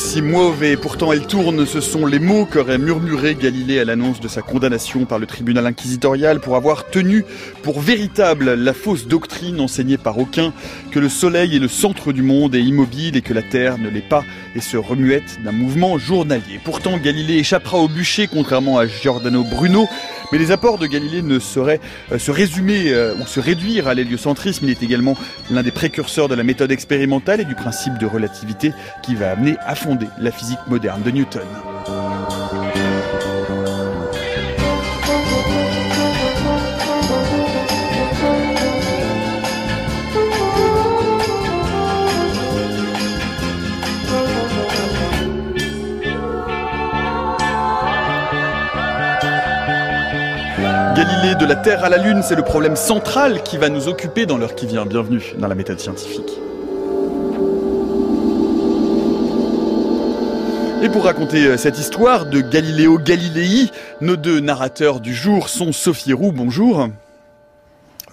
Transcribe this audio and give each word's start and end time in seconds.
si 0.00 0.22
mauvais. 0.22 0.76
Pourtant, 0.76 1.12
elle 1.12 1.26
tourne. 1.26 1.66
Ce 1.66 1.80
sont 1.80 2.06
les 2.06 2.18
mots 2.18 2.46
qu'aurait 2.46 2.78
murmuré 2.78 3.34
Galilée 3.34 3.80
à 3.80 3.84
l'annonce 3.84 4.18
de 4.18 4.28
sa 4.28 4.40
condamnation 4.40 5.04
par 5.04 5.18
le 5.18 5.26
tribunal 5.26 5.66
inquisitorial 5.66 6.40
pour 6.40 6.56
avoir 6.56 6.86
tenu 6.86 7.24
pour 7.62 7.80
véritable 7.80 8.54
la 8.54 8.72
fausse 8.72 9.06
doctrine 9.06 9.60
enseignée 9.60 9.98
par 9.98 10.18
aucun 10.18 10.54
que 10.90 10.98
le 10.98 11.10
soleil 11.10 11.56
est 11.56 11.60
le 11.60 11.68
centre 11.68 12.12
du 12.12 12.22
monde 12.22 12.54
et 12.54 12.60
immobile 12.60 13.16
et 13.16 13.20
que 13.20 13.34
la 13.34 13.42
terre 13.42 13.78
ne 13.78 13.90
l'est 13.90 14.00
pas 14.00 14.24
et 14.56 14.60
se 14.60 14.76
remuette 14.76 15.42
d'un 15.44 15.52
mouvement 15.52 15.98
journalier. 15.98 16.60
Pourtant, 16.64 16.96
Galilée 16.96 17.36
échappera 17.36 17.78
au 17.78 17.88
bûcher 17.88 18.26
contrairement 18.26 18.78
à 18.78 18.86
Giordano 18.86 19.44
Bruno. 19.44 19.86
Mais 20.32 20.38
les 20.38 20.52
apports 20.52 20.78
de 20.78 20.86
Galilée 20.86 21.22
ne 21.22 21.40
sauraient 21.40 21.80
euh, 22.12 22.18
se 22.18 22.30
résumer 22.30 22.92
euh, 22.92 23.16
ou 23.16 23.26
se 23.26 23.40
réduire 23.40 23.88
à 23.88 23.94
l'héliocentrisme. 23.94 24.64
Il 24.64 24.70
est 24.70 24.82
également 24.82 25.16
l'un 25.50 25.64
des 25.64 25.72
précurseurs 25.72 26.28
de 26.28 26.36
la 26.36 26.44
méthode 26.44 26.70
expérimentale 26.70 27.40
et 27.40 27.44
du 27.44 27.56
principe 27.56 27.98
de 27.98 28.06
relativité 28.06 28.72
qui 29.02 29.16
va 29.16 29.32
amener 29.32 29.56
à 29.66 29.74
la 30.18 30.30
physique 30.30 30.58
moderne 30.68 31.02
de 31.02 31.10
Newton. 31.10 31.42
Galilée 50.94 51.34
de 51.34 51.46
la 51.46 51.56
Terre 51.56 51.84
à 51.84 51.88
la 51.88 51.96
Lune, 51.96 52.22
c'est 52.22 52.34
le 52.34 52.42
problème 52.42 52.76
central 52.76 53.42
qui 53.42 53.56
va 53.56 53.68
nous 53.68 53.88
occuper 53.88 54.26
dans 54.26 54.38
l'heure 54.38 54.54
qui 54.54 54.66
vient. 54.66 54.84
Bienvenue 54.86 55.34
dans 55.38 55.48
la 55.48 55.54
méthode 55.54 55.80
scientifique. 55.80 56.49
Et 60.82 60.88
pour 60.88 61.04
raconter 61.04 61.44
euh, 61.44 61.56
cette 61.58 61.78
histoire 61.78 62.24
de 62.24 62.40
Galiléo 62.40 62.96
Galilei, 62.96 63.70
nos 64.00 64.16
deux 64.16 64.40
narrateurs 64.40 65.00
du 65.00 65.14
jour 65.14 65.50
sont 65.50 65.72
Sophie 65.72 66.14
Roux, 66.14 66.32
bonjour. 66.32 66.88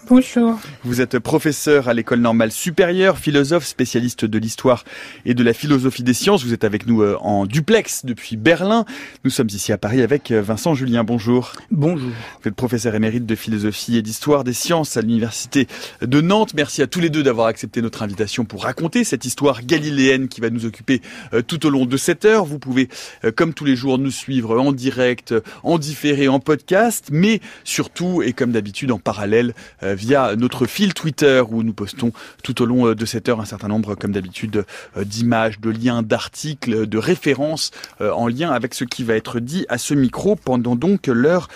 Bonjour. 0.09 0.57
Vous 0.85 1.01
êtes 1.01 1.19
professeur 1.19 1.89
à 1.89 1.93
l'école 1.93 2.19
normale 2.19 2.53
supérieure, 2.53 3.17
philosophe, 3.17 3.65
spécialiste 3.65 4.23
de 4.23 4.39
l'histoire 4.39 4.85
et 5.25 5.33
de 5.33 5.43
la 5.43 5.51
philosophie 5.51 6.03
des 6.03 6.13
sciences. 6.13 6.45
Vous 6.45 6.53
êtes 6.53 6.63
avec 6.63 6.87
nous 6.87 7.01
euh, 7.01 7.17
en 7.19 7.45
duplex 7.45 8.05
depuis 8.05 8.37
Berlin. 8.37 8.85
Nous 9.25 9.31
sommes 9.31 9.49
ici 9.49 9.73
à 9.73 9.77
Paris 9.77 10.01
avec 10.01 10.31
euh, 10.31 10.41
Vincent 10.41 10.75
Julien. 10.75 11.03
Bonjour. 11.03 11.51
Bonjour. 11.71 12.11
Vous 12.41 12.47
êtes 12.47 12.55
professeur 12.55 12.95
émérite 12.95 13.25
de 13.25 13.35
philosophie 13.35 13.97
et 13.97 14.01
d'histoire 14.01 14.45
des 14.45 14.53
sciences 14.53 14.95
à 14.95 15.01
l'université 15.01 15.67
de 16.01 16.21
Nantes. 16.21 16.53
Merci 16.53 16.81
à 16.81 16.87
tous 16.87 17.01
les 17.01 17.09
deux 17.09 17.23
d'avoir 17.23 17.47
accepté 17.47 17.81
notre 17.81 18.01
invitation 18.01 18.45
pour 18.45 18.63
raconter 18.63 19.03
cette 19.03 19.25
histoire 19.25 19.61
galiléenne 19.65 20.29
qui 20.29 20.39
va 20.39 20.49
nous 20.49 20.65
occuper 20.65 21.01
euh, 21.33 21.41
tout 21.41 21.65
au 21.65 21.69
long 21.69 21.85
de 21.85 21.97
cette 21.97 22.23
heure. 22.23 22.45
Vous 22.45 22.59
pouvez, 22.59 22.87
comme 23.35 23.53
tous 23.53 23.65
les 23.65 23.75
jours, 23.75 23.97
nous 23.97 24.11
suivre 24.11 24.57
en 24.57 24.71
direct, 24.71 25.33
en 25.63 25.77
différé, 25.77 26.29
en 26.29 26.39
podcast, 26.39 27.09
mais 27.11 27.41
surtout 27.65 28.21
et 28.21 28.31
comme 28.31 28.53
d'habitude 28.53 28.91
en 28.91 28.99
parallèle 28.99 29.53
via 29.97 30.35
notre 30.35 30.65
fil 30.65 30.93
Twitter 30.93 31.43
où 31.49 31.63
nous 31.63 31.73
postons 31.73 32.11
tout 32.43 32.61
au 32.61 32.65
long 32.65 32.87
euh, 32.87 32.95
de 32.95 33.05
cette 33.05 33.27
heure 33.27 33.41
un 33.41 33.45
certain 33.45 33.67
nombre, 33.67 33.95
comme 33.95 34.11
d'habitude, 34.11 34.63
euh, 34.95 35.03
d'images, 35.03 35.59
de 35.59 35.69
liens, 35.69 36.03
d'articles, 36.03 36.87
de 36.87 36.97
références 36.97 37.71
euh, 37.99 38.11
en 38.11 38.27
lien 38.27 38.51
avec 38.51 38.73
ce 38.73 38.83
qui 38.83 39.03
va 39.03 39.15
être 39.15 39.39
dit 39.39 39.65
à 39.69 39.77
ce 39.77 39.93
micro 39.93 40.35
pendant 40.35 40.75
donc 40.75 41.07
l'heure 41.07 41.47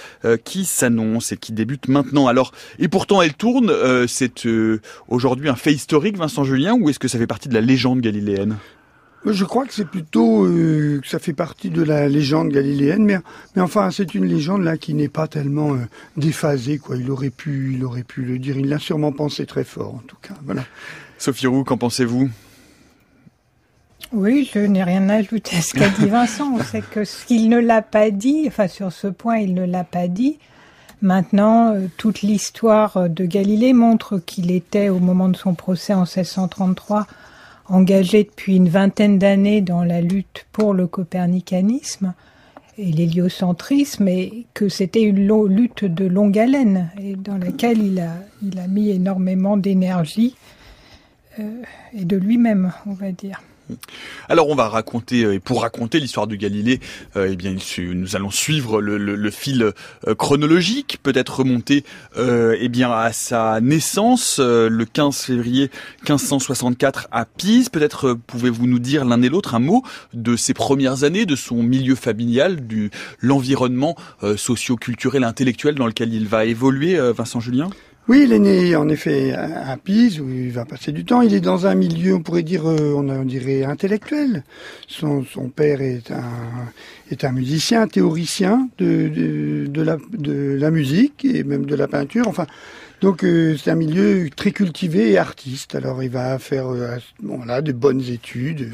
qui 0.43 0.65
s'annonce 0.65 1.31
et 1.31 1.37
qui 1.37 1.51
débute 1.51 1.87
maintenant. 1.87 2.27
Alors, 2.27 2.51
et 2.79 2.87
pourtant 2.87 3.21
elle 3.21 3.33
tourne, 3.33 3.71
c'est 4.07 4.47
aujourd'hui 5.07 5.49
un 5.49 5.55
fait 5.55 5.73
historique, 5.73 6.17
Vincent 6.17 6.43
Julien, 6.43 6.73
ou 6.73 6.89
est-ce 6.89 6.99
que 6.99 7.07
ça 7.07 7.17
fait 7.17 7.27
partie 7.27 7.49
de 7.49 7.53
la 7.53 7.61
légende 7.61 8.01
galiléenne? 8.01 8.57
Je 9.25 9.45
crois 9.45 9.65
que 9.65 9.73
c'est 9.73 9.87
plutôt 9.87 10.45
euh, 10.45 10.99
que 11.01 11.07
ça 11.07 11.19
fait 11.19 11.33
partie 11.33 11.69
de 11.69 11.83
la 11.83 12.09
légende 12.09 12.49
galiléenne, 12.49 13.03
mais, 13.03 13.17
mais 13.55 13.61
enfin 13.61 13.91
c'est 13.91 14.15
une 14.15 14.25
légende 14.25 14.63
là 14.63 14.77
qui 14.77 14.93
n'est 14.93 15.09
pas 15.09 15.27
tellement 15.27 15.73
euh, 15.73 15.79
déphasée 16.17 16.79
quoi. 16.79 16.97
Il 16.97 17.11
aurait 17.11 17.29
pu, 17.29 17.73
il 17.75 17.83
aurait 17.83 18.03
pu 18.03 18.23
le 18.23 18.39
dire. 18.39 18.57
Il 18.57 18.69
l'a 18.69 18.79
sûrement 18.79 19.11
pensé 19.11 19.45
très 19.45 19.63
fort 19.63 19.95
en 19.95 20.03
tout 20.07 20.17
cas. 20.21 20.33
Voilà. 20.45 20.63
Sophie 21.17 21.47
Roux, 21.47 21.63
qu'en 21.63 21.77
pensez-vous? 21.77 22.29
Oui, 24.11 24.49
je 24.53 24.59
n'ai 24.59 24.83
rien 24.83 25.07
à 25.09 25.15
ajouter 25.15 25.55
à 25.55 25.61
ce 25.61 25.73
qu'a 25.73 25.87
dit 25.87 26.07
Vincent. 26.07 26.57
C'est 26.69 26.81
que 26.81 27.05
s'il 27.05 27.47
ne 27.47 27.59
l'a 27.59 27.81
pas 27.81 28.09
dit, 28.11 28.43
enfin 28.47 28.67
sur 28.67 28.91
ce 28.91 29.07
point, 29.07 29.37
il 29.37 29.53
ne 29.53 29.65
l'a 29.65 29.83
pas 29.83 30.07
dit. 30.07 30.39
Maintenant, 31.01 31.73
euh, 31.73 31.87
toute 31.97 32.21
l'histoire 32.21 33.09
de 33.09 33.25
Galilée 33.25 33.73
montre 33.73 34.19
qu'il 34.19 34.51
était, 34.51 34.89
au 34.89 34.99
moment 34.99 35.29
de 35.29 35.37
son 35.37 35.53
procès 35.55 35.93
en 35.93 36.01
1633, 36.01 37.07
engagé 37.71 38.23
depuis 38.23 38.57
une 38.57 38.69
vingtaine 38.69 39.17
d'années 39.17 39.61
dans 39.61 39.83
la 39.83 40.01
lutte 40.01 40.45
pour 40.51 40.73
le 40.73 40.87
copernicanisme 40.87 42.13
et 42.77 42.91
l'héliocentrisme, 42.91 44.07
et 44.07 44.45
que 44.53 44.69
c'était 44.69 45.01
une 45.01 45.27
lutte 45.47 45.85
de 45.85 46.05
longue 46.05 46.39
haleine, 46.39 46.89
et 46.99 47.15
dans 47.15 47.37
laquelle 47.37 47.79
il 47.81 47.99
a, 47.99 48.67
mis 48.67 48.89
énormément 48.89 49.57
d'énergie 49.57 50.35
euh, 51.39 51.61
et 51.93 52.05
de 52.05 52.17
lui-même, 52.17 52.71
on 52.85 52.93
va 52.93 53.11
dire. 53.11 53.41
Alors 54.29 54.49
on 54.49 54.55
va 54.55 54.69
raconter 54.69 55.23
euh, 55.23 55.33
et 55.33 55.39
pour 55.39 55.61
raconter 55.61 55.99
l'histoire 55.99 56.27
de 56.27 56.35
Galilée, 56.35 56.79
euh, 57.15 57.29
eh 57.31 57.35
bien 57.35 57.55
nous 57.77 58.15
allons 58.15 58.31
suivre 58.31 58.81
le, 58.81 59.31
fil 59.31 59.63
euh, 60.07 60.15
chronologique, 60.15 60.99
peut-être 61.03 61.39
remonter 61.39 61.83
eh 62.17 62.69
bien 62.69 62.91
à 62.91 63.11
sa 63.13 63.61
naissance 63.61 64.39
le 64.39 64.85
15 64.85 65.17
février 65.21 65.69
1564 66.01 67.07
à 67.11 67.25
Pise. 67.25 67.69
Peut-être 67.69 68.17
pouvez-vous 68.27 68.67
nous 68.67 68.79
dire 68.79 69.05
l'un 69.05 69.21
et 69.21 69.29
l'autre 69.29 69.55
un 69.55 69.59
mot 69.59 69.83
de 70.13 70.35
ses 70.35 70.53
premières 70.53 71.03
années, 71.03 71.25
de 71.25 71.35
son 71.35 71.63
milieu 71.63 71.95
familial, 71.95 72.67
du 72.67 72.91
l'environnement 73.19 73.95
socio-culturel, 74.35 75.23
intellectuel 75.23 75.75
dans 75.75 75.87
lequel 75.87 76.13
il 76.13 76.27
va 76.27 76.45
évoluer, 76.45 76.99
Vincent 77.13 77.39
Julien? 77.39 77.69
Oui, 78.07 78.23
il 78.23 78.33
est 78.33 78.39
né 78.39 78.75
en 78.75 78.89
effet 78.89 79.31
à 79.33 79.77
Pise 79.77 80.19
où 80.19 80.27
il 80.27 80.51
va 80.51 80.65
passer 80.65 80.91
du 80.91 81.05
temps. 81.05 81.21
Il 81.21 81.35
est 81.35 81.39
dans 81.39 81.67
un 81.67 81.75
milieu, 81.75 82.15
on 82.15 82.21
pourrait 82.21 82.41
dire, 82.41 82.67
euh, 82.67 82.93
on 82.95 83.23
dirait 83.23 83.63
intellectuel. 83.63 84.43
Son, 84.87 85.23
père 85.55 85.81
est 85.81 86.09
un 86.11 86.23
est 87.11 87.23
un 87.23 87.31
musicien, 87.31 87.87
théoricien 87.87 88.69
de 88.79 89.67
de, 89.67 90.57
la 90.59 90.71
musique 90.71 91.25
et 91.25 91.43
même 91.43 91.65
de 91.65 91.75
la 91.75 91.87
peinture. 91.87 92.27
Enfin, 92.27 92.47
donc 93.01 93.23
euh, 93.23 93.55
c'est 93.55 93.69
un 93.69 93.75
milieu 93.75 94.29
très 94.35 94.51
cultivé 94.51 95.11
et 95.11 95.17
artiste. 95.19 95.75
Alors 95.75 96.01
il 96.01 96.09
va 96.09 96.39
faire 96.39 96.69
euh, 96.69 96.97
bon 97.21 97.45
là 97.45 97.61
de 97.61 97.71
bonnes 97.71 98.01
études. 98.01 98.67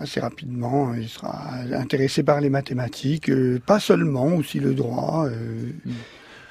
assez 0.00 0.18
rapidement, 0.18 0.92
il 0.94 1.08
sera 1.08 1.52
intéressé 1.72 2.24
par 2.24 2.40
les 2.40 2.50
mathématiques, 2.50 3.30
pas 3.64 3.78
seulement, 3.78 4.34
aussi 4.34 4.58
le 4.58 4.74
droit. 4.74 5.28
Mm. 5.86 5.92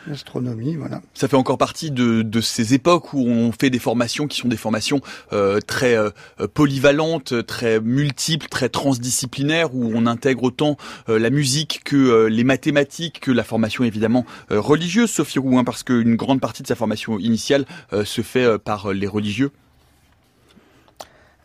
L'astronomie, 0.08 0.76
voilà. 0.76 1.02
Ça 1.14 1.30
fait 1.30 1.38
encore 1.38 1.58
partie 1.58 1.90
de, 1.90 2.24
de, 2.24 2.42
ces 2.42 2.74
époques 2.74 3.14
où 3.14 3.26
on 3.26 3.54
fait 3.54 3.70
des 3.70 3.80
formations 3.80 4.28
qui 4.28 4.38
sont 4.38 4.50
des 4.50 4.58
formations 4.58 5.00
euh, 5.32 5.62
très 5.62 5.96
euh, 5.96 6.10
polyvalentes, 6.54 7.46
très 7.46 7.80
multiples, 7.80 8.48
très 8.50 8.68
transdisciplinaires, 8.68 9.74
où 9.74 9.92
on 9.96 10.06
intègre 10.06 10.44
autant 10.44 10.76
euh, 11.08 11.20
la 11.20 11.30
musique 11.30 11.82
que 11.86 11.96
euh, 11.96 12.28
les 12.28 12.44
mathématiques, 12.44 13.22
que 13.22 13.32
la 13.32 13.46
formation 13.46 13.86
évidemment 13.86 14.26
religieuse, 14.50 15.10
Sophie 15.10 15.40
Rouin, 15.40 15.64
parce 15.64 15.84
qu'une 15.84 16.16
grande 16.16 16.42
partie 16.42 16.64
de 16.64 16.68
sa 16.68 16.76
formation 16.76 17.18
initiale 17.18 17.66
se 18.04 18.22
fait 18.22 18.58
par 18.60 18.94
les 18.94 19.08
religieux. 19.08 19.52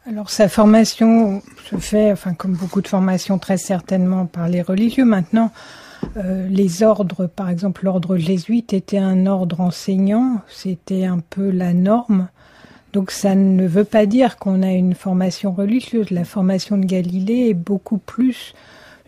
Alors 0.06 0.30
sa 0.30 0.48
formation 0.48 1.42
se 1.70 1.76
fait, 1.76 2.10
enfin 2.12 2.34
comme 2.34 2.54
beaucoup 2.54 2.80
de 2.80 2.88
formations, 2.88 3.38
très 3.38 3.58
certainement 3.58 4.26
par 4.26 4.48
les 4.48 4.62
religieux. 4.62 5.04
Maintenant, 5.04 5.52
euh, 6.16 6.46
les 6.48 6.82
ordres, 6.82 7.26
par 7.26 7.48
exemple 7.48 7.84
l'ordre 7.84 8.16
jésuite 8.16 8.72
était 8.72 8.98
un 8.98 9.26
ordre 9.26 9.60
enseignant, 9.60 10.40
c'était 10.48 11.04
un 11.04 11.18
peu 11.18 11.50
la 11.50 11.72
norme. 11.72 12.28
Donc 12.92 13.10
ça 13.10 13.34
ne 13.34 13.66
veut 13.66 13.84
pas 13.84 14.06
dire 14.06 14.38
qu'on 14.38 14.62
a 14.62 14.72
une 14.72 14.94
formation 14.94 15.52
religieuse. 15.52 16.10
La 16.10 16.24
formation 16.24 16.78
de 16.78 16.86
Galilée 16.86 17.48
est 17.50 17.54
beaucoup 17.54 17.98
plus 17.98 18.54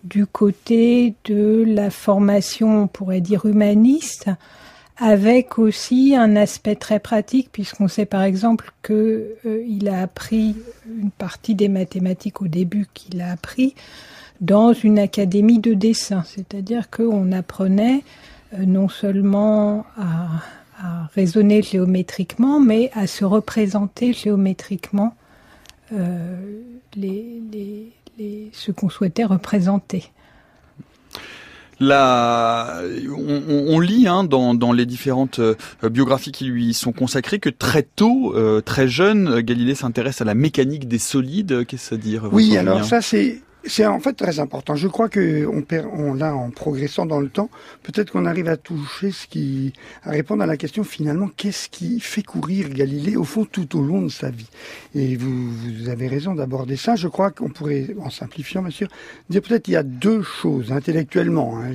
du 0.04 0.26
côté 0.26 1.14
de 1.24 1.64
la 1.66 1.90
formation, 1.90 2.82
on 2.82 2.86
pourrait 2.86 3.20
dire, 3.20 3.46
humaniste, 3.46 4.30
avec 4.96 5.58
aussi 5.58 6.14
un 6.14 6.36
aspect 6.36 6.76
très 6.76 7.00
pratique, 7.00 7.48
puisqu'on 7.52 7.88
sait 7.88 8.06
par 8.06 8.22
exemple 8.22 8.70
qu'il 8.84 8.94
euh, 9.46 9.90
a 9.90 10.02
appris 10.02 10.56
une 10.86 11.10
partie 11.10 11.54
des 11.54 11.68
mathématiques 11.68 12.42
au 12.42 12.48
début 12.48 12.86
qu'il 12.92 13.20
a 13.22 13.32
appris 13.32 13.74
dans 14.40 14.72
une 14.72 14.98
académie 14.98 15.58
de 15.58 15.74
dessin, 15.74 16.24
c'est-à-dire 16.26 16.90
qu'on 16.90 17.32
apprenait 17.32 18.02
euh, 18.54 18.64
non 18.64 18.88
seulement 18.88 19.84
à, 19.98 20.42
raisonner 21.14 21.60
géométriquement, 21.60 22.58
mais 22.58 22.90
à 22.94 23.06
se 23.06 23.26
représenter 23.26 24.14
géométriquement 24.14 25.14
euh, 25.92 26.34
les, 26.96 27.92
ce 28.52 28.72
qu'on 28.72 28.88
souhaitait 28.88 29.24
représenter. 29.24 30.10
La, 31.80 32.80
on, 33.14 33.78
lit 33.78 34.08
hein, 34.08 34.24
dans, 34.24 34.72
les 34.72 34.86
différentes 34.86 35.40
biographies 35.82 36.32
qui 36.32 36.46
lui 36.46 36.72
sont 36.72 36.92
consacrées 36.92 37.40
que 37.40 37.50
très 37.50 37.82
tôt, 37.82 38.34
très 38.64 38.88
jeune, 38.88 39.40
Galilée 39.40 39.74
s'intéresse 39.74 40.22
à 40.22 40.24
la 40.24 40.34
mécanique 40.34 40.88
des 40.88 40.98
solides. 40.98 41.66
Qu'est-ce 41.66 41.94
à 41.94 41.98
dire 41.98 42.28
Oui, 42.32 42.56
alors 42.56 42.84
ça 42.84 43.02
c'est 43.02 43.40
c'est 43.64 43.86
en 43.86 44.00
fait 44.00 44.14
très 44.14 44.40
important. 44.40 44.74
Je 44.74 44.88
crois 44.88 45.08
que 45.08 45.46
on, 45.46 45.62
perd, 45.62 45.86
on 45.92 46.14
là, 46.14 46.34
en 46.34 46.50
progressant 46.50 47.06
dans 47.06 47.20
le 47.20 47.28
temps, 47.28 47.50
peut-être 47.82 48.12
qu'on 48.12 48.26
arrive 48.26 48.48
à 48.48 48.56
toucher 48.56 49.10
ce 49.10 49.26
qui, 49.26 49.72
à 50.02 50.10
répondre 50.10 50.42
à 50.42 50.46
la 50.46 50.56
question 50.56 50.84
finalement, 50.84 51.28
qu'est-ce 51.36 51.68
qui 51.68 52.00
fait 52.00 52.22
courir 52.22 52.68
Galilée 52.70 53.16
au 53.16 53.24
fond 53.24 53.44
tout 53.44 53.78
au 53.78 53.82
long 53.82 54.02
de 54.02 54.08
sa 54.08 54.30
vie? 54.30 54.48
Et 54.94 55.16
vous, 55.16 55.50
vous 55.50 55.88
avez 55.88 56.08
raison 56.08 56.34
d'aborder 56.34 56.76
ça. 56.76 56.96
Je 56.96 57.08
crois 57.08 57.30
qu'on 57.30 57.50
pourrait, 57.50 57.94
en 58.00 58.10
simplifiant 58.10 58.62
bien 58.62 58.70
sûr, 58.70 58.88
dire 59.28 59.42
peut-être 59.42 59.68
il 59.68 59.72
y 59.72 59.76
a 59.76 59.82
deux 59.82 60.22
choses 60.22 60.72
intellectuellement. 60.72 61.58
Hein, 61.60 61.72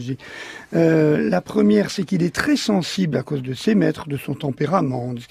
euh, 0.76 1.30
la 1.30 1.42
première, 1.42 1.92
c'est 1.92 2.04
qu'il 2.04 2.24
est 2.24 2.34
très 2.34 2.56
sensible 2.56 3.18
à 3.18 3.24
cause 3.24 3.42
de 3.42 3.54
ses 3.54 3.76
maîtres, 3.76 4.08
de 4.08 4.18
son 4.18 4.34
tempérament, 4.34 5.14
de 5.14 5.20
ce 5.20 5.26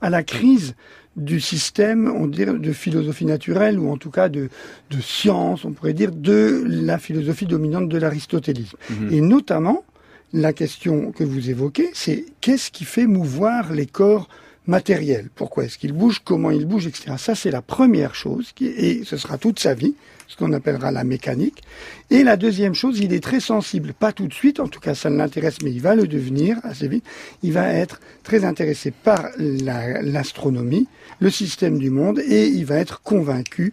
à 0.00 0.10
la 0.10 0.22
crise 0.22 0.74
du 1.16 1.40
système, 1.40 2.10
on 2.14 2.26
dirait, 2.26 2.54
de 2.54 2.72
philosophie 2.72 3.26
naturelle, 3.26 3.78
ou 3.78 3.90
en 3.90 3.96
tout 3.96 4.10
cas 4.10 4.28
de, 4.28 4.48
de 4.90 5.00
science, 5.00 5.64
on 5.64 5.72
pourrait 5.72 5.92
dire, 5.92 6.12
de 6.12 6.64
la 6.66 6.98
philosophie 6.98 7.46
dominante 7.46 7.88
de 7.88 7.98
l'aristotélisme. 7.98 8.76
Mhm. 8.90 9.12
Et 9.12 9.20
notamment, 9.20 9.84
la 10.32 10.52
question 10.52 11.12
que 11.12 11.24
vous 11.24 11.50
évoquez, 11.50 11.90
c'est 11.92 12.24
qu'est-ce 12.40 12.70
qui 12.70 12.84
fait 12.84 13.06
mouvoir 13.06 13.72
les 13.72 13.86
corps 13.86 14.28
matériels? 14.66 15.28
Pourquoi 15.34 15.64
est-ce 15.64 15.76
qu'ils 15.76 15.92
bougent? 15.92 16.22
Comment 16.24 16.50
ils 16.50 16.64
bougent? 16.64 16.86
Etc. 16.86 17.12
Ça, 17.18 17.34
c'est 17.34 17.50
la 17.50 17.62
première 17.62 18.14
chose, 18.14 18.52
qui, 18.54 18.66
et 18.66 19.04
ce 19.04 19.16
sera 19.16 19.36
toute 19.36 19.58
sa 19.58 19.74
vie 19.74 19.94
ce 20.32 20.36
qu'on 20.38 20.52
appellera 20.54 20.90
la 20.90 21.04
mécanique. 21.04 21.62
Et 22.10 22.24
la 22.24 22.38
deuxième 22.38 22.74
chose, 22.74 23.00
il 23.00 23.12
est 23.12 23.22
très 23.22 23.40
sensible, 23.40 23.92
pas 23.92 24.12
tout 24.12 24.26
de 24.26 24.32
suite, 24.32 24.60
en 24.60 24.68
tout 24.68 24.80
cas 24.80 24.94
ça 24.94 25.10
ne 25.10 25.16
l'intéresse, 25.16 25.56
mais 25.62 25.70
il 25.70 25.82
va 25.82 25.94
le 25.94 26.06
devenir 26.06 26.56
assez 26.62 26.88
vite, 26.88 27.04
il 27.42 27.52
va 27.52 27.68
être 27.68 28.00
très 28.22 28.44
intéressé 28.44 28.92
par 28.92 29.28
l'astronomie, 29.38 30.88
le 31.22 31.30
système 31.30 31.78
du 31.78 31.90
monde, 31.90 32.18
et 32.18 32.48
il 32.48 32.66
va 32.66 32.76
être 32.76 33.00
convaincu 33.02 33.72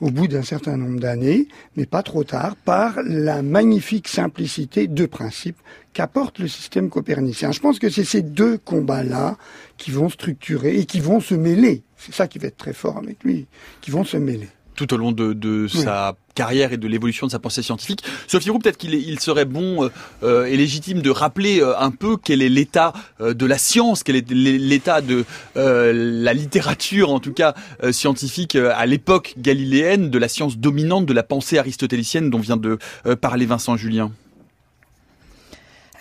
au 0.00 0.10
bout 0.10 0.28
d'un 0.28 0.42
certain 0.42 0.76
nombre 0.76 1.00
d'années, 1.00 1.48
mais 1.76 1.86
pas 1.86 2.02
trop 2.02 2.24
tard, 2.24 2.56
par 2.56 3.00
la 3.02 3.42
magnifique 3.42 4.06
simplicité 4.06 4.86
de 4.86 5.06
principe 5.06 5.56
qu'apporte 5.92 6.38
le 6.38 6.48
système 6.48 6.90
copernicien. 6.90 7.52
Je 7.52 7.60
pense 7.60 7.78
que 7.78 7.88
c'est 7.88 8.04
ces 8.04 8.22
deux 8.22 8.58
combats-là 8.58 9.36
qui 9.78 9.90
vont 9.90 10.08
structurer 10.08 10.78
et 10.78 10.84
qui 10.84 11.00
vont 11.00 11.20
se 11.20 11.34
mêler. 11.34 11.82
C'est 11.96 12.14
ça 12.14 12.28
qui 12.28 12.38
va 12.38 12.48
être 12.48 12.56
très 12.56 12.74
fort 12.74 12.98
avec 12.98 13.24
lui, 13.24 13.46
qui 13.80 13.90
vont 13.90 14.04
se 14.04 14.16
mêler 14.16 14.48
tout 14.80 14.94
au 14.94 14.96
long 14.96 15.12
de, 15.12 15.66
sa 15.68 16.14
carrière 16.34 16.72
et 16.72 16.78
de 16.78 16.88
l'évolution 16.88 17.26
de 17.26 17.32
sa 17.32 17.38
pensée 17.38 17.62
scientifique. 17.62 18.02
Sophie 18.26 18.48
Roux, 18.48 18.58
peut-être 18.58 18.78
qu'il 18.78 18.94
il 18.94 19.20
serait 19.20 19.44
bon 19.44 19.84
euh, 19.84 19.88
euh, 20.22 20.44
et 20.46 20.56
légitime 20.56 21.02
de 21.02 21.10
rappeler 21.10 21.60
euh, 21.60 21.78
un 21.78 21.90
peu 21.90 22.16
quel 22.16 22.40
est 22.40 22.48
l'état 22.48 22.94
de 23.20 23.46
la 23.46 23.58
science, 23.58 24.02
quel 24.02 24.16
est 24.16 24.30
l'état 24.30 25.02
de 25.02 25.24
la 25.54 26.32
littérature, 26.32 27.10
en 27.10 27.20
tout 27.20 27.32
cas 27.32 27.54
scientifique, 27.90 28.56
à 28.56 28.86
l'époque 28.86 29.34
galiléenne, 29.36 30.08
de 30.08 30.18
la 30.18 30.28
science 30.28 30.56
dominante, 30.56 31.04
de 31.04 31.12
la 31.12 31.22
pensée 31.22 31.58
aristotélicienne 31.58 32.30
dont 32.30 32.38
vient 32.38 32.56
de 32.56 32.78
parler 33.20 33.44
Vincent 33.44 33.76
Julien. 33.76 34.10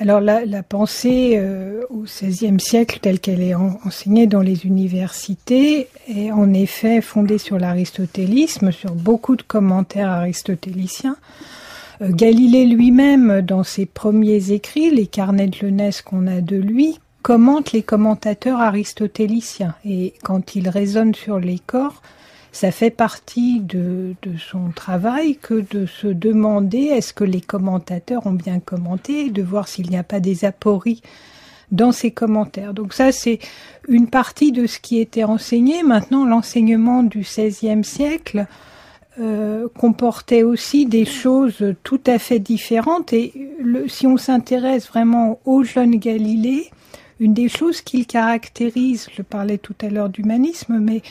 Alors 0.01 0.21
la, 0.21 0.63
pensée 0.63 1.33
euh, 1.35 1.81
au 1.89 2.03
XVIe 2.03 2.57
siècle, 2.57 2.99
telle 3.01 3.19
qu'elle 3.19 3.41
est 3.41 3.53
enseignée 3.53 4.27
dans 4.27 4.39
les 4.39 4.65
universités, 4.65 5.89
est 6.07 6.31
en 6.31 6.53
effet 6.53 7.01
fondée 7.01 7.37
sur 7.37 7.59
l'aristotélisme, 7.59 8.71
sur 8.71 8.95
beaucoup 8.95 9.35
de 9.35 9.41
commentaires 9.41 10.09
aristotéliciens. 10.09 11.17
Euh, 12.01 12.11
Galilée 12.11 12.65
lui-même, 12.65 13.41
dans 13.41 13.65
ses 13.65 13.85
premiers 13.85 14.51
écrits, 14.51 14.89
les 14.89 15.05
carnets 15.05 15.47
de 15.47 15.55
jeunesse 15.55 16.01
qu'on 16.01 16.27
a 16.27 16.39
de 16.39 16.55
lui, 16.55 16.97
commente 17.21 17.73
les 17.73 17.83
commentateurs 17.83 18.61
aristotéliciens. 18.61 19.75
Et 19.83 20.13
quand 20.23 20.55
il 20.55 20.69
raisonne 20.69 21.13
sur 21.13 21.39
les 21.39 21.59
corps, 21.59 22.01
ça 22.51 22.71
fait 22.71 22.89
partie 22.89 23.59
de, 23.59 24.15
son 24.37 24.69
travail 24.73 25.37
que 25.37 25.65
de 25.71 25.85
se 25.85 26.07
demander 26.07 26.85
est-ce 26.85 27.13
que 27.13 27.23
les 27.23 27.41
commentateurs 27.41 28.25
ont 28.25 28.33
bien 28.33 28.59
commenté, 28.59 29.29
de 29.29 29.43
voir 29.43 29.67
s'il 29.67 29.89
n'y 29.89 29.97
a 29.97 30.03
pas 30.03 30.19
des 30.19 30.45
apories 30.45 31.01
dans 31.71 31.91
ces 31.91 32.09
commentaires. 32.09 32.73
Donc 32.73 32.93
ça, 32.93 33.11
c'est 33.11 33.39
une 33.87 34.07
partie 34.07 34.51
de 34.51 34.65
ce 34.65 34.79
qui 34.79 34.99
était 34.99 35.23
enseigné. 35.23 35.83
Maintenant, 35.83 36.25
l'enseignement 36.25 37.03
du 37.03 37.19
XVIe 37.19 37.83
siècle 37.83 38.47
euh, 39.19 39.67
comportait 39.77 40.43
aussi 40.43 40.85
des 40.87 41.05
choses 41.05 41.75
tout 41.83 42.01
à 42.07 42.17
fait 42.17 42.39
différentes. 42.39 43.13
Et 43.13 43.33
si 43.87 44.07
on 44.07 44.17
s'intéresse 44.17 44.87
vraiment 44.87 45.39
au 45.45 45.63
jeune 45.63 45.97
Galilée, 45.97 46.71
une 47.19 47.33
des 47.33 47.49
choses 47.49 47.81
qu'il 47.81 48.07
caractérise, 48.07 49.07
je 49.13 49.21
parlais 49.21 49.57
tout 49.57 49.75
à 49.81 49.89
l'heure 49.89 50.09
d'humanisme, 50.09 50.79
mais 50.79 51.01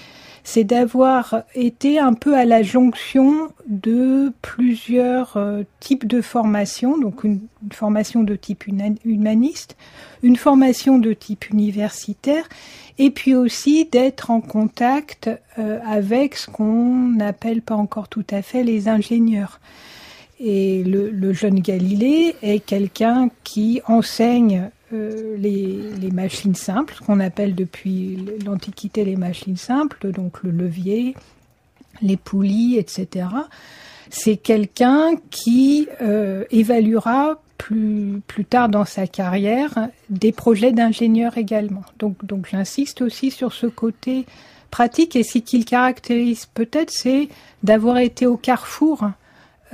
c'est 0.50 0.64
d'avoir 0.64 1.42
été 1.54 1.98
un 1.98 2.14
peu 2.14 2.34
à 2.34 2.46
la 2.46 2.62
jonction 2.62 3.52
de 3.66 4.32
plusieurs 4.40 5.36
euh, 5.36 5.64
types 5.78 6.06
de 6.06 6.22
formations, 6.22 6.96
donc 6.96 7.22
une, 7.22 7.40
formation 7.70 8.22
de 8.22 8.34
type 8.34 8.64
humaniste, 9.04 9.76
une 10.22 10.36
formation 10.36 10.96
de 10.96 11.12
type 11.12 11.50
universitaire, 11.50 12.48
et 12.96 13.10
puis 13.10 13.34
aussi 13.34 13.84
d'être 13.84 14.30
en 14.30 14.40
contact 14.40 15.28
euh, 15.58 15.80
avec 15.86 16.34
ce 16.34 16.48
qu'on 16.48 17.08
n'appelle 17.08 17.60
pas 17.60 17.76
encore 17.76 18.08
tout 18.08 18.26
à 18.30 18.40
fait 18.40 18.62
les 18.62 18.88
ingénieurs. 18.88 19.60
Et 20.40 20.82
le 20.82 21.32
jeune 21.34 21.60
Galilée 21.60 22.36
est 22.42 22.60
quelqu'un 22.60 23.28
qui 23.44 23.82
enseigne 23.86 24.70
euh, 24.92 25.36
les, 25.36 26.10
machines 26.10 26.54
simples, 26.54 26.94
ce 26.94 27.04
qu'on 27.04 27.20
appelle 27.20 27.54
depuis 27.54 28.18
l'Antiquité 28.44 29.04
les 29.04 29.16
machines 29.16 29.56
simples, 29.56 30.10
donc 30.12 30.42
le 30.42 30.50
levier, 30.50 31.14
les 32.00 32.16
poulies, 32.16 32.76
etc. 32.78 33.28
C'est 34.10 34.36
quelqu'un 34.36 35.16
qui 35.30 35.88
euh, 36.00 36.44
évaluera 36.50 37.40
plus, 37.58 38.22
plus 38.26 38.44
tard 38.44 38.68
dans 38.68 38.84
sa 38.84 39.06
carrière 39.06 39.88
des 40.08 40.32
projets 40.32 40.72
d'ingénieur 40.72 41.36
également. 41.36 41.84
Donc, 41.98 42.24
donc 42.24 42.48
j'insiste 42.50 43.02
aussi 43.02 43.30
sur 43.30 43.52
ce 43.52 43.66
côté 43.66 44.24
pratique 44.70 45.16
et 45.16 45.22
ce 45.22 45.38
qu'il 45.38 45.64
caractérise 45.64 46.46
peut-être, 46.46 46.90
c'est 46.90 47.28
d'avoir 47.62 47.98
été 47.98 48.26
au 48.26 48.36
carrefour 48.36 49.10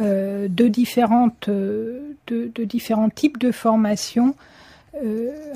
euh, 0.00 0.48
de, 0.48 0.66
différentes, 0.66 1.48
de, 1.48 2.64
différents 2.64 3.10
types 3.10 3.38
de 3.38 3.52
formations 3.52 4.34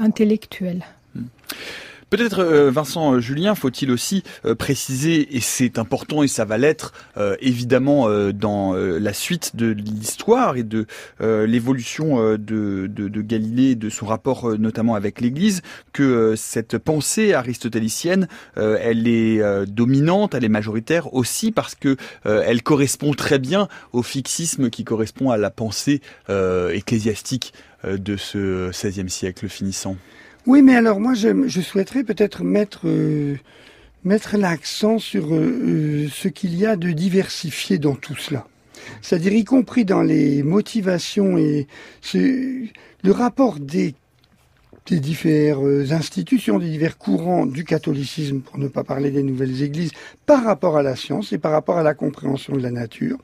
intellectuelle. 0.04 0.84
Hmm. 1.12 1.28
Peut-être 2.10 2.40
euh, 2.40 2.70
Vincent 2.70 3.14
euh, 3.14 3.20
Julien, 3.20 3.54
faut-il 3.54 3.90
aussi 3.90 4.22
préciser, 4.58 5.36
et 5.36 5.40
c'est 5.40 5.78
important 5.78 6.22
et 6.22 6.28
ça 6.28 6.44
va 6.44 6.58
l'être 6.58 6.92
évidemment 7.40 8.08
dans 8.32 8.74
la 8.74 9.12
suite 9.12 9.56
de 9.56 9.66
l'histoire 9.66 10.56
et 10.56 10.62
de 10.62 10.86
l'évolution 11.20 12.34
de, 12.36 12.86
de, 12.86 13.22
Galilée, 13.22 13.74
de 13.74 13.90
son 13.90 14.06
rapport 14.06 14.58
notamment 14.58 14.94
avec 14.94 15.20
l'Église, 15.20 15.62
que 15.92 16.34
cette 16.36 16.78
pensée 16.78 17.32
aristotélicienne, 17.34 18.28
elle 18.56 19.08
est 19.08 19.66
dominante, 19.66 20.34
elle 20.34 20.44
est 20.44 20.48
majoritaire 20.48 21.12
aussi 21.14 21.52
parce 21.52 21.74
que 21.74 21.96
elle 22.24 22.62
correspond 22.62 23.12
très 23.12 23.38
bien 23.38 23.68
au 23.92 24.02
fixisme 24.02 24.70
qui 24.70 24.84
correspond 24.84 25.30
à 25.30 25.36
la 25.36 25.50
pensée 25.50 26.00
ecclésiastique 26.28 27.52
euh, 27.84 27.96
de 27.96 28.16
ce 28.16 28.70
XVIe 28.70 29.08
siècle 29.08 29.48
finissant. 29.48 29.96
Oui, 30.48 30.62
mais 30.62 30.76
alors 30.76 30.98
moi, 30.98 31.12
je, 31.12 31.60
souhaiterais 31.60 32.04
peut-être 32.04 32.42
mettre, 32.42 32.88
euh, 32.88 33.36
mettre 34.02 34.38
l'accent 34.38 34.98
sur 34.98 35.34
euh, 35.34 36.08
ce 36.10 36.28
qu'il 36.28 36.56
y 36.56 36.64
a 36.64 36.74
de 36.74 36.90
diversifié 36.90 37.76
dans 37.76 37.94
tout 37.94 38.16
cela. 38.16 38.46
C'est-à-dire 39.02 39.34
y 39.34 39.44
compris 39.44 39.84
dans 39.84 40.00
les 40.00 40.42
motivations 40.42 41.36
et 41.36 41.66
le 42.14 43.10
rapport 43.10 43.60
des 43.60 43.94
des 44.88 45.00
diverses 45.00 45.92
institutions, 45.92 46.58
des 46.58 46.70
divers 46.70 46.96
courants 46.96 47.46
du 47.46 47.64
catholicisme, 47.64 48.40
pour 48.40 48.58
ne 48.58 48.68
pas 48.68 48.84
parler 48.84 49.10
des 49.10 49.22
nouvelles 49.22 49.62
églises, 49.62 49.92
par 50.26 50.44
rapport 50.44 50.76
à 50.76 50.82
la 50.82 50.96
science 50.96 51.32
et 51.32 51.38
par 51.38 51.52
rapport 51.52 51.78
à 51.78 51.82
la 51.82 51.94
compréhension 51.94 52.54
de 52.54 52.62
la 52.62 52.70
nature, 52.70 53.18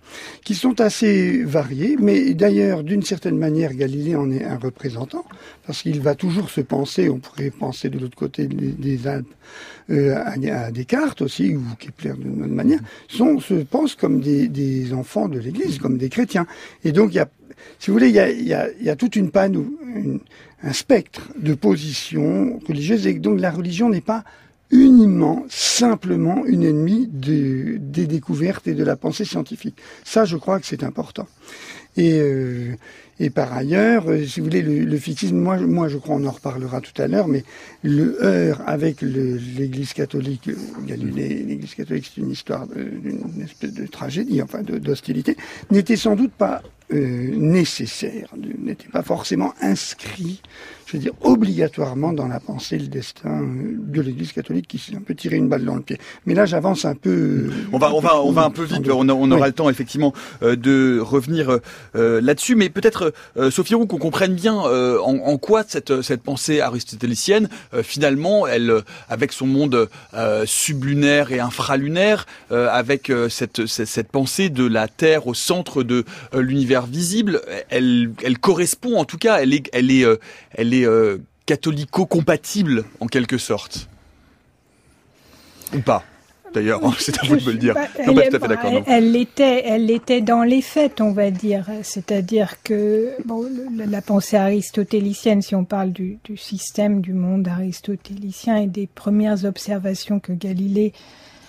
qui 0.44 0.54
sont 0.54 0.80
assez 0.80 1.42
variés, 1.42 1.96
mais 1.98 2.34
d'ailleurs, 2.34 2.82
d'une 2.82 3.02
certaine 3.02 3.38
manière, 3.38 3.74
Galilée 3.74 4.16
en 4.16 4.30
est 4.30 4.44
un 4.44 4.58
représentant, 4.58 5.24
parce 5.66 5.82
qu'il 5.82 6.00
va 6.00 6.14
toujours 6.14 6.50
se 6.50 6.60
penser, 6.60 7.08
on 7.08 7.18
pourrait 7.18 7.50
penser 7.50 7.88
de 7.88 7.98
l'autre 7.98 8.16
côté 8.16 8.46
des 8.46 9.06
Alpes, 9.06 9.26
euh, 9.90 10.16
à, 10.16 10.70
Descartes 10.70 11.22
aussi, 11.22 11.54
ou 11.54 11.62
Kepler 11.78 12.14
d'une 12.18 12.42
autre 12.42 12.52
manière, 12.52 12.80
sont, 13.08 13.38
se 13.40 13.54
pensent 13.54 13.94
comme 13.94 14.20
des, 14.20 14.48
des 14.48 14.92
enfants 14.92 15.28
de 15.28 15.38
l'Église, 15.38 15.78
comme 15.78 15.98
des 15.98 16.08
chrétiens. 16.08 16.46
Et 16.84 16.92
donc, 16.92 17.12
il 17.12 17.16
y 17.16 17.20
a 17.20 17.28
si 17.78 17.90
vous 17.90 17.94
voulez, 17.94 18.08
il 18.08 18.14
y 18.14 18.20
a, 18.20 18.30
y 18.30 18.54
a, 18.54 18.68
y 18.80 18.88
a 18.88 18.96
toute 18.96 19.16
une 19.16 19.30
panne, 19.30 19.54
une, 19.94 20.20
un 20.62 20.72
spectre 20.72 21.28
de 21.38 21.54
positions 21.54 22.60
religieuses, 22.66 23.06
et 23.06 23.14
donc 23.14 23.40
la 23.40 23.50
religion 23.50 23.88
n'est 23.90 24.00
pas 24.00 24.24
uniquement, 24.70 25.44
simplement 25.48 26.44
une 26.46 26.64
ennemie 26.64 27.06
de, 27.06 27.76
des 27.78 28.06
découvertes 28.06 28.66
et 28.66 28.74
de 28.74 28.82
la 28.82 28.96
pensée 28.96 29.24
scientifique. 29.24 29.76
Ça, 30.04 30.24
je 30.24 30.36
crois 30.36 30.58
que 30.58 30.66
c'est 30.66 30.82
important. 30.82 31.28
Et, 31.96 32.20
et 33.20 33.30
par 33.30 33.52
ailleurs, 33.52 34.06
si 34.26 34.40
vous 34.40 34.46
voulez, 34.46 34.62
le, 34.62 34.84
le 34.84 34.98
fictisme, 34.98 35.36
moi, 35.36 35.58
moi 35.58 35.88
je 35.88 35.98
crois, 35.98 36.16
on 36.16 36.24
en 36.24 36.30
reparlera 36.30 36.80
tout 36.80 37.00
à 37.00 37.06
l'heure, 37.06 37.28
mais 37.28 37.44
le 37.82 38.22
heurt 38.22 38.60
avec 38.66 39.02
l'Église 39.02 39.92
catholique, 39.92 40.50
l'Église 40.86 41.74
catholique, 41.74 42.10
c'est 42.12 42.20
une 42.20 42.30
histoire 42.30 42.66
d'une 42.66 43.42
espèce 43.42 43.72
de 43.72 43.86
tragédie, 43.86 44.42
enfin 44.42 44.62
d'hostilité, 44.62 45.36
n'était 45.70 45.96
sans 45.96 46.16
doute 46.16 46.32
pas 46.32 46.62
euh, 46.92 47.30
nécessaire, 47.34 48.28
n'était 48.58 48.88
pas 48.88 49.02
forcément 49.02 49.54
inscrit 49.62 50.42
je 50.94 50.98
veux 50.98 51.02
dire, 51.02 51.14
obligatoirement 51.22 52.12
dans 52.12 52.28
la 52.28 52.38
pensée 52.38 52.78
le 52.78 52.86
destin 52.86 53.42
euh, 53.42 53.76
de 53.78 54.00
l'Église 54.00 54.32
catholique 54.32 54.68
qui 54.68 54.78
s'est 54.78 54.94
un 54.94 55.00
peu 55.00 55.14
tiré 55.16 55.36
une 55.36 55.48
balle 55.48 55.64
dans 55.64 55.74
le 55.74 55.80
pied. 55.80 55.98
Mais 56.24 56.34
là, 56.34 56.46
j'avance 56.46 56.84
un 56.84 56.94
peu. 56.94 57.10
Euh, 57.10 57.50
on 57.72 57.78
va, 57.78 57.92
on 57.92 57.98
va, 57.98 58.22
on 58.22 58.30
va 58.30 58.44
un 58.44 58.50
peu 58.50 58.62
vite. 58.62 58.88
On, 58.88 59.08
aura 59.08 59.46
le 59.48 59.52
temps 59.52 59.68
effectivement 59.68 60.12
euh, 60.42 60.54
de 60.54 61.00
revenir 61.00 61.58
là-dessus, 61.94 62.54
mais 62.54 62.68
peut-être 62.68 63.12
Sophie 63.50 63.74
Roux 63.74 63.86
qu'on 63.86 63.98
comprenne 63.98 64.34
bien 64.34 64.54
en, 64.54 65.38
quoi 65.38 65.64
cette 65.66 66.02
cette 66.02 66.22
pensée 66.22 66.60
aristotélicienne 66.60 67.48
finalement, 67.82 68.46
elle, 68.46 68.82
avec 69.08 69.32
son 69.32 69.46
monde 69.46 69.88
sublunaire 70.44 71.32
et 71.32 71.40
infralunaire, 71.40 72.26
avec 72.50 73.12
cette, 73.28 73.66
cette, 73.66 73.86
cette 73.86 74.08
pensée 74.08 74.48
de 74.48 74.66
la 74.66 74.88
Terre 74.88 75.26
au 75.26 75.34
centre 75.34 75.82
de 75.82 76.04
l'univers 76.34 76.86
visible, 76.86 77.40
elle, 77.68 78.10
elle 78.22 78.38
correspond 78.38 78.96
en 78.96 79.04
tout 79.04 79.18
cas, 79.18 79.38
elle 79.40 79.54
est, 79.54 79.68
elle 79.72 79.90
est, 79.90 80.04
elle 80.52 80.74
est 80.74 80.83
euh, 80.84 81.18
catholico-compatible 81.46 82.84
en 83.00 83.06
quelque 83.06 83.38
sorte 83.38 83.88
Ou 85.74 85.80
pas 85.80 86.04
D'ailleurs, 86.54 86.80
c'est 86.98 87.18
à 87.18 87.26
vous 87.26 87.36
de 87.36 87.44
me 87.44 87.52
le 87.52 87.58
dire. 87.58 87.74
Non, 88.06 88.14
pas 88.14 88.28
tout 88.28 88.36
à 88.36 88.40
fait 88.40 88.48
d'accord. 88.48 88.72
Elle 88.86 89.12
l'était, 89.12 89.64
elle 89.66 89.86
l'était 89.86 90.20
dans 90.20 90.44
les 90.44 90.62
faits, 90.62 91.00
on 91.00 91.12
va 91.12 91.30
dire. 91.30 91.66
C'est-à-dire 91.82 92.62
que 92.62 93.10
bon, 93.24 93.44
la 93.76 94.00
pensée 94.00 94.36
aristotélicienne, 94.36 95.42
si 95.42 95.54
on 95.54 95.64
parle 95.64 95.90
du, 95.90 96.18
du, 96.24 96.36
système 96.36 97.00
du 97.00 97.12
monde 97.12 97.48
aristotélicien 97.48 98.56
et 98.56 98.66
des 98.68 98.86
premières 98.86 99.44
observations 99.44 100.20
que 100.20 100.32
Galilée 100.32 100.92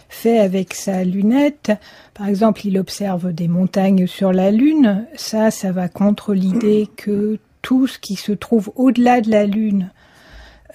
fait 0.10 0.40
avec 0.40 0.74
sa 0.74 1.04
lunette, 1.04 1.72
par 2.14 2.28
exemple, 2.28 2.66
il 2.66 2.78
observe 2.80 3.32
des 3.32 3.48
montagnes 3.48 4.08
sur 4.08 4.34
la 4.34 4.50
Lune. 4.50 5.06
Ça, 5.16 5.52
ça 5.52 5.72
va 5.72 5.88
contre 5.88 6.34
l'idée 6.34 6.90
que 6.96 7.38
tout 7.66 7.88
ce 7.88 7.98
qui 7.98 8.16
se 8.16 8.32
trouve 8.32 8.72
au-delà 8.76 9.22
de 9.22 9.32
la 9.32 9.44
Lune 9.44 9.90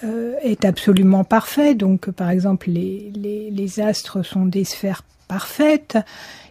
euh, 0.03 0.33
est 0.41 0.65
absolument 0.65 1.23
parfait. 1.23 1.73
Donc, 1.73 2.11
par 2.11 2.29
exemple, 2.29 2.69
les, 2.69 3.79
astres 3.79 4.23
sont 4.23 4.45
des 4.45 4.65
sphères 4.65 5.03
parfaites. 5.29 5.97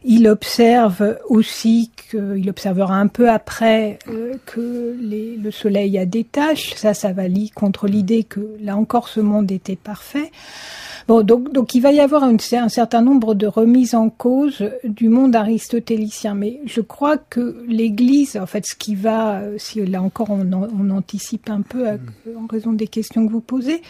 Il 0.03 0.27
observe 0.27 1.19
aussi 1.29 1.91
qu'il 2.11 2.49
observera 2.49 2.95
un 2.95 3.09
peu 3.09 3.29
après 3.29 3.99
euh, 4.09 4.33
que 4.47 4.97
le 4.99 5.51
Soleil 5.51 5.99
a 5.99 6.07
des 6.07 6.25
taches. 6.25 6.73
Ça, 6.75 6.95
ça 6.95 7.13
va 7.13 7.25
contre 7.55 7.87
l'idée 7.87 8.25
que 8.25 8.57
là 8.63 8.79
encore 8.79 9.09
ce 9.09 9.21
monde 9.21 9.53
était 9.53 9.77
parfait. 9.77 10.31
Bon, 11.11 11.23
donc, 11.23 11.53
donc 11.53 11.75
il 11.75 11.81
va 11.81 11.91
y 11.91 11.99
avoir 11.99 12.23
un 12.23 12.39
certain 12.69 13.03
nombre 13.03 13.35
de 13.35 13.49
remises 13.49 13.97
en 13.97 14.11
cause 14.11 14.71
du 14.85 15.09
monde 15.09 15.35
aristotélicien, 15.35 16.35
mais 16.35 16.61
je 16.67 16.81
crois 16.81 17.19
que 17.19 17.65
l'Église, 17.67 18.37
en 18.37 18.47
fait, 18.47 18.65
ce 18.65 18.77
qui 18.77 18.95
va, 18.95 19.41
si 19.57 19.85
là 19.85 20.03
encore 20.03 20.31
on, 20.31 20.49
on 20.53 20.91
anticipe 20.91 21.51
un 21.51 21.63
peu 21.63 21.85
en 21.89 22.47
raison 22.49 22.73
des 22.73 22.87
questions 22.87 23.27
que 23.27 23.33
vous 23.33 23.41
posez, 23.41 23.83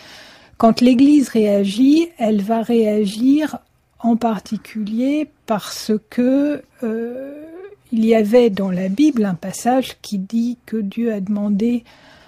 quand 0.57 0.81
l'Église 0.81 1.29
réagit, 1.29 2.09
elle 2.17 2.41
va 2.41 2.63
réagir 2.63 3.59
en 3.99 4.17
particulier 4.17 5.29
parce 5.45 5.93
que 6.09 6.63
euh, 6.83 7.45
il 7.93 8.07
y 8.07 8.15
avait 8.15 8.49
dans 8.49 8.71
la 8.71 8.89
Bible 8.89 9.27
un 9.27 9.35
passage 9.35 9.99
qui 10.01 10.17
dit 10.17 10.57
que 10.65 10.79
Dieu 10.79 11.13
a 11.13 11.21
demandé 11.21 11.85
euh, 11.85 11.89
euh, 11.89 12.20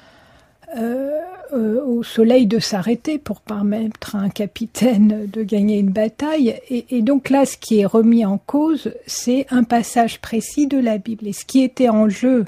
au 0.74 2.02
soleil 2.02 2.46
de 2.46 2.58
s'arrêter 2.58 3.18
pour 3.18 3.40
permettre 3.40 4.16
à 4.16 4.20
un 4.20 4.28
capitaine 4.30 5.28
de 5.30 5.42
gagner 5.42 5.78
une 5.78 5.90
bataille. 5.90 6.58
Et, 6.70 7.02
donc 7.02 7.30
là, 7.30 7.44
ce 7.44 7.56
qui 7.56 7.80
est 7.80 7.86
remis 7.86 8.24
en 8.24 8.38
cause, 8.38 8.92
c'est 9.06 9.46
un 9.50 9.64
passage 9.64 10.20
précis 10.20 10.66
de 10.66 10.78
la 10.78 10.98
Bible. 10.98 11.26
Et 11.28 11.32
ce 11.32 11.44
qui 11.44 11.62
était 11.62 11.90
en 11.90 12.08
jeu, 12.08 12.46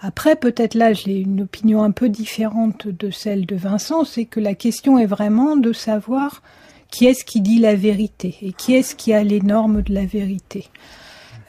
après 0.00 0.36
peut-être 0.36 0.74
là 0.74 0.92
j'ai 0.92 1.20
une 1.20 1.42
opinion 1.42 1.82
un 1.82 1.90
peu 1.90 2.08
différente 2.08 2.88
de 2.88 3.10
celle 3.10 3.46
de 3.46 3.56
Vincent, 3.56 4.04
c'est 4.04 4.24
que 4.24 4.40
la 4.40 4.54
question 4.54 4.98
est 4.98 5.06
vraiment 5.06 5.56
de 5.56 5.72
savoir 5.72 6.42
qui 6.90 7.06
est-ce 7.06 7.24
qui 7.24 7.40
dit 7.40 7.58
la 7.58 7.74
vérité 7.74 8.36
et 8.42 8.52
qui 8.52 8.74
est-ce 8.74 8.96
qui 8.96 9.12
a 9.12 9.22
les 9.22 9.40
normes 9.40 9.82
de 9.82 9.92
la 9.92 10.06
vérité. 10.06 10.68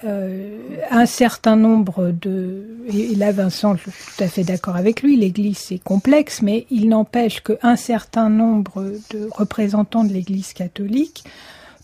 Euh, 0.03 0.57
un 0.89 1.05
certain 1.05 1.55
nombre 1.55 2.11
de... 2.11 2.65
Et 2.87 3.15
là, 3.15 3.31
Vincent, 3.31 3.75
je 3.75 3.89
suis 3.89 4.15
tout 4.15 4.23
à 4.23 4.27
fait 4.27 4.43
d'accord 4.43 4.75
avec 4.75 5.03
lui, 5.03 5.15
l'Église 5.15 5.57
c'est 5.57 5.77
complexe, 5.77 6.41
mais 6.41 6.65
il 6.71 6.89
n'empêche 6.89 7.41
qu'un 7.41 7.75
certain 7.75 8.29
nombre 8.29 8.93
de 9.11 9.29
représentants 9.31 10.03
de 10.03 10.11
l'Église 10.11 10.53
catholique 10.53 11.23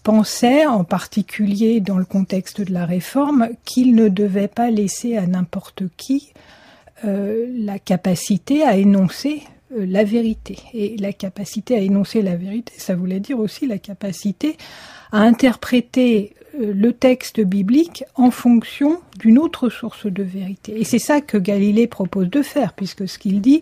pensaient, 0.04 0.66
en 0.66 0.84
particulier 0.84 1.80
dans 1.80 1.98
le 1.98 2.06
contexte 2.06 2.62
de 2.62 2.74
la 2.74 2.86
Réforme, 2.86 3.50
qu'il 3.66 3.94
ne 3.94 4.08
devait 4.08 4.48
pas 4.48 4.72
laisser 4.72 5.18
à 5.18 5.28
n'importe 5.28 5.84
qui 5.98 6.34
euh, 7.06 7.46
la 7.54 7.78
capacité 7.78 8.64
à 8.64 8.78
énoncer 8.78 9.44
euh, 9.76 9.86
la 9.86 10.04
vérité. 10.04 10.58
Et 10.74 10.98
la 10.98 11.14
capacité 11.14 11.76
à 11.76 11.82
énoncer 11.82 12.22
la 12.22 12.36
vérité, 12.36 12.74
ça 12.78 12.96
voulait 12.96 13.20
dire 13.20 13.38
aussi 13.38 13.68
la 13.68 13.78
capacité 13.78 14.58
à 15.12 15.20
interpréter 15.20 16.34
le 16.60 16.94
texte 16.94 17.40
biblique 17.40 18.04
en 18.16 18.32
fonction 18.32 19.00
d'une 19.20 19.38
autre 19.38 19.70
source 19.70 20.06
de 20.06 20.24
vérité. 20.24 20.80
Et 20.80 20.84
c'est 20.84 21.00
ça 21.00 21.22
que 21.22 21.38
Galilée 21.38 21.88
propose 21.88 22.30
de 22.30 22.42
faire, 22.42 22.74
puisque 22.74 23.08
ce 23.08 23.20
qu'il 23.20 23.42
dit, 23.42 23.62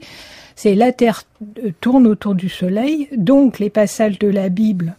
c'est 0.55 0.75
la 0.75 0.91
Terre 0.91 1.23
euh, 1.63 1.71
tourne 1.81 2.07
autour 2.07 2.35
du 2.35 2.49
Soleil, 2.49 3.09
donc 3.15 3.59
les 3.59 3.69
passages 3.69 4.19
de 4.19 4.27
la 4.27 4.49
Bible 4.49 4.95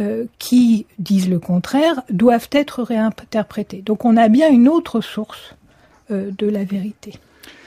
euh, 0.00 0.24
qui 0.38 0.86
disent 0.98 1.28
le 1.28 1.38
contraire 1.38 2.02
doivent 2.10 2.48
être 2.52 2.82
réinterprétés. 2.82 3.82
Donc 3.82 4.04
on 4.04 4.16
a 4.16 4.28
bien 4.28 4.50
une 4.50 4.68
autre 4.68 5.00
source 5.00 5.54
de 6.10 6.48
la 6.48 6.64
vérité. 6.64 7.12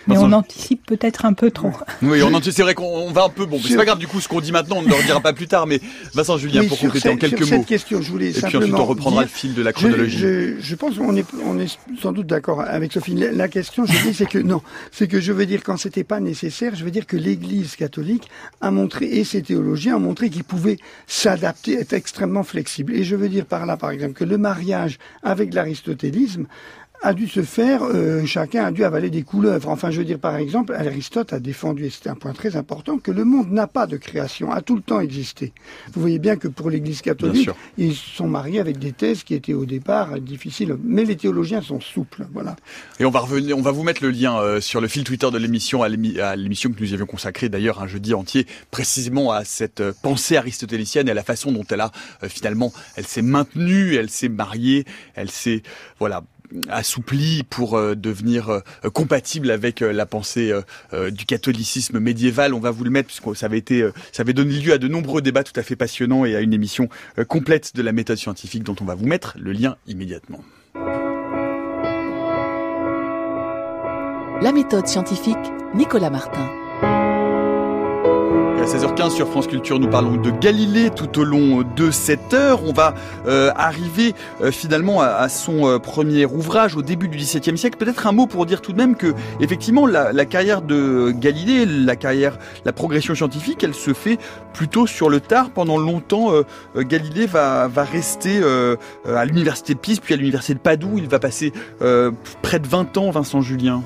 Mais 0.08 0.18
on 0.18 0.32
anticipe 0.32 0.86
peut-être 0.86 1.26
un 1.26 1.34
peu 1.34 1.52
trop. 1.52 1.72
Oui, 2.02 2.22
on 2.24 2.34
anticipe. 2.34 2.54
C'est 2.54 2.64
vrai 2.64 2.76
qu'on 2.76 3.12
va 3.12 3.26
un 3.26 3.30
peu. 3.30 3.46
Bon, 3.46 3.60
c'est 3.66 3.76
pas 3.76 3.86
grave. 3.86 4.00
Du 4.00 4.08
coup, 4.08 4.20
ce 4.20 4.28
qu'on 4.28 4.42
dit 4.42 4.52
maintenant, 4.52 4.78
on 4.78 4.82
ne 4.82 4.90
le 4.90 4.96
redira 4.96 5.22
pas 5.22 5.34
plus 5.34 5.48
tard. 5.48 5.68
Mais 5.68 5.80
Vincent 6.14 6.38
Julien, 6.38 6.66
pour 6.68 6.78
compléter 6.78 7.10
en 7.10 7.18
quelques 7.18 7.46
sur 7.46 7.58
mots. 7.58 7.64
question, 7.64 8.02
je 8.02 8.12
voulais 8.12 8.30
et 8.30 8.34
puis 8.34 8.58
ensuite, 8.58 8.74
on 8.74 8.86
reprendra 8.86 9.24
le 9.24 9.28
fil 9.28 9.54
de 9.54 9.62
la 9.62 9.74
chronologie. 9.74 10.18
Je, 10.18 10.56
je, 10.60 10.76
pense 10.76 10.98
qu'on 10.98 11.16
est, 11.16 11.26
on 11.46 11.60
est 11.60 11.78
sans 12.02 12.12
doute 12.12 12.28
d'accord 12.28 12.62
avec 12.62 12.92
Sophie. 12.94 13.14
La, 13.16 13.48
question, 13.48 13.86
je 13.86 14.08
dis, 14.08 14.14
c'est 14.14 14.26
que 14.26 14.40
non, 14.40 14.62
c'est 14.92 15.08
que 15.08 15.20
je 15.20 15.32
veux 15.32 15.46
dire 15.46 15.62
quand 15.64 15.78
c'était 15.78 16.04
pas 16.04 16.20
nécessaire, 16.20 16.76
je 16.76 16.84
veux 16.84 16.92
dire 16.92 17.06
que 17.06 17.18
l'Église 17.18 17.76
catholique 17.76 18.30
a 18.62 18.72
montré 18.72 19.06
et 19.06 19.24
ses 19.24 19.42
théologiens 19.42 19.98
ont 19.98 20.02
montré 20.02 20.30
qu'ils 20.30 20.44
pouvaient 20.44 20.78
s'adapter, 21.08 21.80
être 21.80 21.94
extrêmement 21.94 22.44
flexibles. 22.44 22.94
Et 22.96 23.04
je 23.04 23.16
veux 23.16 23.30
dire 23.30 23.46
par 23.46 23.66
là, 23.66 23.78
par 23.78 23.92
exemple, 23.92 24.14
que 24.14 24.24
le 24.24 24.38
mariage 24.38 24.98
avec 25.24 25.54
l'aristotélisme 25.54 26.46
a 27.04 27.14
dû 27.14 27.28
se 27.28 27.42
faire, 27.42 27.84
euh, 27.84 28.26
chacun 28.26 28.64
a 28.64 28.72
dû 28.72 28.86
avaler 28.86 29.10
des 29.10 29.24
couleuvres. 29.24 29.68
Enfin, 29.68 29.92
je 29.92 30.00
veux 30.00 30.06
dire, 30.06 30.20
par 30.20 30.38
exemple, 30.38 30.74
Aristote 30.74 31.34
a 31.34 31.40
défendu, 31.42 31.86
et 31.86 31.90
c'est 31.90 32.10
un 32.10 32.16
point 32.16 32.32
très 32.32 32.56
important, 32.56 32.98
que 32.98 33.12
le 33.12 33.26
monde 33.26 33.52
n'a 33.52 33.68
pas 33.68 33.88
de 33.88 33.98
création, 33.98 34.52
a 34.52 34.62
tout 34.62 34.78
le 34.78 34.82
temps 34.82 35.02
existé. 35.02 35.52
Vous 35.94 36.00
voyez 36.00 36.18
bien 36.18 36.38
que 36.38 36.48
pour 36.48 36.70
l'Église 36.70 37.02
catholique, 37.02 37.50
ils 37.78 37.94
sont 37.94 38.30
mariés 38.30 38.62
avec 38.62 38.80
des 38.80 38.94
thèses 38.94 39.24
qui 39.24 39.34
étaient 39.34 39.54
au 39.54 39.66
départ 39.66 40.18
difficiles, 40.22 40.78
mais 40.82 41.04
les 41.04 41.18
théologiens 41.18 41.62
sont 41.62 41.82
souples, 41.82 42.26
voilà. 42.32 42.56
Et 43.02 43.06
on 43.06 43.12
va 43.12 43.20
revenir, 43.20 43.58
on 43.58 43.62
va 43.62 43.72
vous 43.72 43.84
mettre 43.84 44.02
le 44.02 44.10
lien 44.10 44.40
euh, 44.40 44.62
sur 44.62 44.80
le 44.80 44.88
fil 44.88 45.04
Twitter 45.04 45.30
de 45.30 45.38
l'émission, 45.38 45.84
à 45.84 45.90
l'émission 45.90 46.72
que 46.72 46.82
nous 46.82 46.94
avions 46.94 47.06
consacrée 47.06 47.50
d'ailleurs 47.50 47.84
un 47.84 47.88
jeudi 47.88 48.14
entier, 48.14 48.48
précisément 48.72 49.34
à 49.34 49.44
cette 49.44 49.82
euh, 49.82 49.92
pensée 50.02 50.38
aristotélicienne 50.38 51.10
et 51.10 51.12
à 51.12 51.16
la 51.16 51.24
façon 51.24 51.52
dont 51.52 51.66
elle 51.70 51.82
a 51.82 51.92
finalement, 52.30 52.72
elle 52.96 53.06
s'est 53.06 53.22
maintenue, 53.22 53.96
elle 53.96 54.10
s'est 54.10 54.30
mariée, 54.30 54.86
elle 55.16 55.30
s'est, 55.30 55.64
voilà, 56.00 56.24
assoupli 56.70 57.44
pour 57.44 57.76
euh, 57.76 57.96
devenir 57.96 58.50
euh, 58.50 58.60
compatible 58.94 59.52
avec 59.52 59.82
euh, 59.82 59.92
la 59.92 60.06
pensée 60.06 60.54
du 61.12 61.26
catholicisme 61.26 62.00
médiéval. 62.00 62.54
On 62.54 62.60
va 62.60 62.72
vous 62.72 62.84
le 62.84 62.90
mettre 62.90 63.08
puisque 63.08 63.36
ça 63.36 63.46
avait 63.46 63.58
été, 63.58 63.88
ça 64.12 64.22
avait 64.22 64.34
donné 64.34 64.60
lieu 64.60 64.74
à 64.74 64.78
de 64.78 64.88
nombreux 64.88 65.22
débats 65.22 65.44
tout 65.44 65.58
à 65.60 65.64
fait 65.64 65.76
passionnants 65.76 66.26
et 66.26 66.36
à 66.36 66.42
une 66.42 66.54
émission 66.54 66.90
complète 67.28 67.76
de 67.76 67.82
la 67.82 67.92
méthode 67.92 68.18
scientifique 68.18 68.64
dont 68.64 68.76
on 68.82 68.86
va 68.86 68.96
vous 68.96 69.06
mettre 69.06 69.36
le 69.40 69.52
lien 69.52 69.78
immédiatement. 69.88 70.44
La 74.42 74.52
méthode 74.52 74.88
scientifique, 74.88 75.38
Nicolas 75.74 76.10
Martin. 76.10 76.63
À 78.64 78.66
16h15 78.66 79.10
sur 79.10 79.28
France 79.28 79.48
Culture, 79.48 79.78
nous 79.78 79.90
parlons 79.90 80.16
de 80.16 80.32
Galilée 80.32 80.90
tout 80.90 81.20
au 81.20 81.26
long 81.26 81.64
de 81.76 81.92
cette 81.92 82.34
heure. 82.34 82.64
On 82.64 82.72
va 82.72 82.94
euh, 83.28 83.52
arriver 83.58 84.14
euh, 84.40 84.52
finalement 84.52 85.02
à, 85.02 85.28
son 85.28 85.68
euh, 85.68 85.80
premier 85.80 86.26
ouvrage 86.26 86.78
au 86.78 86.82
début 86.82 87.10
du 87.10 87.18
XVIIe 87.18 87.58
siècle. 87.58 87.78
Peut-être 87.78 88.08
un 88.08 88.14
mot 88.14 88.26
pour 88.26 88.46
dire 88.46 88.62
tout 88.62 88.72
de 88.72 88.78
même 88.78 88.96
que, 88.96 89.14
effectivement, 89.42 89.86
la, 89.86 90.14
la, 90.14 90.24
carrière 90.24 90.62
de 90.62 91.12
Galilée, 91.12 91.66
la 91.66 91.98
carrière, 91.98 92.40
la 92.64 92.72
progression 92.72 93.14
scientifique, 93.14 93.66
elle 93.66 93.74
se 93.74 93.94
fait 93.94 94.18
plutôt 94.54 94.88
sur 94.88 95.10
le 95.10 95.20
tard. 95.20 95.50
Pendant 95.50 95.78
longtemps, 95.78 96.32
Galilée 96.78 97.26
va, 97.26 97.68
va 97.68 97.84
rester 97.84 98.42
à 99.06 99.26
l'université 99.26 99.74
de 99.74 99.80
Pise, 99.80 100.00
puis 100.00 100.14
à 100.14 100.18
l'université 100.18 100.54
de 100.54 100.60
Padoue. 100.60 101.00
Il 101.00 101.10
va 101.10 101.20
passer 101.20 101.52
près 102.42 102.60
de 102.60 102.68
20 102.68 102.98
ans, 102.98 103.12
Vincent 103.12 103.42
Julien. 103.42 103.84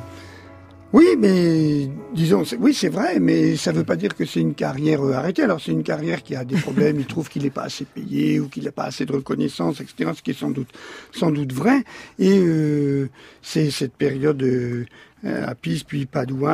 Oui, 0.94 1.06
mais 1.20 1.90
disons, 2.14 2.44
oui, 2.60 2.74
c'est 2.74 2.88
vrai, 2.88 3.20
mais 3.20 3.58
ça 3.58 3.74
ne 3.74 3.78
veut 3.78 3.84
pas 3.84 3.98
dire 3.98 4.16
que 4.16 4.26
c'est 4.26 4.40
une 4.40 4.54
carrière 4.54 5.04
euh, 5.04 5.12
arrêtée. 5.14 5.44
Alors, 5.44 5.60
c'est 5.60 5.74
une 5.74 5.84
carrière 5.84 6.24
qui 6.24 6.34
a 6.34 6.46
des 6.46 6.56
problèmes. 6.56 6.98
il 7.00 7.06
trouve 7.06 7.28
qu'il 7.28 7.44
n'est 7.44 7.50
pas 7.50 7.64
assez 7.64 7.84
payé 7.84 8.40
ou 8.40 8.48
qu'il 8.48 8.64
n'a 8.64 8.72
pas 8.72 8.86
assez 8.86 9.06
de 9.06 9.12
reconnaissance, 9.12 9.82
etc. 9.82 10.12
Ce 10.16 10.22
qui 10.22 10.32
est 10.32 10.40
sans 10.40 10.50
doute, 10.50 10.70
sans 11.12 11.32
doute 11.32 11.52
vrai. 11.52 11.84
Et 12.20 12.40
euh, 12.40 13.10
c'est 13.42 13.70
cette 13.70 13.96
période 13.96 14.42
euh, 14.42 14.86
à 15.24 15.56
Pise 15.56 15.84
puis 15.84 16.06
Padoue 16.06 16.48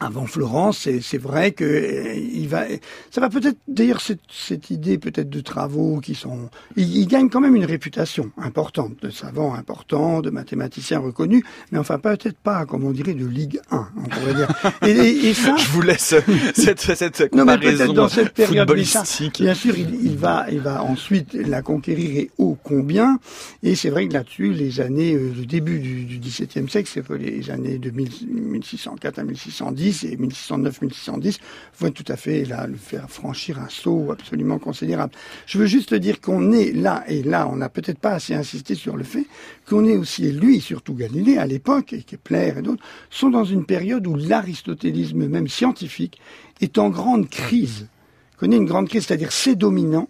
avant 0.00 0.24
Florence, 0.24 0.88
c'est 1.02 1.18
vrai 1.18 1.52
que 1.52 1.64
euh, 1.64 2.14
il 2.14 2.48
va, 2.48 2.64
ça 3.10 3.20
va 3.20 3.28
peut-être 3.28 3.58
d'ailleurs 3.68 4.00
cette, 4.00 4.20
cette, 4.30 4.70
idée 4.70 4.96
peut-être 4.96 5.28
de 5.28 5.40
travaux 5.40 6.00
qui 6.00 6.14
sont, 6.14 6.48
il, 6.76 7.06
gagne 7.06 7.28
quand 7.28 7.40
même 7.40 7.54
une 7.54 7.66
réputation 7.66 8.30
importante 8.38 8.94
de 9.02 9.10
savant 9.10 9.54
important, 9.54 10.22
de 10.22 10.30
mathématicien 10.30 11.00
reconnu, 11.00 11.44
mais 11.70 11.78
enfin 11.78 11.98
peut-être 11.98 12.38
pas 12.38 12.64
comme 12.64 12.84
on 12.84 12.92
dirait 12.92 13.12
de 13.12 13.26
Ligue 13.26 13.60
1, 13.70 13.88
on 13.98 14.02
pourrait 14.08 14.34
dire. 14.34 14.48
Et, 14.86 15.28
et, 15.28 15.34
ça, 15.34 15.56
je 15.56 15.68
vous 15.68 15.82
laisse 15.82 16.14
cette, 16.54 16.80
cette 16.80 17.28
comparaison 17.30 17.86
non, 17.88 17.92
dans 17.92 18.08
cette 18.08 18.32
période, 18.32 18.72
bien 18.72 19.54
sûr, 19.54 19.76
il, 19.76 19.98
il, 20.02 20.16
va, 20.16 20.46
il 20.50 20.60
va 20.60 20.82
ensuite 20.82 21.34
la 21.34 21.60
conquérir 21.60 22.16
et 22.16 22.30
ô 22.38 22.56
combien. 22.62 23.18
Et 23.62 23.74
c'est 23.74 23.90
vrai 23.90 24.08
que 24.08 24.14
là-dessus, 24.14 24.52
les 24.52 24.80
années, 24.80 25.14
euh, 25.14 25.32
le 25.36 25.44
début 25.44 25.78
du, 25.78 26.04
du 26.04 26.18
XVIIe 26.18 26.68
siècle, 26.68 26.90
c'est 26.92 27.08
les 27.18 27.50
années 27.50 27.78
de 27.78 27.90
1604 27.90 29.18
à 29.18 29.24
1610 29.24 29.89
et 30.04 30.16
1609-1610 30.16 31.38
vont 31.78 31.90
tout 31.90 32.04
à 32.08 32.16
fait 32.16 32.44
là 32.44 32.66
le 32.66 32.76
faire 32.76 33.10
franchir 33.10 33.58
un 33.58 33.68
saut 33.68 34.10
absolument 34.10 34.58
considérable. 34.58 35.12
Je 35.46 35.58
veux 35.58 35.66
juste 35.66 35.94
dire 35.94 36.20
qu'on 36.20 36.52
est 36.52 36.72
là 36.72 37.04
et 37.08 37.22
là, 37.22 37.48
on 37.48 37.56
n'a 37.56 37.68
peut-être 37.68 37.98
pas 37.98 38.12
assez 38.12 38.34
insisté 38.34 38.74
sur 38.74 38.96
le 38.96 39.04
fait 39.04 39.26
qu'on 39.68 39.84
est 39.84 39.96
aussi, 39.96 40.26
et 40.26 40.32
lui 40.32 40.60
surtout 40.60 40.94
Galilée 40.94 41.38
à 41.38 41.46
l'époque 41.46 41.92
et 41.92 42.02
Kepler 42.02 42.54
et 42.56 42.62
d'autres 42.62 42.84
sont 43.10 43.30
dans 43.30 43.44
une 43.44 43.64
période 43.64 44.06
où 44.06 44.16
l'aristotélisme 44.16 45.26
même 45.26 45.48
scientifique 45.48 46.20
est 46.60 46.78
en 46.78 46.90
grande 46.90 47.28
crise. 47.28 47.88
Connaît 48.36 48.56
une 48.56 48.66
grande 48.66 48.88
crise, 48.88 49.06
c'est-à-dire 49.06 49.32
c'est 49.32 49.54
dominant 49.54 50.08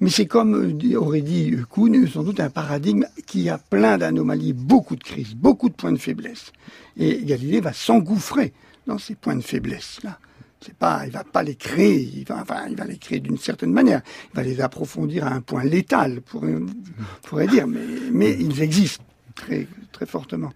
mais 0.00 0.08
c'est 0.08 0.26
comme 0.26 0.54
euh, 0.54 0.96
aurait 0.96 1.20
dit 1.20 1.54
Kuhn, 1.70 2.08
sans 2.08 2.22
doute 2.22 2.40
un 2.40 2.48
paradigme 2.48 3.04
qui 3.26 3.48
a 3.50 3.58
plein 3.58 3.98
d'anomalies, 3.98 4.54
beaucoup 4.54 4.96
de 4.96 5.04
crises, 5.04 5.34
beaucoup 5.34 5.68
de 5.68 5.74
points 5.74 5.92
de 5.92 5.98
faiblesse. 5.98 6.52
Et 6.96 7.22
Galilée 7.24 7.60
va 7.60 7.74
s'engouffrer 7.74 8.54
dans 8.86 8.98
ces 8.98 9.14
points 9.14 9.36
de 9.36 9.42
faiblesse 9.42 10.00
là. 10.02 10.18
C'est 10.62 10.76
pas, 10.76 11.04
il 11.06 11.12
va 11.12 11.24
pas 11.24 11.42
les 11.42 11.54
créer, 11.54 12.02
il 12.02 12.24
va, 12.24 12.42
enfin, 12.42 12.66
il 12.68 12.76
va 12.76 12.84
les 12.84 12.98
créer 12.98 13.20
d'une 13.20 13.38
certaine 13.38 13.72
manière. 13.72 14.02
Il 14.32 14.36
va 14.36 14.42
les 14.42 14.60
approfondir 14.60 15.26
à 15.26 15.32
un 15.32 15.40
point 15.40 15.64
létal, 15.64 16.20
pour, 16.20 16.44
pourrait 17.22 17.46
dire, 17.46 17.66
mais, 17.66 17.80
mais 18.12 18.36
ils 18.38 18.60
existent 18.60 19.02
très, 19.34 19.66
très 19.90 20.04
fortement. 20.04 20.52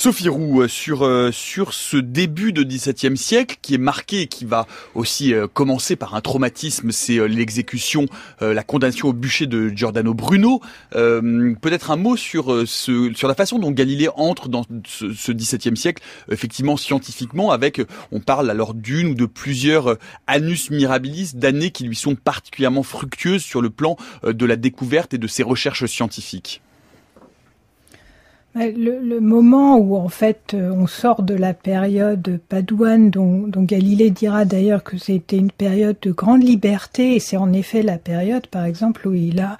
Sophie 0.00 0.30
Roux, 0.30 0.62
euh, 0.62 0.66
sur, 0.66 1.04
euh, 1.04 1.30
sur 1.30 1.74
ce 1.74 1.98
début 1.98 2.54
de 2.54 2.62
XVIIe 2.62 3.18
siècle 3.18 3.58
qui 3.60 3.74
est 3.74 3.78
marqué 3.78 4.22
et 4.22 4.26
qui 4.28 4.46
va 4.46 4.66
aussi 4.94 5.34
euh, 5.34 5.46
commencer 5.46 5.94
par 5.94 6.14
un 6.14 6.22
traumatisme, 6.22 6.90
c'est 6.90 7.28
l'exécution, 7.28 8.06
la 8.40 8.62
condamnation 8.62 9.08
au 9.08 9.12
bûcher 9.12 9.46
de 9.46 9.68
Giordano 9.68 10.14
Bruno. 10.14 10.62
Peut-être 10.92 11.90
un 11.90 11.96
mot 11.96 12.16
sur, 12.16 12.66
ce, 12.66 13.12
sur 13.14 13.28
la 13.28 13.34
façon 13.34 13.58
dont 13.58 13.72
Galilée 13.72 14.08
entre 14.16 14.48
dans 14.48 14.64
ce, 14.86 15.12
ce 15.12 15.32
XVIIe 15.32 15.76
siècle, 15.76 16.02
effectivement 16.30 16.78
scientifiquement, 16.78 17.50
avec, 17.50 17.82
on 18.10 18.20
parle 18.20 18.48
alors 18.48 18.72
d'une 18.72 19.08
ou 19.08 19.14
de 19.14 19.26
plusieurs 19.26 19.98
annus 20.26 20.70
mirabilis, 20.70 21.32
d'années 21.34 21.72
qui 21.72 21.84
lui 21.84 21.96
sont 21.96 22.14
particulièrement 22.14 22.82
fructueuses 22.82 23.42
sur 23.42 23.60
le 23.60 23.68
plan 23.68 23.96
de 24.24 24.46
la 24.46 24.56
découverte 24.56 25.12
et 25.12 25.18
de 25.18 25.26
ses 25.26 25.42
recherches 25.42 25.84
scientifiques. 25.84 26.62
Le, 28.54 29.20
moment 29.20 29.78
où 29.78 29.96
en 29.96 30.08
fait 30.08 30.54
euh, 30.54 30.72
on 30.72 30.88
sort 30.88 31.22
de 31.22 31.34
la 31.34 31.54
période 31.54 32.40
padouane, 32.48 33.08
dont, 33.08 33.46
dont 33.46 33.62
Galilée 33.62 34.10
dira 34.10 34.44
d'ailleurs 34.44 34.82
que 34.82 34.98
c'était 34.98 35.36
une 35.36 35.52
période 35.52 35.96
de 36.02 36.10
grande 36.10 36.42
liberté, 36.42 37.14
et 37.14 37.20
c'est 37.20 37.36
en 37.36 37.52
effet 37.52 37.82
la 37.82 37.96
période, 37.96 38.48
par 38.48 38.64
exemple, 38.64 39.06
où 39.06 39.14
il 39.14 39.38
a 39.40 39.56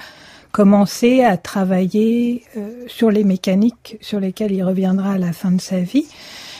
commencé 0.51 1.23
à 1.23 1.37
travailler 1.37 2.43
euh, 2.57 2.85
sur 2.89 3.13
les 3.13 3.23
mécaniques 3.23 3.97
sur 4.01 4.19
lesquelles 4.19 4.53
il 4.53 4.65
reviendra 4.65 5.13
à 5.13 5.19
la 5.19 5.33
fin 5.33 5.53
de 5.53 5.61
sa 5.61 5.79
vie. 5.79 6.07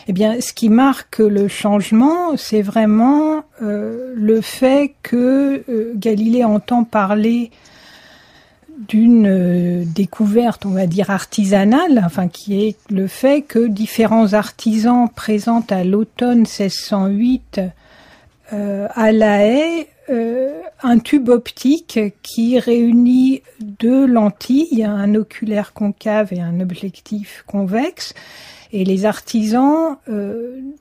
Eh 0.07 0.13
bien, 0.13 0.41
ce 0.41 0.53
qui 0.53 0.69
marque 0.69 1.19
le 1.19 1.49
changement, 1.49 2.37
c'est 2.37 2.63
vraiment 2.63 3.43
euh, 3.61 4.13
le 4.15 4.41
fait 4.41 4.95
que 5.03 5.65
Galilée 5.97 6.45
entend 6.45 6.85
parler 6.85 7.51
d'une 8.89 9.27
euh, 9.27 9.85
découverte, 9.85 10.65
on 10.65 10.71
va 10.71 10.87
dire 10.87 11.11
artisanale, 11.11 12.03
enfin 12.05 12.29
qui 12.29 12.65
est 12.65 12.77
le 12.91 13.07
fait 13.07 13.43
que 13.43 13.67
différents 13.67 14.33
artisans 14.33 15.09
présentent 15.15 15.73
à 15.73 15.85
l'automne 15.85 16.41
1608 16.41 17.61
euh, 18.53 18.89
à 18.95 19.13
La 19.13 19.45
Haye 19.45 19.87
euh, 20.09 20.61
un 20.83 20.99
tube 20.99 21.29
optique 21.29 22.01
qui 22.23 22.59
réunit 22.59 23.43
deux 23.61 24.07
lentilles, 24.07 24.85
un 24.85 25.15
oculaire 25.15 25.73
concave 25.73 26.33
et 26.33 26.41
un 26.41 26.59
objectif 26.61 27.45
convexe, 27.47 28.15
et 28.73 28.85
les 28.85 29.05
artisans 29.05 29.97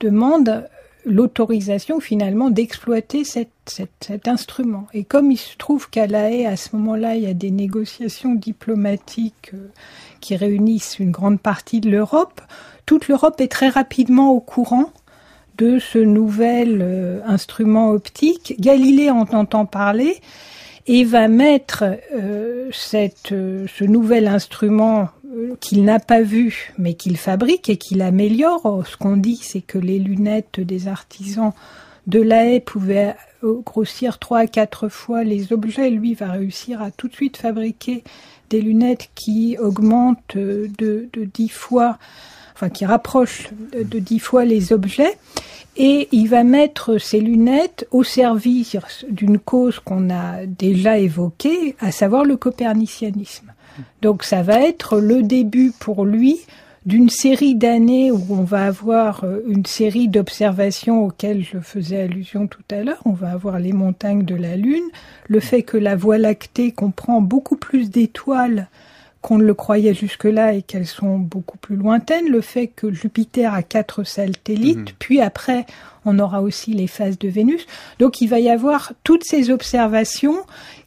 demandent 0.00 0.64
l'autorisation 1.04 2.00
finalement 2.00 2.50
d'exploiter 2.50 3.24
cet, 3.24 3.50
cet, 3.66 4.28
instrument. 4.28 4.86
Et 4.92 5.04
comme 5.04 5.30
il 5.30 5.36
se 5.36 5.56
trouve 5.56 5.88
qu'à 5.88 6.06
La 6.06 6.30
Haye, 6.30 6.46
à 6.46 6.56
ce 6.56 6.76
moment-là, 6.76 7.16
il 7.16 7.22
y 7.22 7.26
a 7.26 7.34
des 7.34 7.50
négociations 7.50 8.34
diplomatiques 8.34 9.52
euh, 9.54 9.68
qui 10.20 10.36
réunissent 10.36 10.98
une 10.98 11.10
grande 11.10 11.40
partie 11.40 11.80
de 11.80 11.90
l'Europe, 11.90 12.40
toute 12.86 13.08
l'Europe 13.08 13.40
est 13.40 13.48
très 13.48 13.68
rapidement 13.68 14.32
au 14.32 14.40
courant 14.40 14.92
de 15.56 15.78
ce 15.78 15.98
nouvel 15.98 16.78
euh, 16.80 17.20
instrument 17.26 17.90
optique. 17.90 18.54
Galilée 18.58 19.10
en 19.10 19.22
entend 19.32 19.66
parler 19.66 20.16
et 20.86 21.04
va 21.04 21.28
mettre 21.28 21.84
euh, 22.14 22.68
cette, 22.72 23.28
ce 23.28 23.84
nouvel 23.84 24.26
instrument 24.26 25.10
qu'il 25.60 25.84
n'a 25.84 25.98
pas 25.98 26.22
vu, 26.22 26.72
mais 26.78 26.94
qu'il 26.94 27.16
fabrique 27.16 27.68
et 27.68 27.76
qu'il 27.76 28.02
améliore. 28.02 28.84
Ce 28.86 28.96
qu'on 28.96 29.16
dit, 29.16 29.38
c'est 29.42 29.60
que 29.60 29.78
les 29.78 29.98
lunettes 29.98 30.60
des 30.60 30.88
artisans 30.88 31.52
de 32.06 32.20
La 32.20 32.46
Haye 32.46 32.60
pouvaient 32.60 33.14
grossir 33.42 34.18
trois 34.18 34.40
à 34.40 34.46
quatre 34.46 34.88
fois 34.88 35.24
les 35.24 35.52
objets. 35.52 35.90
Lui 35.90 36.14
va 36.14 36.32
réussir 36.32 36.82
à 36.82 36.90
tout 36.90 37.08
de 37.08 37.14
suite 37.14 37.36
fabriquer 37.36 38.02
des 38.50 38.60
lunettes 38.60 39.10
qui 39.14 39.56
augmentent 39.58 40.36
de, 40.36 41.08
dix 41.14 41.48
fois, 41.48 41.98
enfin 42.54 42.68
qui 42.68 42.84
rapprochent 42.84 43.50
de 43.72 43.98
dix 43.98 44.18
fois 44.18 44.44
les 44.44 44.72
objets. 44.72 45.16
Et 45.76 46.08
il 46.10 46.28
va 46.28 46.42
mettre 46.42 46.98
ces 46.98 47.20
lunettes 47.20 47.86
au 47.92 48.02
service 48.02 48.76
d'une 49.08 49.38
cause 49.38 49.78
qu'on 49.78 50.10
a 50.10 50.44
déjà 50.44 50.98
évoquée, 50.98 51.76
à 51.78 51.92
savoir 51.92 52.24
le 52.24 52.36
copernicianisme. 52.36 53.52
Donc 54.02 54.24
ça 54.24 54.42
va 54.42 54.60
être 54.60 54.98
le 54.98 55.22
début 55.22 55.72
pour 55.78 56.04
lui 56.04 56.40
d'une 56.86 57.10
série 57.10 57.54
d'années 57.54 58.10
où 58.10 58.24
on 58.30 58.42
va 58.42 58.64
avoir 58.64 59.24
euh, 59.24 59.40
une 59.46 59.66
série 59.66 60.08
d'observations 60.08 61.04
auxquelles 61.04 61.44
je 61.44 61.58
faisais 61.58 62.00
allusion 62.00 62.46
tout 62.46 62.62
à 62.70 62.82
l'heure. 62.82 63.02
On 63.04 63.12
va 63.12 63.30
avoir 63.30 63.58
les 63.58 63.72
montagnes 63.72 64.24
de 64.24 64.34
la 64.34 64.56
Lune, 64.56 64.88
le 65.28 65.40
fait 65.40 65.62
que 65.62 65.76
la 65.76 65.94
Voie 65.94 66.16
lactée 66.16 66.72
comprend 66.72 67.20
beaucoup 67.20 67.56
plus 67.56 67.90
d'étoiles 67.90 68.68
qu'on 69.20 69.36
ne 69.36 69.44
le 69.44 69.52
croyait 69.52 69.92
jusque-là 69.92 70.54
et 70.54 70.62
qu'elles 70.62 70.86
sont 70.86 71.18
beaucoup 71.18 71.58
plus 71.58 71.76
lointaines, 71.76 72.28
le 72.28 72.40
fait 72.40 72.68
que 72.68 72.90
Jupiter 72.90 73.52
a 73.52 73.62
quatre 73.62 74.02
satellites, 74.02 74.78
mhm. 74.78 74.94
puis 74.98 75.20
après 75.20 75.66
on 76.06 76.18
aura 76.18 76.40
aussi 76.40 76.72
les 76.72 76.86
phases 76.86 77.18
de 77.18 77.28
Vénus. 77.28 77.66
Donc 77.98 78.22
il 78.22 78.28
va 78.28 78.40
y 78.40 78.48
avoir 78.48 78.92
toutes 79.04 79.24
ces 79.24 79.50
observations 79.50 80.38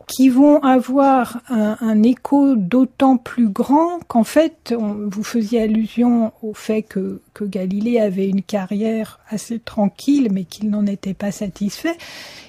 qui 0.07 0.29
vont 0.29 0.61
avoir 0.63 1.41
un, 1.49 2.03
écho 2.03 2.55
d'autant 2.55 3.17
plus 3.17 3.47
grand 3.47 3.99
qu'en 4.07 4.23
fait, 4.23 4.73
vous 4.77 5.23
faisiez 5.23 5.61
allusion 5.61 6.31
au 6.41 6.53
fait 6.53 6.81
que, 6.81 7.21
Galilée 7.41 7.99
avait 7.99 8.29
une 8.29 8.41
carrière 8.41 9.19
assez 9.29 9.59
tranquille, 9.59 10.29
mais 10.31 10.43
qu'il 10.45 10.69
n'en 10.69 10.85
était 10.85 11.13
pas 11.13 11.31
satisfait. 11.31 11.97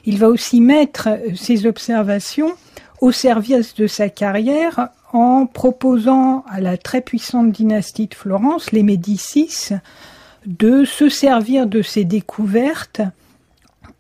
Il 0.05 0.19
va 0.19 0.29
aussi 0.29 0.61
mettre 0.61 1.09
ses 1.35 1.67
observations 1.67 2.53
au 3.01 3.11
service 3.11 3.75
de 3.75 3.87
sa 3.87 4.09
carrière 4.09 4.89
en 5.13 5.47
proposant 5.47 6.45
à 6.49 6.61
la 6.61 6.77
très 6.77 7.01
puissante 7.01 7.51
dynastie 7.51 8.07
de 8.07 8.15
Florence, 8.15 8.73
les 8.73 8.83
Médicis, 8.83 9.71
de 10.47 10.85
se 10.85 11.09
servir 11.09 11.67
de 11.67 11.83
ses 11.83 12.05
découvertes 12.05 13.01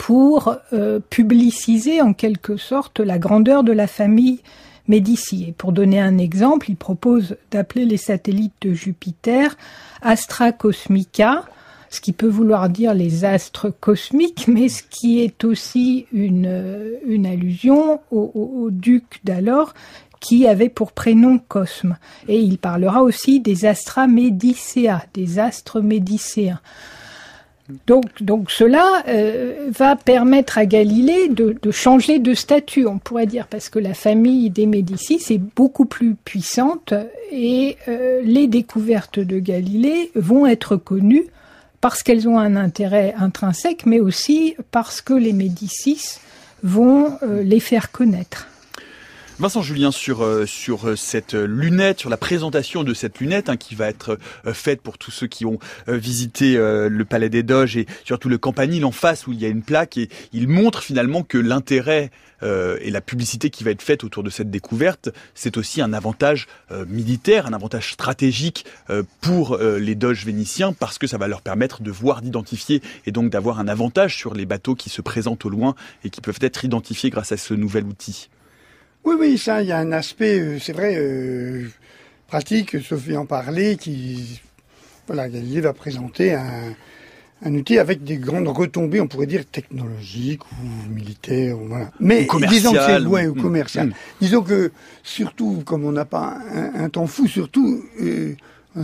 pour 0.04 0.54
euh, 0.74 1.00
publiciser 1.08 2.02
en 2.02 2.12
quelque 2.12 2.58
sorte 2.58 3.00
la 3.00 3.18
grandeur 3.18 3.64
de 3.64 3.72
la 3.72 3.86
famille 3.86 4.40
Médici. 4.86 5.46
Et 5.48 5.52
pour 5.52 5.72
donner 5.72 5.98
un 5.98 6.18
exemple, 6.18 6.68
il 6.68 6.76
propose 6.76 7.38
d'appeler 7.50 7.86
les 7.86 7.96
satellites 7.96 8.52
de 8.60 8.74
Jupiter 8.74 9.56
Astra 10.02 10.52
Cosmica, 10.52 11.46
ce 11.88 12.02
qui 12.02 12.12
peut 12.12 12.28
vouloir 12.28 12.68
dire 12.68 12.92
les 12.92 13.24
astres 13.24 13.70
cosmiques, 13.70 14.46
mais 14.46 14.68
ce 14.68 14.82
qui 14.82 15.22
est 15.22 15.42
aussi 15.42 16.04
une, 16.12 16.44
allusion 17.24 18.00
au, 18.10 18.68
duc 18.70 19.20
d'alors 19.24 19.72
qui 20.20 20.46
avait 20.46 20.68
pour 20.68 20.92
prénom 20.92 21.38
Cosme. 21.38 21.96
Et 22.28 22.40
il 22.40 22.58
parlera 22.58 23.02
aussi 23.02 23.40
des 23.40 23.64
astra 23.64 24.06
médicéa, 24.06 25.02
des 25.14 25.38
astres 25.38 25.80
médicéens. 25.80 26.60
Donc, 27.86 28.22
donc 28.22 28.50
cela 28.50 29.02
euh, 29.08 29.70
va 29.70 29.96
permettre 29.96 30.58
à 30.58 30.66
Galilée 30.66 31.28
de, 31.28 31.70
changer 31.70 32.18
de 32.18 32.34
statut, 32.34 32.86
on 32.86 32.98
pourrait 32.98 33.26
dire, 33.26 33.46
parce 33.46 33.70
que 33.70 33.78
la 33.78 33.94
famille 33.94 34.50
des 34.50 34.66
Médicis 34.66 35.22
est 35.30 35.38
beaucoup 35.38 35.86
plus 35.86 36.14
puissante 36.14 36.92
et 37.32 37.78
euh, 37.88 38.20
les 38.22 38.48
découvertes 38.48 39.18
de 39.18 39.38
Galilée 39.38 40.10
vont 40.14 40.46
être 40.46 40.76
connues 40.76 41.24
parce 41.80 42.02
qu'elles 42.02 42.28
ont 42.28 42.38
un 42.38 42.56
intérêt 42.56 43.14
intrinsèque, 43.16 43.86
mais 43.86 44.00
aussi 44.00 44.56
parce 44.70 45.00
que 45.00 45.14
les 45.14 45.32
Médicis 45.32 46.18
vont 46.62 47.18
euh, 47.22 47.42
les 47.42 47.60
faire 47.60 47.90
connaître. 47.92 48.48
Vincent 49.40 49.62
Julien 49.62 49.90
sur 49.90 50.22
euh, 50.22 50.46
sur 50.46 50.88
euh, 50.88 50.94
cette 50.94 51.34
lunette, 51.34 51.98
sur 51.98 52.08
la 52.08 52.16
présentation 52.16 52.84
de 52.84 52.94
cette 52.94 53.18
lunette 53.18 53.48
hein, 53.48 53.56
qui 53.56 53.74
va 53.74 53.88
être 53.88 54.16
euh, 54.46 54.54
faite 54.54 54.80
pour 54.80 54.96
tous 54.96 55.10
ceux 55.10 55.26
qui 55.26 55.44
ont 55.44 55.58
visité 55.88 56.56
le 56.56 57.04
Palais 57.04 57.28
des 57.28 57.42
Doges 57.42 57.76
et 57.76 57.86
surtout 58.04 58.28
le 58.28 58.38
Campanile 58.38 58.84
en 58.84 58.92
face 58.92 59.26
où 59.26 59.32
il 59.32 59.40
y 59.40 59.44
a 59.44 59.48
une 59.48 59.62
plaque 59.62 59.96
et 59.96 60.08
il 60.32 60.46
montre 60.48 60.82
finalement 60.82 61.22
que 61.22 61.38
l'intérêt 61.38 62.10
et 62.42 62.90
la 62.90 63.00
publicité 63.00 63.48
qui 63.48 63.64
va 63.64 63.70
être 63.70 63.82
faite 63.82 64.04
autour 64.04 64.22
de 64.22 64.28
cette 64.28 64.50
découverte, 64.50 65.08
c'est 65.34 65.56
aussi 65.56 65.80
un 65.80 65.92
avantage 65.92 66.46
militaire, 66.86 67.46
un 67.46 67.52
avantage 67.54 67.92
stratégique 67.92 68.66
pour 69.20 69.56
les 69.58 69.94
Doges 69.94 70.26
vénitiens 70.26 70.72
parce 70.72 70.98
que 70.98 71.06
ça 71.06 71.16
va 71.16 71.28
leur 71.28 71.42
permettre 71.42 71.82
de 71.82 71.90
voir, 71.90 72.20
d'identifier 72.22 72.82
et 73.06 73.12
donc 73.12 73.30
d'avoir 73.30 73.60
un 73.60 73.68
avantage 73.68 74.16
sur 74.16 74.34
les 74.34 74.46
bateaux 74.46 74.74
qui 74.74 74.90
se 74.90 75.00
présentent 75.00 75.44
au 75.44 75.50
loin 75.50 75.74
et 76.04 76.10
qui 76.10 76.20
peuvent 76.20 76.38
être 76.40 76.64
identifiés 76.64 77.10
grâce 77.10 77.32
à 77.32 77.36
ce 77.36 77.54
nouvel 77.54 77.84
outil. 77.84 78.28
Oui, 79.04 79.16
oui, 79.18 79.38
ça, 79.38 79.60
il 79.62 79.68
y 79.68 79.72
a 79.72 79.78
un 79.78 79.92
aspect, 79.92 80.40
euh, 80.40 80.58
c'est 80.58 80.72
vrai, 80.72 80.96
euh, 80.96 81.68
pratique, 82.26 82.82
Sophie 82.82 83.16
en 83.16 83.26
parlait, 83.26 83.76
qui, 83.76 84.40
voilà, 85.06 85.28
Galilée 85.28 85.60
va 85.60 85.74
présenter 85.74 86.32
un, 86.32 86.74
un 87.44 87.54
outil 87.54 87.78
avec 87.78 88.02
des 88.02 88.16
grandes 88.16 88.48
retombées, 88.48 89.00
on 89.00 89.06
pourrait 89.06 89.26
dire 89.26 89.44
technologiques 89.44 90.42
ou 90.52 90.90
militaires, 90.90 91.60
ou 91.60 91.68
voilà. 91.68 91.90
Mais 92.00 92.26
ou 92.32 92.40
disons 92.46 92.72
que 92.72 92.78
c'est 92.80 93.00
ouais, 93.02 93.26
ou 93.26 93.34
commercial. 93.34 93.88
Mmh. 93.88 93.94
Disons 94.22 94.42
que 94.42 94.72
surtout, 95.02 95.62
comme 95.66 95.84
on 95.84 95.92
n'a 95.92 96.06
pas 96.06 96.38
un, 96.52 96.84
un, 96.84 96.88
temps 96.88 97.06
fou, 97.06 97.26
surtout. 97.26 97.84
Euh, 98.00 98.34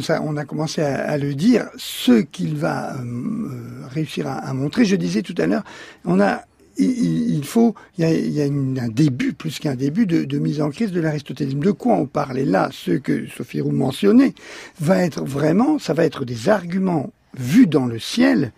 ça, 0.02 0.20
on 0.22 0.37
a 0.37 0.44
commencé 0.44 0.83
à, 0.83 1.11
à, 1.11 1.18
le 1.18 1.35
dire, 1.35 1.68
ce 1.76 2.20
qu'il 2.20 2.56
va 2.56 2.94
euh, 2.94 3.87
réussir 3.88 4.28
à, 4.28 4.35
à, 4.35 4.52
montrer. 4.52 4.85
Je 4.85 4.94
disais 4.94 5.22
tout 5.22 5.35
à 5.38 5.46
l'heure, 5.46 5.64
on 6.04 6.20
a 6.20 6.42
il, 6.81 7.45
faut, 7.45 7.75
il 7.99 8.31
y 8.31 8.43
a, 8.43 8.45
un 8.45 8.88
début, 8.88 9.33
plus 9.33 9.59
qu'un 9.59 9.75
début, 9.75 10.07
de, 10.07 10.38
mise 10.38 10.61
en 10.61 10.71
crise 10.71 10.93
de 10.93 11.01
l'aristotélisme. 11.01 11.61
De 11.61 11.71
quoi 11.71 11.95
on 11.95 12.07
parle? 12.07 12.38
Et 12.38 12.45
là, 12.45 12.69
ce 12.73 12.93
que 12.93 13.27
Sophie 13.29 13.61
Roux 13.61 13.73
mentionnait, 13.73 14.35
va 14.81 14.99
être 14.99 15.25
vraiment, 15.25 15.79
ça 15.79 15.95
va 15.95 16.05
être 16.05 16.25
des 16.25 16.49
arguments 16.49 17.12
vus 17.38 17.66
dans 17.66 17.87
le 17.87 17.99
ciel, 17.99 18.53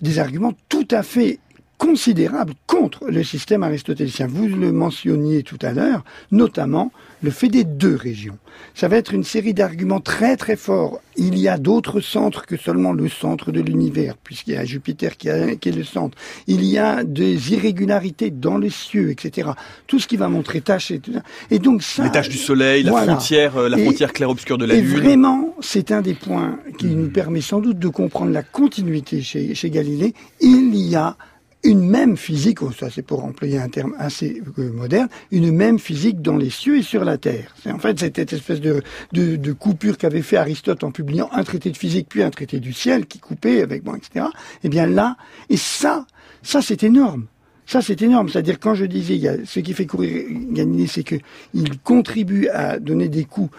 des 0.00 0.18
arguments 0.18 0.54
tout 0.68 0.88
à 0.90 1.02
fait 1.02 1.38
considérable 1.80 2.52
contre 2.66 3.06
le 3.08 3.24
système 3.24 3.62
aristotélicien. 3.62 4.26
Vous 4.28 4.46
le 4.46 4.70
mentionniez 4.70 5.42
tout 5.42 5.58
à 5.62 5.72
l'heure, 5.72 6.04
notamment 6.30 6.92
le 7.22 7.30
fait 7.30 7.48
des 7.48 7.64
deux 7.64 7.94
régions. 7.94 8.36
Ça 8.74 8.86
va 8.86 8.96
être 8.96 9.14
une 9.14 9.24
série 9.24 9.54
d'arguments 9.54 10.00
très 10.00 10.36
très 10.36 10.56
forts. 10.56 11.00
Il 11.16 11.38
y 11.38 11.48
a 11.48 11.56
d'autres 11.56 12.00
centres 12.00 12.44
que 12.44 12.58
seulement 12.58 12.92
le 12.92 13.08
centre 13.08 13.50
de 13.50 13.60
l'univers, 13.60 14.16
puisqu'il 14.22 14.54
y 14.54 14.56
a 14.58 14.64
Jupiter 14.66 15.16
qui, 15.16 15.30
a, 15.30 15.56
qui, 15.56 15.70
est 15.70 15.72
le 15.72 15.84
centre. 15.84 16.18
Il 16.46 16.64
y 16.64 16.76
a 16.76 17.02
des 17.02 17.54
irrégularités 17.54 18.30
dans 18.30 18.58
les 18.58 18.70
cieux, 18.70 19.10
etc. 19.10 19.50
Tout 19.86 19.98
ce 19.98 20.06
qui 20.06 20.18
va 20.18 20.28
montrer 20.28 20.60
tâches 20.60 20.90
et 20.90 20.98
tout 20.98 21.14
ça. 21.14 21.22
Et 21.50 21.58
donc 21.58 21.82
ça, 21.82 22.04
les 22.04 22.10
tâches 22.10 22.28
du 22.28 22.36
soleil, 22.36 22.82
la 22.82 22.90
voilà. 22.90 23.14
frontière, 23.14 23.56
euh, 23.56 23.68
la 23.70 23.78
et, 23.78 23.84
frontière 23.84 24.12
clair-obscur 24.12 24.58
de 24.58 24.66
la 24.66 24.74
et 24.74 24.82
Lune. 24.82 25.00
Vraiment, 25.00 25.56
c'est 25.60 25.92
un 25.92 26.02
des 26.02 26.14
points 26.14 26.58
qui 26.78 26.86
mmh. 26.86 27.00
nous 27.00 27.08
permet 27.08 27.40
sans 27.40 27.60
doute 27.60 27.78
de 27.78 27.88
comprendre 27.88 28.32
la 28.32 28.42
continuité 28.42 29.22
chez, 29.22 29.54
chez 29.54 29.70
Galilée. 29.70 30.12
Il 30.42 30.76
y 30.76 30.94
a 30.94 31.16
une 31.62 31.88
même 31.88 32.16
physique, 32.16 32.62
oh, 32.62 32.72
ça 32.72 32.88
c'est 32.90 33.02
pour 33.02 33.24
employer 33.24 33.58
un 33.58 33.68
terme 33.68 33.94
assez 33.98 34.42
euh, 34.58 34.72
moderne, 34.72 35.08
une 35.30 35.52
même 35.52 35.78
physique 35.78 36.22
dans 36.22 36.36
les 36.36 36.50
cieux 36.50 36.78
et 36.78 36.82
sur 36.82 37.04
la 37.04 37.18
terre. 37.18 37.54
C'est 37.62 37.70
en 37.70 37.78
fait 37.78 37.98
cette 37.98 38.32
espèce 38.32 38.60
de, 38.60 38.82
de, 39.12 39.52
coupure 39.52 39.98
qu'avait 39.98 40.22
fait 40.22 40.36
Aristote 40.36 40.84
en 40.84 40.90
publiant 40.90 41.28
un 41.32 41.44
traité 41.44 41.70
de 41.70 41.76
physique 41.76 42.06
puis 42.08 42.22
un 42.22 42.30
traité 42.30 42.60
du 42.60 42.72
ciel 42.72 43.06
qui 43.06 43.18
coupait 43.18 43.62
avec 43.62 43.82
bon, 43.82 43.94
etc. 43.94 44.26
Eh 44.64 44.68
bien 44.68 44.86
là, 44.86 45.16
et 45.48 45.56
ça, 45.56 46.06
ça 46.42 46.62
c'est 46.62 46.82
énorme. 46.82 47.26
Ça, 47.66 47.80
c'est 47.82 48.02
énorme. 48.02 48.28
C'est-à-dire, 48.28 48.58
quand 48.58 48.74
je 48.74 48.84
disais, 48.84 49.14
il 49.14 49.20
y 49.20 49.28
a, 49.28 49.36
ce 49.44 49.60
qui 49.60 49.74
fait 49.74 49.86
courir 49.86 50.24
Galilée, 50.50 50.88
c'est 50.88 51.04
qu'il 51.04 51.78
contribue 51.84 52.48
à 52.48 52.80
donner 52.80 53.08
des 53.08 53.22
coups 53.24 53.52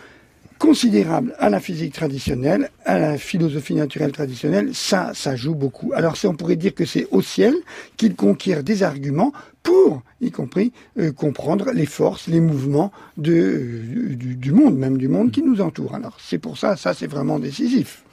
considérable 0.62 1.34
à 1.39 1.50
la 1.50 1.60
physique 1.60 1.91
traditionnelle, 1.91 2.69
à 2.86 3.00
la 3.00 3.17
philosophie 3.17 3.74
naturelle 3.74 4.12
traditionnelle, 4.12 4.69
ça, 4.76 5.10
ça 5.15 5.36
joue 5.36 5.56
beaucoup. 5.56 5.91
Alors 5.95 6.13
on 6.24 6.36
pourrait 6.36 6.56
dire 6.56 6.76
que 6.76 6.86
c'est 6.86 7.08
au 7.10 7.24
ciel 7.24 7.56
qu'il 7.97 8.15
conquiert 8.15 8.63
des 8.63 8.84
arguments 8.84 9.34
pour, 9.63 10.04
y 10.21 10.30
compris, 10.30 10.71
euh, 11.00 11.12
comprendre 11.12 11.71
les 11.74 11.88
forces, 11.88 12.28
les 12.28 12.39
mouvements 12.39 12.91
de, 13.17 13.34
euh, 13.34 14.15
du, 14.15 14.36
du, 14.36 14.52
monde, 14.52 14.78
même 14.78 15.00
du 15.00 15.08
monde 15.08 15.32
qui 15.32 15.41
nous 15.41 15.62
entoure. 15.62 15.95
Alors 15.95 16.17
c'est 16.21 16.38
pour 16.38 16.60
ça, 16.60 16.78
ça 16.78 16.93
c'est 16.93 17.08
vraiment 17.08 17.39
décisif. 17.39 18.04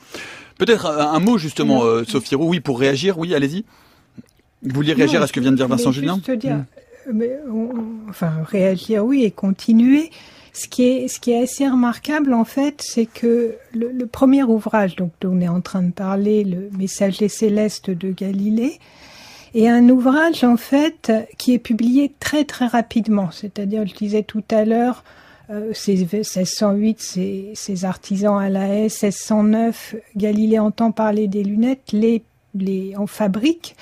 Peut-être 0.56 0.86
un, 0.86 1.12
un, 1.12 1.20
mot 1.20 1.36
justement, 1.36 1.84
euh, 1.84 2.04
Sophie 2.04 2.34
Roux, 2.34 2.48
oui, 2.48 2.60
pour 2.60 2.80
réagir, 2.80 3.18
oui, 3.18 3.34
allez-y. 3.34 3.66
Vous 4.62 4.74
vouliez 4.74 4.94
réagir 4.94 5.20
non, 5.20 5.24
à 5.24 5.26
ce 5.28 5.34
que 5.34 5.40
vient 5.40 5.52
de 5.52 5.56
dire 5.56 5.68
Vincent 5.68 5.92
Julien 5.92 6.16
dire, 6.16 6.56
mmh. 6.56 6.64
mais 7.12 7.30
on, 7.52 7.70
Enfin, 8.08 8.32
réagir, 8.50 9.04
oui, 9.04 9.24
et 9.24 9.30
continuer. 9.30 10.10
Ce 10.52 10.68
qui 10.68 10.82
est, 10.82 11.42
assez 11.42 11.68
remarquable, 11.68 12.32
en 12.32 12.44
fait, 12.44 12.82
c'est 12.84 13.06
que 13.06 13.56
le, 13.72 14.06
premier 14.06 14.42
ouvrage, 14.42 14.96
dont 14.96 15.10
on 15.24 15.40
est 15.40 15.48
en 15.48 15.60
train 15.60 15.82
de 15.82 15.92
parler, 15.92 16.44
le 16.44 16.70
Messager 16.76 17.28
céleste 17.28 17.90
de 17.90 18.10
Galilée, 18.10 18.78
est 19.54 19.68
un 19.68 19.88
ouvrage, 19.88 20.44
en 20.44 20.56
fait, 20.56 21.12
qui 21.38 21.54
est 21.54 21.58
publié 21.58 22.12
très, 22.20 22.44
très 22.44 22.66
rapidement. 22.66 23.30
C'est-à-dire, 23.30 23.86
je 23.86 23.94
disais 23.94 24.22
tout 24.22 24.44
à 24.50 24.64
l'heure, 24.64 25.04
euh, 25.50 25.68
1608, 25.68 27.00
ces, 27.00 27.52
ces 27.54 27.84
artisans 27.84 28.38
à 28.38 28.50
la 28.50 28.68
haie, 28.68 28.88
1609, 28.88 29.96
Galilée 30.16 30.58
entend 30.58 30.92
parler 30.92 31.28
des 31.28 31.44
lunettes, 31.44 31.92
les 31.92 32.22
en 32.96 33.06
fabrique. 33.06 33.76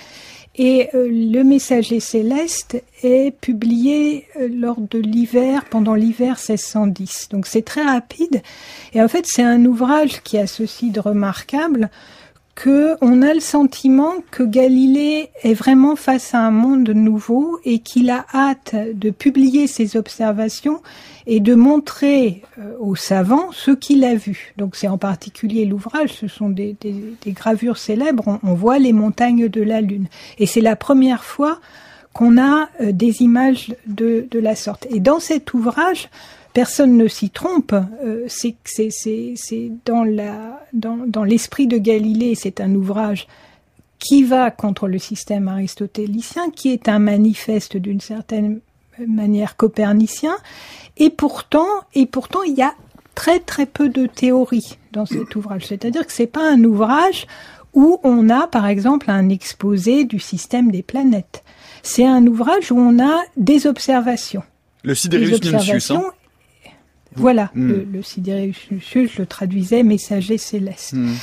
Et 0.59 0.89
euh, 0.95 1.07
le 1.11 1.43
messager 1.43 2.01
céleste 2.01 2.83
est 3.03 3.31
publié 3.39 4.27
euh, 4.41 4.49
lors 4.51 4.81
de 4.81 4.99
l'hiver, 4.99 5.67
pendant 5.67 5.95
l'hiver 5.95 6.37
1610. 6.37 7.29
Donc 7.31 7.47
c'est 7.47 7.63
très 7.63 7.83
rapide. 7.83 8.43
Et 8.95 9.03
en 9.03 9.09
fait, 9.09 9.27
c'est 9.27 9.43
un 9.43 9.65
ouvrage 9.67 10.23
qui 10.23 10.39
a 10.39 10.47
ceci 10.47 10.91
de 10.91 11.01
remarquable 11.01 11.91
que 12.57 12.97
on 13.03 13.21
a 13.23 13.35
le 13.35 13.41
sentiment 13.41 14.15
que 14.31 14.43
Galilée 14.43 15.29
est 15.43 15.55
vraiment 15.55 15.95
face 15.95 16.35
à 16.35 16.41
un 16.41 16.51
monde 16.51 16.89
nouveau 16.89 17.61
et 17.65 17.81
qu'il 17.81 18.11
a 18.11 18.25
hâte 18.35 18.75
de 18.95 19.11
publier 19.11 19.67
ses 19.67 19.97
observations 19.97 20.81
et 21.27 21.41
de 21.41 21.55
montrer 21.55 22.43
euh, 22.59 22.73
aux 22.81 22.97
savants 22.97 23.51
ce 23.53 23.73
qu'il 23.73 24.05
a 24.05 24.15
vu. 24.15 24.55
Donc 24.57 24.75
c'est 24.75 24.89
en 24.89 24.97
particulier 24.97 25.67
l'ouvrage, 25.67 26.15
ce 26.15 26.29
sont 26.29 26.49
des, 26.49 26.77
gravures 27.27 27.77
célèbres, 27.77 28.25
on, 28.27 28.41
on, 28.43 28.55
voit 28.55 28.79
les 28.79 28.95
montagnes 28.95 29.49
de 29.49 29.63
la 29.63 29.83
Lune. 29.83 30.07
Et 30.39 30.47
c'est 30.47 30.63
la 30.63 30.77
première 30.77 31.25
fois 31.25 31.61
qu'on 32.15 32.39
a 32.39 32.71
euh, 32.81 32.91
des 32.91 33.21
images 33.21 33.75
de, 33.87 34.27
de, 34.31 34.39
la 34.39 34.57
sorte. 34.57 34.87
Et 34.89 35.01
dans 35.01 35.21
cet 35.21 35.53
ouvrage, 35.53 36.09
personne 36.57 36.97
ne 36.97 37.07
s'y 37.07 37.29
trompe. 37.29 37.75
Euh, 38.03 38.25
c'est 38.29 39.73
dans 39.85 40.05
la 40.05 40.59
dans, 40.73 40.97
dans 41.07 41.23
l'esprit 41.23 41.67
de 41.67 41.77
Galilée. 41.77 42.35
C'est 42.35 42.63
un 42.63 42.75
ouvrage 42.75 43.29
qui 43.99 44.25
va 44.25 44.51
contre 44.51 44.89
le 44.89 44.99
système 44.99 45.49
aristotélicien, 45.49 46.51
qui 46.51 46.73
est 46.73 46.89
un 46.89 46.99
manifeste 46.99 47.77
d'une 47.77 48.01
certaine 48.01 48.61
manière 49.07 49.59
copernicien. 49.59 50.35
Et 50.97 51.11
pourtant, 51.11 51.69
et 51.95 52.07
pourtant, 52.07 52.43
il 52.43 52.55
y 52.55 52.63
a 52.63 52.73
très 53.15 53.39
très 53.39 53.67
peu 53.67 53.91
de 53.91 54.07
théorie 54.07 54.79
dans 54.93 55.05
cet 55.05 55.37
ouvrage. 55.37 55.67
C'est-à-dire 55.67 56.07
que 56.07 56.13
c'est 56.13 56.27
pas 56.27 56.51
un 56.51 56.65
ouvrage 56.65 57.27
où 57.75 58.01
on 58.03 58.31
a, 58.31 58.47
par 58.47 58.67
exemple, 58.67 59.11
un 59.11 59.29
exposé 59.29 60.05
du 60.05 60.19
système 60.21 60.71
des 60.71 60.83
planètes. 60.83 61.45
C'est 61.83 62.07
un 62.07 62.27
ouvrage 62.27 62.73
où 62.73 62.79
on 62.79 62.99
a 62.99 63.25
des 63.37 63.67
observations. 63.67 64.43
Le 64.85 64.95
Siderius 64.95 65.43
Nuncius, 65.43 65.91
hein 65.91 66.05
Voilà, 67.17 67.51
hmm. 67.55 67.69
le, 67.69 67.87
le 67.93 68.01
je 68.03 69.19
le 69.19 69.27
traduisais 69.27 69.83
messager 69.83 70.39
céleste. 70.39 70.93
Hmm. 70.93 71.15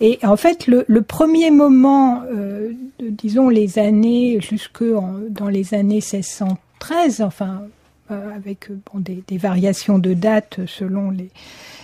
Et 0.00 0.18
en 0.22 0.36
fait, 0.36 0.66
le, 0.66 1.02
premier 1.02 1.50
moment, 1.50 2.22
euh, 2.32 2.72
disons 3.00 3.48
les 3.48 3.78
années 3.78 4.38
jusque 4.40 4.84
dans 5.30 5.48
les 5.48 5.74
années 5.74 6.00
1613, 6.00 7.20
enfin 7.20 7.62
euh, 8.10 8.34
avec 8.34 8.68
bon, 8.70 9.00
des, 9.00 9.22
des, 9.26 9.38
variations 9.38 9.98
de 9.98 10.14
date 10.14 10.60
selon 10.66 11.10
les, 11.10 11.30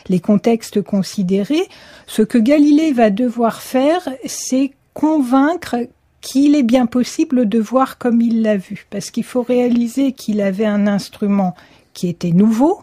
les 0.08 0.20
contextes 0.20 0.82
considérés, 0.82 1.68
ce 2.06 2.22
que 2.22 2.38
Galilée 2.38 2.92
va 2.92 3.10
devoir 3.10 3.62
faire, 3.62 4.08
c'est 4.24 4.72
convaincre 4.94 5.76
qu'il 6.20 6.56
est 6.56 6.62
bien 6.64 6.86
possible 6.86 7.48
de 7.48 7.58
voir 7.58 7.98
comme 7.98 8.20
il 8.20 8.42
l'a 8.42 8.56
vu, 8.56 8.86
parce 8.90 9.10
qu'il 9.10 9.24
faut 9.24 9.42
réaliser 9.42 10.12
qu'il 10.12 10.40
avait 10.40 10.66
un 10.66 10.86
instrument 10.86 11.54
qui 11.94 12.08
était 12.08 12.32
nouveau 12.32 12.80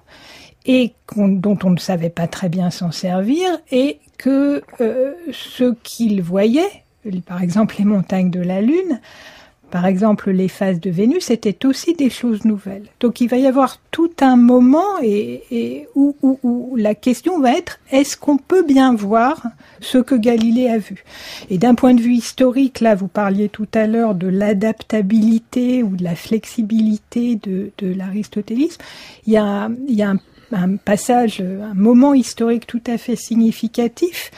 et 0.65 0.93
dont 1.15 1.57
on 1.63 1.69
ne 1.69 1.79
savait 1.79 2.09
pas 2.09 2.27
très 2.27 2.49
bien 2.49 2.71
s'en 2.71 2.91
servir, 2.91 3.49
et 3.71 3.99
que 4.17 4.63
euh, 4.81 5.13
ce 5.31 5.73
qu'il 5.83 6.21
voyait, 6.21 6.83
par 7.25 7.41
exemple 7.41 7.75
les 7.77 7.85
montagnes 7.85 8.31
de 8.31 8.41
la 8.41 8.61
Lune, 8.61 8.99
par 9.71 9.87
exemple, 9.87 10.31
les 10.31 10.47
phases 10.47 10.79
de 10.79 10.89
Vénus 10.89 11.31
étaient 11.31 11.65
aussi 11.65 11.95
des 11.95 12.09
choses 12.09 12.45
nouvelles. 12.45 12.85
Donc 12.99 13.19
il 13.19 13.27
va 13.27 13.35
y 13.35 13.47
avoir 13.47 13.79
tout 13.91 14.11
un 14.21 14.37
moment 14.37 15.01
et, 15.01 15.87
où, 15.95 16.15
la 16.77 16.95
question 16.95 17.41
va 17.41 17.57
être 17.57 17.79
est-ce 17.91 18.15
qu'on 18.15 18.37
peut 18.37 18.63
bien 18.63 18.93
voir 18.95 19.41
ce 19.81 19.97
que 19.97 20.15
Galilée 20.15 20.69
a 20.69 20.77
vu? 20.77 21.03
Et 21.49 21.57
d'un 21.57 21.75
point 21.75 21.93
de 21.93 22.01
vue 22.01 22.13
historique, 22.13 22.79
là, 22.79 22.95
vous 22.95 23.07
parliez 23.07 23.49
tout 23.49 23.67
à 23.73 23.87
l'heure 23.87 24.15
de 24.15 24.27
l'adaptabilité 24.27 25.83
ou 25.83 25.97
de 25.97 26.03
la 26.03 26.15
flexibilité 26.15 27.35
de, 27.35 27.71
l'aristotélisme. 27.81 28.81
Il 29.27 29.33
y 29.33 29.37
a, 29.37 29.69
il 29.87 29.95
y 29.95 30.03
a 30.03 30.11
un, 30.11 30.19
un 30.55 30.77
passage, 30.77 31.41
un 31.41 31.73
moment 31.73 32.13
historique 32.13 32.65
tout 32.65 32.83
à 32.87 32.97
fait 32.97 33.15
significatif 33.15 34.31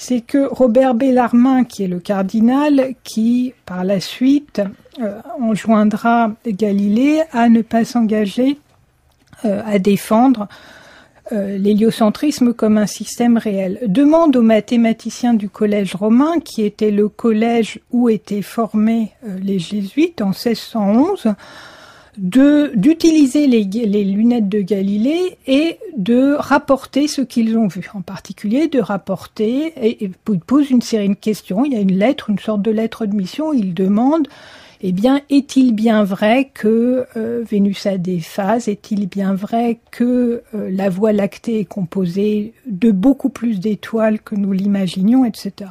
c'est 0.00 0.22
que 0.22 0.48
Robert 0.50 0.94
Bellarmin, 0.94 1.64
qui 1.64 1.84
est 1.84 1.86
le 1.86 2.00
cardinal, 2.00 2.94
qui 3.04 3.52
par 3.66 3.84
la 3.84 4.00
suite 4.00 4.62
euh, 4.98 5.20
enjoindra 5.38 6.32
Galilée 6.46 7.22
à 7.32 7.50
ne 7.50 7.60
pas 7.60 7.84
s'engager 7.84 8.56
euh, 9.44 9.60
à 9.66 9.78
défendre 9.78 10.48
euh, 11.32 11.58
l'héliocentrisme 11.58 12.54
comme 12.54 12.78
un 12.78 12.86
système 12.86 13.36
réel. 13.36 13.78
Demande 13.86 14.36
aux 14.36 14.42
mathématiciens 14.42 15.34
du 15.34 15.50
collège 15.50 15.94
romain, 15.94 16.40
qui 16.40 16.62
était 16.62 16.90
le 16.90 17.10
collège 17.10 17.78
où 17.90 18.08
étaient 18.08 18.40
formés 18.40 19.12
les 19.42 19.58
jésuites 19.58 20.22
en 20.22 20.30
1611, 20.30 21.24
de 21.24 21.34
d'utiliser 22.18 23.46
les, 23.46 23.64
les, 23.64 24.04
lunettes 24.04 24.48
de 24.48 24.60
Galilée 24.60 25.38
et 25.46 25.78
de 25.96 26.34
rapporter 26.34 27.08
ce 27.08 27.22
qu'ils 27.22 27.56
ont 27.56 27.68
vu. 27.68 27.88
En 27.94 28.02
particulier, 28.02 28.68
de 28.68 28.80
rapporter, 28.80 29.72
et, 29.80 30.04
il 30.04 30.40
pose 30.40 30.70
une 30.70 30.82
série 30.82 31.08
de 31.08 31.14
questions. 31.14 31.64
Il 31.64 31.72
y 31.72 31.76
a 31.76 31.80
une 31.80 31.96
lettre, 31.96 32.30
une 32.30 32.38
sorte 32.38 32.62
de 32.62 32.70
lettre 32.70 33.06
de 33.06 33.14
mission. 33.14 33.52
Il 33.52 33.74
demande, 33.74 34.26
eh 34.80 34.92
bien, 34.92 35.20
est-il 35.30 35.72
bien 35.72 36.02
vrai 36.02 36.50
que 36.52 37.06
euh, 37.16 37.44
Vénus 37.48 37.86
a 37.86 37.96
des 37.96 38.18
phases? 38.18 38.66
Est-il 38.66 39.08
bien 39.08 39.34
vrai 39.34 39.78
que 39.92 40.42
euh, 40.54 40.70
la 40.70 40.88
Voie 40.88 41.12
lactée 41.12 41.60
est 41.60 41.64
composée 41.64 42.54
de 42.66 42.90
beaucoup 42.90 43.30
plus 43.30 43.60
d'étoiles 43.60 44.20
que 44.20 44.34
nous 44.34 44.52
l'imaginions, 44.52 45.24
etc. 45.24 45.70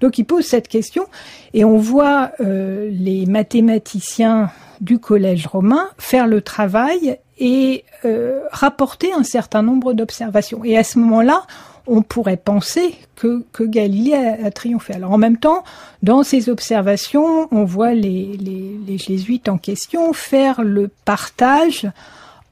Donc, 0.00 0.18
il 0.18 0.24
pose 0.24 0.44
cette 0.44 0.68
question 0.68 1.06
et 1.54 1.64
on 1.64 1.78
voit 1.78 2.32
euh, 2.40 2.90
les 2.92 3.24
mathématiciens 3.24 4.50
du 4.80 4.98
collège 4.98 5.46
romain 5.46 5.88
faire 5.98 6.26
le 6.26 6.40
travail 6.40 7.18
et 7.38 7.84
euh, 8.04 8.40
rapporter 8.50 9.12
un 9.12 9.22
certain 9.22 9.62
nombre 9.62 9.92
d'observations. 9.92 10.64
Et 10.64 10.76
à 10.76 10.84
ce 10.84 10.98
moment-là, 10.98 11.42
on 11.86 12.02
pourrait 12.02 12.36
penser 12.36 12.94
que, 13.16 13.44
Galilée 13.60 14.14
a, 14.14 14.50
triomphé. 14.50 14.94
Alors 14.94 15.12
en 15.12 15.18
même 15.18 15.38
temps, 15.38 15.64
dans 16.02 16.22
ces 16.22 16.48
observations, 16.48 17.48
on 17.50 17.64
voit 17.64 17.94
les, 17.94 18.36
les, 18.38 18.78
les 18.86 18.98
jésuites 18.98 19.48
en 19.48 19.58
question 19.58 20.12
faire 20.12 20.62
le 20.62 20.88
partage 21.04 21.90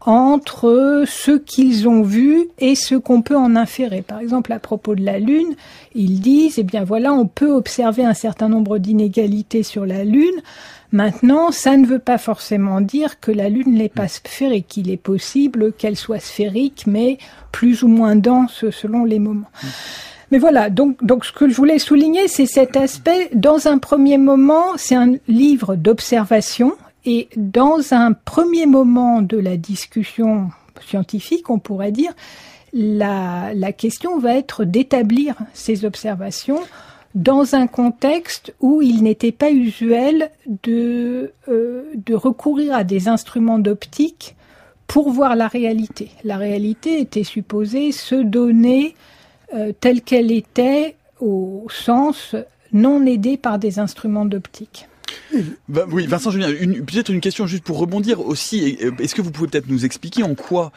entre 0.01 1.05
ce 1.07 1.33
qu'ils 1.33 1.89
ont 1.89 2.03
vu 2.03 2.49
et 2.59 2.75
ce 2.75 2.95
qu'on 2.95 3.23
peut 3.23 3.37
en 3.37 3.57
inférer. 3.57 4.03
Par 4.03 4.21
exemple, 4.21 4.53
à 4.53 4.59
propos 4.59 4.95
de 4.95 5.05
la 5.05 5.19
Lune, 5.19 5.55
ils 5.95 6.21
disent, 6.21 6.59
eh 6.59 6.63
bien 6.63 6.85
voilà, 6.85 7.13
on 7.13 7.27
peut 7.27 7.51
observer 7.51 8.05
un 8.05 8.15
certain 8.15 8.49
nombre 8.49 8.79
d'inégalités 8.79 9.63
sur 9.63 9.85
la 9.85 10.05
Lune, 10.05 10.41
Maintenant, 10.91 11.53
ça 11.53 11.77
ne 11.77 11.87
veut 11.87 11.99
pas 11.99 12.17
forcément 12.17 12.81
dire 12.81 13.21
que 13.21 13.31
la 13.31 13.49
Lune 13.49 13.75
n'est 13.75 13.91
pas 13.91 14.09
sphérique. 14.09 14.77
Il 14.77 14.91
est 14.91 14.97
possible 14.97 15.73
qu'elle 15.73 15.97
soit 15.97 16.19
sphérique, 16.19 16.85
mais 16.87 17.19
plus 17.53 17.83
ou 17.83 17.89
moins 17.89 18.17
dense 18.17 18.71
selon 18.71 19.05
les 19.05 19.19
moments. 19.19 19.51
Mais 20.31 20.39
voilà, 20.39 20.71
donc, 20.71 21.03
donc 21.05 21.25
ce 21.25 21.33
que 21.33 21.49
je 21.49 21.55
voulais 21.55 21.79
souligner, 21.79 22.29
c'est 22.29 22.47
cet 22.47 22.77
aspect. 22.77 23.31
Dans 23.35 23.67
un 23.67 23.79
premier 23.79 24.19
moment, 24.19 24.77
c'est 24.77 24.95
un 24.95 25.15
livre 25.27 25.77
d'observation, 25.77 26.75
et 27.05 27.29
dans 27.37 27.93
un 27.93 28.13
premier 28.13 28.67
moment 28.67 29.23
de 29.23 29.39
la 29.39 29.57
discussion 29.57 30.51
scientifique, 30.87 31.49
on 31.49 31.59
pourrait 31.59 31.93
dire, 31.93 32.13
la, 32.73 33.53
la 33.55 33.73
question 33.73 34.19
va 34.19 34.35
être 34.35 34.65
d'établir 34.65 35.37
ces 35.55 35.85
observations 35.85 36.61
dans 37.19 37.57
un 37.57 37.67
contexte 37.67 38.55
où 38.61 38.81
il 38.81 39.03
n'était 39.03 39.33
pas 39.33 39.51
usuel 39.51 40.31
de, 40.63 41.33
euh, 41.49 41.83
de 41.95 42.15
recourir 42.15 42.75
à 42.75 42.85
des 42.85 43.09
instruments 43.09 43.59
d'optique 43.59 44.37
pour 44.87 45.11
voir 45.11 45.35
la 45.35 45.49
réalité. 45.49 46.11
La 46.23 46.37
réalité 46.37 47.01
était 47.01 47.25
supposée 47.25 47.91
se 47.91 48.15
donner 48.15 48.95
euh, 49.53 49.73
telle 49.81 50.03
qu'elle 50.03 50.31
était 50.31 50.95
au 51.21 51.67
sens 51.71 52.37
non 52.73 53.05
aidé 53.05 53.37
par 53.37 53.59
des 53.59 53.81
instruments 53.81 54.25
d'optique. 54.25 54.87
oui, 55.91 56.07
Vincent 56.07 56.31
Julien, 56.31 56.53
peut-être 56.53 57.11
une 57.11 57.21
question 57.21 57.49
juste 57.49 57.65
pour 57.65 57.79
rebondir 57.79 58.25
aussi. 58.25 58.79
Euh, 58.81 58.93
est-ce 59.01 59.17
que 59.17 59.23
vous 59.23 59.33
pouvez 59.33 59.49
peut-être 59.49 59.69
nous 59.69 59.85
expliquer 59.85 60.23
en 60.23 60.37
quoi 60.37 60.71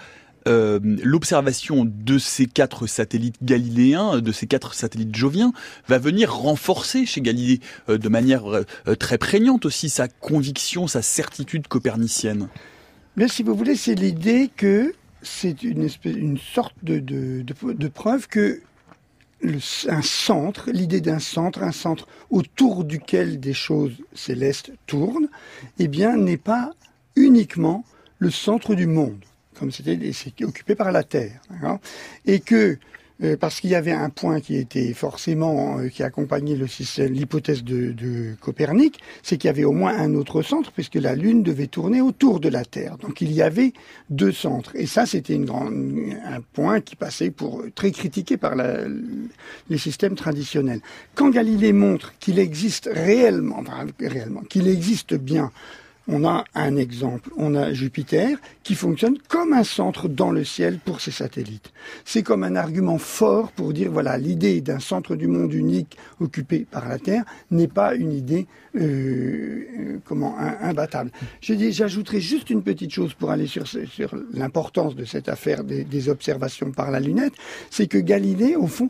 euh, 0.47 0.79
l'observation 1.03 1.85
de 1.85 2.17
ces 2.17 2.47
quatre 2.47 2.87
satellites 2.87 3.43
galiléens, 3.43 4.19
de 4.19 4.31
ces 4.31 4.47
quatre 4.47 4.73
satellites 4.73 5.15
joviens, 5.15 5.53
va 5.87 5.99
venir 5.99 6.33
renforcer 6.33 7.05
chez 7.05 7.21
Galilée 7.21 7.59
euh, 7.89 7.97
de 7.97 8.09
manière 8.09 8.47
euh, 8.47 8.95
très 8.95 9.17
prégnante 9.17 9.65
aussi 9.65 9.89
sa 9.89 10.07
conviction, 10.07 10.87
sa 10.87 11.01
certitude 11.01 11.67
copernicienne. 11.67 12.49
Mais 13.15 13.27
si 13.27 13.43
vous 13.43 13.55
voulez, 13.55 13.75
c'est 13.75 13.95
l'idée 13.95 14.49
que 14.55 14.93
c'est 15.21 15.61
une, 15.63 15.87
sorte 16.39 16.75
de, 16.81 17.43
preuve 17.93 18.27
que 18.27 18.61
un 19.87 20.01
centre, 20.01 20.71
l'idée 20.71 21.01
d'un 21.01 21.19
centre, 21.19 21.61
un 21.61 21.71
centre 21.71 22.07
autour 22.29 22.83
duquel 22.83 23.39
des 23.39 23.53
choses 23.53 23.93
célestes 24.13 24.71
tournent, 24.87 25.29
eh 25.77 25.87
bien, 25.87 26.15
n'est 26.15 26.37
pas 26.37 26.71
uniquement 27.15 27.83
le 28.19 28.31
centre 28.31 28.75
du 28.75 28.87
monde 28.87 29.23
comme 29.61 29.71
c'était 29.71 30.43
occupé 30.43 30.73
par 30.73 30.91
la 30.91 31.03
Terre, 31.03 31.39
et 32.25 32.39
que 32.39 32.79
euh, 33.23 33.37
parce 33.37 33.59
qu'il 33.59 33.69
y 33.69 33.75
avait 33.75 33.91
un 33.91 34.09
point 34.09 34.39
qui 34.39 34.55
était 34.55 34.93
forcément 34.93 35.77
euh, 35.77 35.89
qui 35.89 36.01
accompagnait 36.01 36.57
l'hypothèse 36.97 37.63
de, 37.63 38.33
Copernic, 38.41 38.99
c'est 39.21 39.37
qu'il 39.37 39.47
y 39.47 39.51
avait 39.51 39.63
au 39.63 39.71
moins 39.71 39.95
un 39.95 40.15
autre 40.15 40.41
centre 40.41 40.71
puisque 40.71 40.95
la 40.95 41.13
Lune 41.13 41.43
devait 41.43 41.67
tourner 41.67 42.01
autour 42.01 42.39
de 42.39 42.49
la 42.49 42.65
Terre. 42.65 42.97
Donc 42.97 43.21
il 43.21 43.31
y 43.31 43.43
avait 43.43 43.73
deux 44.09 44.31
centres, 44.31 44.71
et 44.73 44.87
ça 44.87 45.05
c'était 45.05 45.35
une 45.35 45.45
grande, 45.45 45.71
un 46.25 46.41
point 46.41 46.81
qui 46.81 46.95
passait 46.95 47.29
pour 47.29 47.63
très 47.75 47.91
critiqué 47.91 48.37
par 48.37 48.55
les 48.55 49.77
systèmes 49.77 50.15
traditionnels. 50.15 50.81
Quand 51.13 51.29
Galilée 51.29 51.73
montre 51.73 52.17
qu'il 52.17 52.39
existe 52.39 52.89
réellement, 52.91 53.59
enfin, 53.59 53.85
réellement, 53.99 54.41
qu'il 54.41 54.67
existe 54.67 55.13
bien 55.13 55.51
on 56.07 56.25
a 56.25 56.43
un 56.55 56.75
exemple. 56.75 57.29
On 57.37 57.55
a 57.55 57.73
Jupiter 57.73 58.37
qui 58.63 58.75
fonctionne 58.75 59.17
comme 59.27 59.53
un 59.53 59.63
centre 59.63 60.07
dans 60.07 60.31
le 60.31 60.43
ciel 60.43 60.79
pour 60.83 61.01
ses 61.01 61.11
satellites. 61.11 61.71
C'est 62.05 62.23
comme 62.23 62.43
un 62.43 62.55
argument 62.55 62.97
fort 62.97 63.51
pour 63.51 63.73
dire, 63.73 63.91
voilà, 63.91 64.17
l'idée 64.17 64.61
d'un 64.61 64.79
centre 64.79 65.15
du 65.15 65.27
monde 65.27 65.53
unique 65.53 65.97
occupé 66.19 66.65
par 66.69 66.87
la 66.87 66.99
Terre 66.99 67.23
n'est 67.49 67.67
pas 67.67 67.95
une 67.95 68.13
idée 68.13 68.47
euh, 68.75 68.81
euh 68.81 69.97
comment 70.05 70.37
imbattable. 70.37 71.11
J'ajouterai 71.41 72.19
juste 72.19 72.49
une 72.49 72.63
petite 72.63 72.91
chose 72.91 73.13
pour 73.13 73.31
aller 73.31 73.47
sur, 73.47 73.65
l'importance 74.33 74.95
de 74.95 75.05
cette 75.05 75.29
affaire 75.29 75.63
des, 75.63 75.83
des 75.83 76.09
observations 76.09 76.71
par 76.71 76.91
la 76.91 76.99
lunette, 76.99 77.33
c'est 77.69 77.87
que 77.87 77.97
Galilée, 77.97 78.55
au 78.55 78.67
fond, 78.67 78.89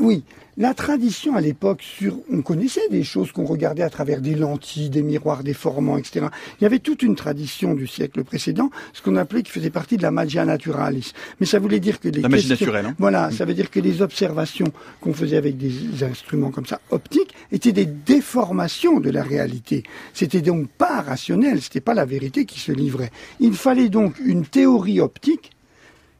oui, 0.00 0.24
la 0.58 0.72
tradition 0.72 1.36
à 1.36 1.40
l'époque, 1.40 1.82
sur, 1.82 2.18
on 2.32 2.40
connaissait 2.40 2.88
des 2.90 3.04
choses 3.04 3.30
qu'on 3.30 3.44
regardait 3.44 3.82
à 3.82 3.90
travers 3.90 4.20
des 4.20 4.34
lentilles, 4.34 4.88
des 4.88 5.02
miroirs 5.02 5.44
déformants, 5.44 5.98
etc. 5.98 6.26
Il 6.60 6.64
y 6.64 6.66
avait 6.66 6.78
toute 6.78 7.02
une 7.02 7.14
tradition 7.14 7.74
du 7.74 7.86
siècle 7.86 8.24
précédent, 8.24 8.70
ce 8.94 9.02
qu'on 9.02 9.16
appelait 9.16 9.42
qui 9.42 9.52
faisait 9.52 9.70
partie 9.70 9.96
de 9.98 10.02
la 10.02 10.10
magia 10.10 10.44
naturalis. 10.44 11.12
Mais 11.40 11.46
ça 11.46 11.58
voulait 11.58 11.80
dire 11.80 12.00
que 12.00 12.08
les 12.08 12.22
la 12.22 12.28
magie 12.28 12.48
naturelle, 12.48 12.86
hein. 12.86 12.94
voilà, 12.98 13.30
ça 13.30 13.44
veut 13.44 13.54
dire 13.54 13.70
que 13.70 13.80
les 13.80 14.00
observations 14.00 14.72
qu'on 15.00 15.12
faisait 15.12 15.36
avec 15.36 15.58
des 15.58 16.02
instruments 16.02 16.50
comme 16.50 16.66
ça 16.66 16.80
optiques 16.90 17.34
étaient 17.52 17.72
des 17.72 17.86
déformations 17.86 18.98
de 19.00 19.10
la 19.10 19.22
réalité. 19.22 19.82
C'était 20.14 20.40
donc 20.40 20.68
pas 20.68 21.02
rationnel, 21.02 21.60
c'était 21.60 21.80
pas 21.80 21.94
la 21.94 22.06
vérité 22.06 22.46
qui 22.46 22.60
se 22.60 22.72
livrait. 22.72 23.10
Il 23.40 23.54
fallait 23.54 23.90
donc 23.90 24.18
une 24.20 24.46
théorie 24.46 25.00
optique 25.00 25.52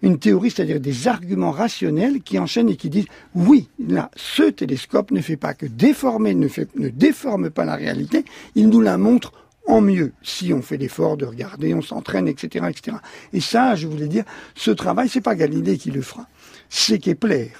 une 0.07 0.19
théorie, 0.19 0.51
c'est-à-dire 0.51 0.79
des 0.79 1.09
arguments 1.09 1.51
rationnels 1.51 2.23
qui 2.23 2.39
enchaînent 2.39 2.69
et 2.69 2.77
qui 2.77 2.91
disent 2.91 3.07
oui, 3.35 3.69
là, 3.79 4.11
ce 4.15 4.45
télescope 4.45 5.11
ne 5.11 5.21
fait 5.21 5.37
pas 5.37 5.53
que 5.53 5.67
déformer, 5.67 6.33
ne, 6.35 6.49
déforme 6.91 7.51
pas 7.51 7.65
la 7.65 7.75
réalité, 7.75 8.25
il 8.55 8.69
nous 8.69 8.81
la 8.81 8.99
montre 8.99 9.33
en 9.67 9.81
mieux 9.81 10.13
si 10.23 10.53
on 10.53 10.63
fait 10.63 10.77
l'effort 10.77 11.17
de 11.17 11.27
regarder, 11.27 11.75
on 11.75 11.83
s'entraîne, 11.83 12.29
etc., 12.29 12.67
etc. 12.71 12.99
Et 13.33 13.41
ça, 13.41 13.75
je 13.75 13.89
voulais 13.89 14.07
dire, 14.07 14.25
ce 14.55 14.71
travail, 14.71 15.09
c'est 15.09 15.21
pas 15.21 15.35
Galilée 15.35 15.77
qui 15.77 15.91
le 15.91 16.03
fera, 16.03 16.29
c'est 16.69 17.01
Kepler 17.01 17.51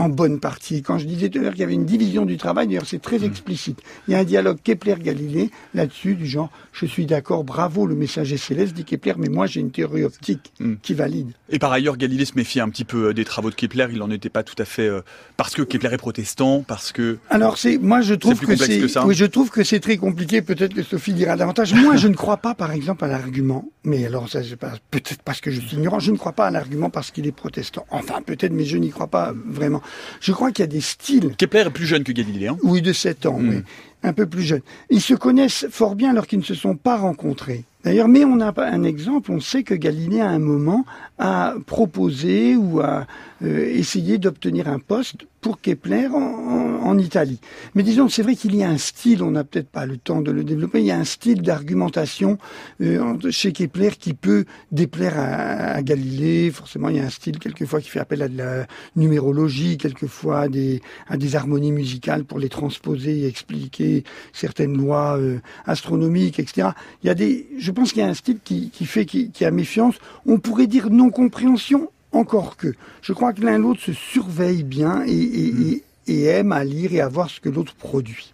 en 0.00 0.08
bonne 0.08 0.40
partie. 0.40 0.82
Quand 0.82 0.98
je 0.98 1.04
disais 1.04 1.28
tout 1.28 1.38
à 1.38 1.42
l'heure 1.42 1.52
qu'il 1.52 1.60
y 1.60 1.64
avait 1.64 1.74
une 1.74 1.84
division 1.84 2.24
du 2.24 2.36
travail, 2.36 2.66
d'ailleurs 2.66 2.86
c'est 2.86 3.02
très 3.02 3.18
hmm. 3.18 3.24
explicite. 3.24 3.80
Il 4.08 4.12
y 4.12 4.14
a 4.14 4.20
un 4.20 4.24
dialogue 4.24 4.58
Kepler-Galilée 4.62 5.50
là-dessus, 5.74 6.14
du 6.14 6.26
genre 6.26 6.50
je 6.72 6.86
suis 6.86 7.04
d'accord, 7.04 7.44
bravo, 7.44 7.86
le 7.86 7.94
messager 7.94 8.36
céleste 8.36 8.72
dit 8.72 8.84
Kepler, 8.84 9.14
mais 9.18 9.28
moi 9.28 9.46
j'ai 9.46 9.60
une 9.60 9.70
théorie 9.70 10.04
optique 10.04 10.52
hmm. 10.60 10.74
qui 10.82 10.94
valide. 10.94 11.32
Et 11.50 11.58
par 11.58 11.72
ailleurs, 11.72 11.96
Galilée 11.96 12.24
se 12.24 12.34
méfie 12.34 12.60
un 12.60 12.68
petit 12.68 12.84
peu 12.84 13.08
euh, 13.08 13.12
des 13.12 13.24
travaux 13.24 13.50
de 13.50 13.54
Kepler, 13.54 13.88
il 13.90 13.98
n'en 13.98 14.10
était 14.10 14.30
pas 14.30 14.42
tout 14.42 14.54
à 14.58 14.64
fait 14.64 14.88
euh, 14.88 15.02
parce 15.36 15.54
que 15.54 15.62
Kepler 15.62 15.92
est 15.92 15.98
protestant, 15.98 16.64
parce 16.66 16.92
que 16.92 17.18
Alors 17.28 17.58
c'est 17.58 17.78
moi 17.78 18.00
je 18.00 18.14
trouve 18.14 18.40
que 18.40 18.56
c'est 18.56 18.80
oui, 19.04 19.14
je 19.14 19.26
trouve 19.26 19.50
que 19.50 19.64
c'est 19.64 19.80
très 19.80 19.96
compliqué, 19.98 20.42
peut-être 20.42 20.74
que 20.74 20.82
Sophie 20.82 21.12
dira 21.12 21.36
davantage. 21.36 21.74
Moi 21.74 21.96
je 21.96 22.08
ne 22.08 22.14
crois 22.14 22.38
pas 22.38 22.54
par 22.54 22.72
exemple 22.72 23.04
à 23.04 23.08
l'argument, 23.08 23.68
mais 23.84 24.06
alors 24.06 24.28
ça 24.28 24.42
c'est 24.42 24.56
peut-être 24.56 25.22
parce 25.22 25.40
que 25.40 25.50
je 25.50 25.60
suis 25.60 25.76
ignorant, 25.76 25.98
je 25.98 26.12
ne 26.12 26.16
crois 26.16 26.32
pas 26.32 26.46
à 26.46 26.50
l'argument 26.50 26.88
parce 26.88 27.10
qu'il 27.10 27.26
est 27.26 27.32
protestant. 27.32 27.84
Enfin 27.90 28.22
peut-être 28.24 28.52
mais 28.52 28.64
je 28.64 28.78
n'y 28.78 28.90
crois 28.90 29.08
pas 29.08 29.34
vraiment. 29.46 29.82
Je 30.20 30.32
crois 30.32 30.52
qu'il 30.52 30.62
y 30.62 30.64
a 30.64 30.66
des 30.68 30.80
styles. 30.80 31.34
Kepler 31.36 31.60
est 31.66 31.70
plus 31.70 31.86
jeune 31.86 32.04
que 32.04 32.12
Galilée. 32.12 32.48
Hein 32.48 32.56
oui, 32.62 32.82
de 32.82 32.92
7 32.92 33.26
ans, 33.26 33.38
oui. 33.38 33.56
Hmm. 33.56 33.62
Un 34.02 34.12
peu 34.14 34.26
plus 34.26 34.42
jeune. 34.42 34.62
Ils 34.88 35.02
se 35.02 35.12
connaissent 35.14 35.66
fort 35.70 35.94
bien 35.94 36.10
alors 36.10 36.26
qu'ils 36.26 36.38
ne 36.38 36.44
se 36.44 36.54
sont 36.54 36.74
pas 36.74 36.96
rencontrés. 36.96 37.64
D'ailleurs, 37.84 38.08
mais 38.08 38.24
on 38.24 38.40
a 38.40 38.52
un 38.62 38.82
exemple, 38.82 39.30
on 39.32 39.40
sait 39.40 39.62
que 39.62 39.74
Galilée 39.74 40.20
à 40.20 40.28
un 40.28 40.38
moment 40.38 40.84
a 41.18 41.54
proposé 41.66 42.56
ou 42.56 42.80
a 42.80 43.06
euh, 43.42 43.66
essayé 43.66 44.18
d'obtenir 44.18 44.68
un 44.68 44.78
poste 44.78 45.26
pour 45.40 45.60
Kepler 45.60 46.08
en, 46.12 46.98
Italie. 46.98 47.38
Mais 47.74 47.82
disons, 47.82 48.08
c'est 48.08 48.22
vrai 48.22 48.34
qu'il 48.34 48.54
y 48.56 48.64
a 48.64 48.68
un 48.68 48.76
style, 48.76 49.22
on 49.22 49.30
n'a 49.30 49.44
peut-être 49.44 49.68
pas 49.68 49.86
le 49.86 49.96
temps 49.96 50.20
de 50.20 50.32
le 50.32 50.42
développer, 50.42 50.80
il 50.80 50.86
y 50.86 50.90
a 50.90 50.98
un 50.98 51.04
style 51.04 51.40
d'argumentation 51.40 52.36
euh, 52.80 53.16
chez 53.30 53.52
Kepler 53.52 53.90
qui 53.98 54.12
peut 54.12 54.44
déplaire 54.72 55.14
à, 55.16 55.80
Galilée. 55.82 56.50
Forcément, 56.50 56.88
il 56.88 56.96
y 56.96 57.00
a 57.00 57.04
un 57.04 57.10
style 57.10 57.38
quelquefois 57.38 57.80
qui 57.80 57.88
fait 57.88 58.00
appel 58.00 58.22
à 58.22 58.28
de 58.28 58.36
la 58.36 58.66
numérologie, 58.96 59.78
quelquefois 59.78 60.40
à 60.40 60.48
des, 60.48 60.82
à 61.08 61.16
des 61.16 61.36
harmonies 61.36 61.72
musicales 61.72 62.24
pour 62.24 62.40
les 62.40 62.48
transposer 62.48 63.20
et 63.20 63.26
expliquer 63.26 64.02
certaines 64.32 64.76
lois 64.76 65.16
euh, 65.16 65.38
astronomiques, 65.64 66.40
etc. 66.40 66.70
Il 67.02 67.06
y 67.06 67.10
a 67.10 67.14
des, 67.14 67.48
je 67.56 67.70
pense 67.70 67.92
qu'il 67.92 68.02
y 68.02 68.04
a 68.04 68.08
un 68.08 68.14
style 68.14 68.40
qui, 68.42 68.70
qui 68.70 68.84
fait 68.84 69.06
qui, 69.06 69.30
qui 69.30 69.44
a 69.44 69.50
méfiance. 69.52 69.94
On 70.26 70.38
pourrait 70.38 70.66
dire 70.66 70.90
non-compréhension 70.90 71.88
encore 72.12 72.56
que, 72.56 72.74
je 73.02 73.12
crois 73.12 73.32
que 73.32 73.42
l'un 73.42 73.58
l'autre 73.58 73.80
se 73.80 73.92
surveille 73.92 74.62
bien 74.62 75.04
et, 75.06 75.82
aime 76.08 76.52
à 76.52 76.64
lire 76.64 76.92
et 76.92 77.00
à 77.00 77.08
voir 77.08 77.30
ce 77.30 77.40
que 77.40 77.48
l'autre 77.48 77.74
produit. 77.74 78.32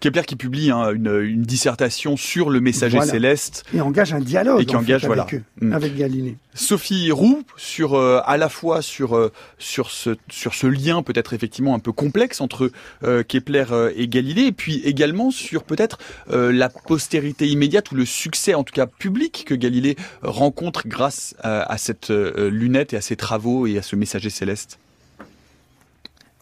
Kepler 0.00 0.22
qui 0.22 0.36
publie 0.36 0.70
hein, 0.70 0.92
une, 0.92 1.42
dissertation 1.42 2.16
sur 2.16 2.50
le 2.50 2.60
messager 2.60 3.00
céleste 3.00 3.64
et 3.74 3.80
engage 3.80 4.12
un 4.12 4.20
dialogue 4.20 4.60
et 4.60 4.66
qui 4.66 4.76
engage 4.76 5.04
avec, 5.04 5.06
voilà. 5.06 5.26
Mm. 5.60 5.72
avec 5.72 5.96
Galilée. 5.96 6.36
Sophie 6.54 7.10
Roux 7.10 7.42
sur 7.56 7.94
euh, 7.94 8.20
à 8.24 8.36
la 8.36 8.48
fois 8.48 8.82
sur 8.82 9.16
euh, 9.16 9.32
sur 9.58 9.90
ce 9.90 10.16
sur 10.28 10.54
ce 10.54 10.66
lien 10.66 11.02
peut-être 11.02 11.34
effectivement 11.34 11.74
un 11.74 11.78
peu 11.78 11.92
complexe 11.92 12.40
entre 12.40 12.70
euh, 13.04 13.22
Kepler 13.22 13.64
et 13.94 14.08
Galilée 14.08 14.46
et 14.46 14.52
puis 14.52 14.80
également 14.84 15.30
sur 15.30 15.64
peut-être 15.64 15.98
la 16.28 16.68
postérité 16.68 17.48
immédiate 17.48 17.90
ou 17.92 17.94
le 17.94 18.04
succès 18.04 18.54
en 18.54 18.64
tout 18.64 18.72
cas 18.72 18.86
public 18.86 19.44
que 19.46 19.54
Galilée 19.54 19.96
rencontre 20.22 20.86
grâce 20.86 21.34
à 21.42 21.78
cette 21.78 22.10
lunette 22.10 22.92
et 22.92 22.96
à 22.96 23.00
ses 23.00 23.16
travaux 23.16 23.66
et 23.66 23.78
à 23.78 23.82
ce 23.82 23.96
messager 23.96 24.30
céleste. 24.30 24.78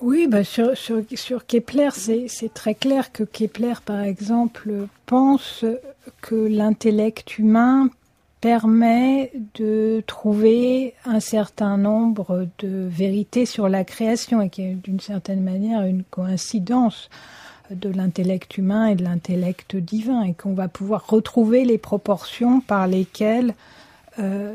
Oui, 0.00 0.26
bah 0.28 0.44
sur, 0.44 0.76
sur, 0.76 1.46
Kepler, 1.46 1.90
c'est 1.92 2.52
très 2.52 2.74
clair 2.74 3.12
que 3.12 3.22
Kepler, 3.22 3.74
par 3.84 4.00
exemple, 4.00 4.70
pense 5.06 5.64
que 6.20 6.34
l'intellect 6.34 7.38
humain 7.38 7.88
permet 8.40 9.32
de 9.54 10.02
trouver 10.06 10.94
un 11.06 11.20
certain 11.20 11.78
nombre 11.78 12.46
de 12.58 12.86
vérités 12.90 13.46
sur 13.46 13.70
la 13.70 13.84
création 13.84 14.42
et 14.42 14.50
qui 14.50 14.62
est 14.62 14.74
d'une 14.74 15.00
certaine 15.00 15.42
manière 15.42 15.82
une 15.84 16.02
coïncidence 16.04 17.08
de 17.70 17.88
l'intellect 17.88 18.58
humain 18.58 18.88
et 18.88 18.96
de 18.96 19.04
l'intellect 19.04 19.76
divin 19.76 20.22
et 20.24 20.34
qu'on 20.34 20.52
va 20.52 20.68
pouvoir 20.68 21.06
retrouver 21.06 21.64
les 21.64 21.78
proportions 21.78 22.60
par 22.60 22.86
lesquelles 22.86 23.54
euh, 24.18 24.52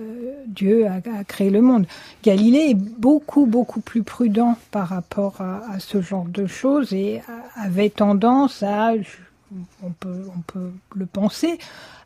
Dieu 0.48 0.88
a, 0.88 1.24
créé 1.24 1.50
le 1.50 1.62
monde. 1.62 1.86
Galilée 2.24 2.69
est 2.69 2.76
beaucoup, 2.76 3.45
beaucoup 3.45 3.82
plus 3.82 4.04
prudent 4.04 4.58
par 4.72 4.89
rapport 4.89 5.41
à, 5.41 5.80
ce 5.80 6.02
genre 6.02 6.26
de 6.26 6.48
choses 6.48 6.93
et 6.93 7.22
avait 7.56 7.89
tendance 7.89 8.63
à, 8.63 8.93
on 9.84 9.91
peut, 9.91 10.26
on 10.36 10.41
peut 10.41 10.72
le 10.95 11.06
penser, 11.06 11.58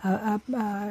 à, 0.03 0.37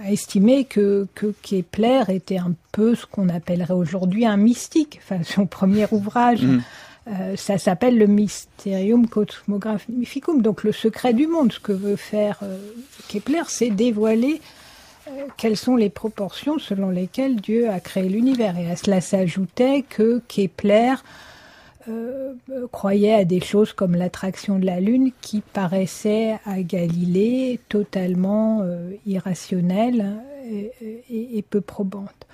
estimer 0.09 0.65
que, 0.65 1.07
que, 1.15 1.35
Kepler 1.43 2.05
était 2.09 2.39
un 2.39 2.55
peu 2.73 2.95
ce 2.95 3.07
qu'on 3.07 3.29
appellerait 3.29 3.75
aujourd'hui 3.75 4.25
un 4.25 4.37
mystique. 4.37 5.01
Enfin, 5.03 5.23
son 5.23 5.47
premier 5.47 5.87
ouvrage, 5.91 6.43
mm. 6.43 6.63
euh, 7.09 7.37
ça 7.37 7.59
s'appelle 7.59 7.99
le 7.99 8.07
Mysterium 8.07 9.09
Cosmographicum, 9.09 10.43
donc 10.43 10.65
le 10.65 10.73
secret 10.73 11.13
du 11.13 11.27
monde. 11.27 11.53
Ce 11.53 11.61
que 11.61 11.73
veut 11.73 11.97
faire 11.97 12.39
euh, 12.43 12.57
Kepler, 13.09 13.43
c'est 13.49 13.71
dévoiler 13.71 14.41
quelles 15.37 15.57
sont 15.57 15.77
les 15.77 15.91
proportions 15.91 16.59
selon 16.59 16.91
lesquelles 16.91 17.37
Dieu 17.37 17.69
a 17.71 17.81
créé 17.81 18.09
l'univers? 18.09 18.59
Et 18.59 18.71
à 18.71 18.77
cela 18.77 19.01
s'ajoutait 19.01 19.85
que 19.89 20.21
Kepler 20.29 20.95
euh, 21.89 22.35
croyait 22.71 23.15
à 23.15 23.25
des 23.25 23.41
choses 23.41 23.73
comme 23.73 23.97
l'attraction 23.97 24.59
de 24.59 24.67
la 24.67 24.79
Lune 24.79 25.11
qui 25.21 25.41
paraissaient 25.41 26.39
à 26.45 26.63
Galilée 26.63 27.59
totalement 27.69 28.61
euh, 28.63 28.93
irrationnelles 29.05 30.07
et, 31.11 31.45
peu 31.49 31.61
probantes. 31.61 32.27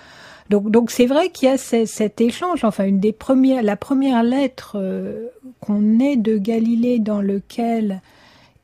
Donc, 0.51 0.71
donc 0.71 0.91
c'est 0.91 1.07
vrai 1.07 1.31
qu'il 1.31 1.49
y 1.49 1.53
a 1.53 1.59
cet 1.59 2.21
échange. 2.21 2.65
Enfin, 2.65 2.85
une 2.85 3.01
des 3.01 3.13
premières, 3.13 3.63
la 3.63 3.77
première 3.77 4.23
lettre 4.23 4.77
euh, 4.77 5.29
qu'on 5.61 5.99
ait 5.99 6.17
de 6.17 6.37
Galilée 6.37 6.99
dans 6.99 7.21
lequel 7.21 8.03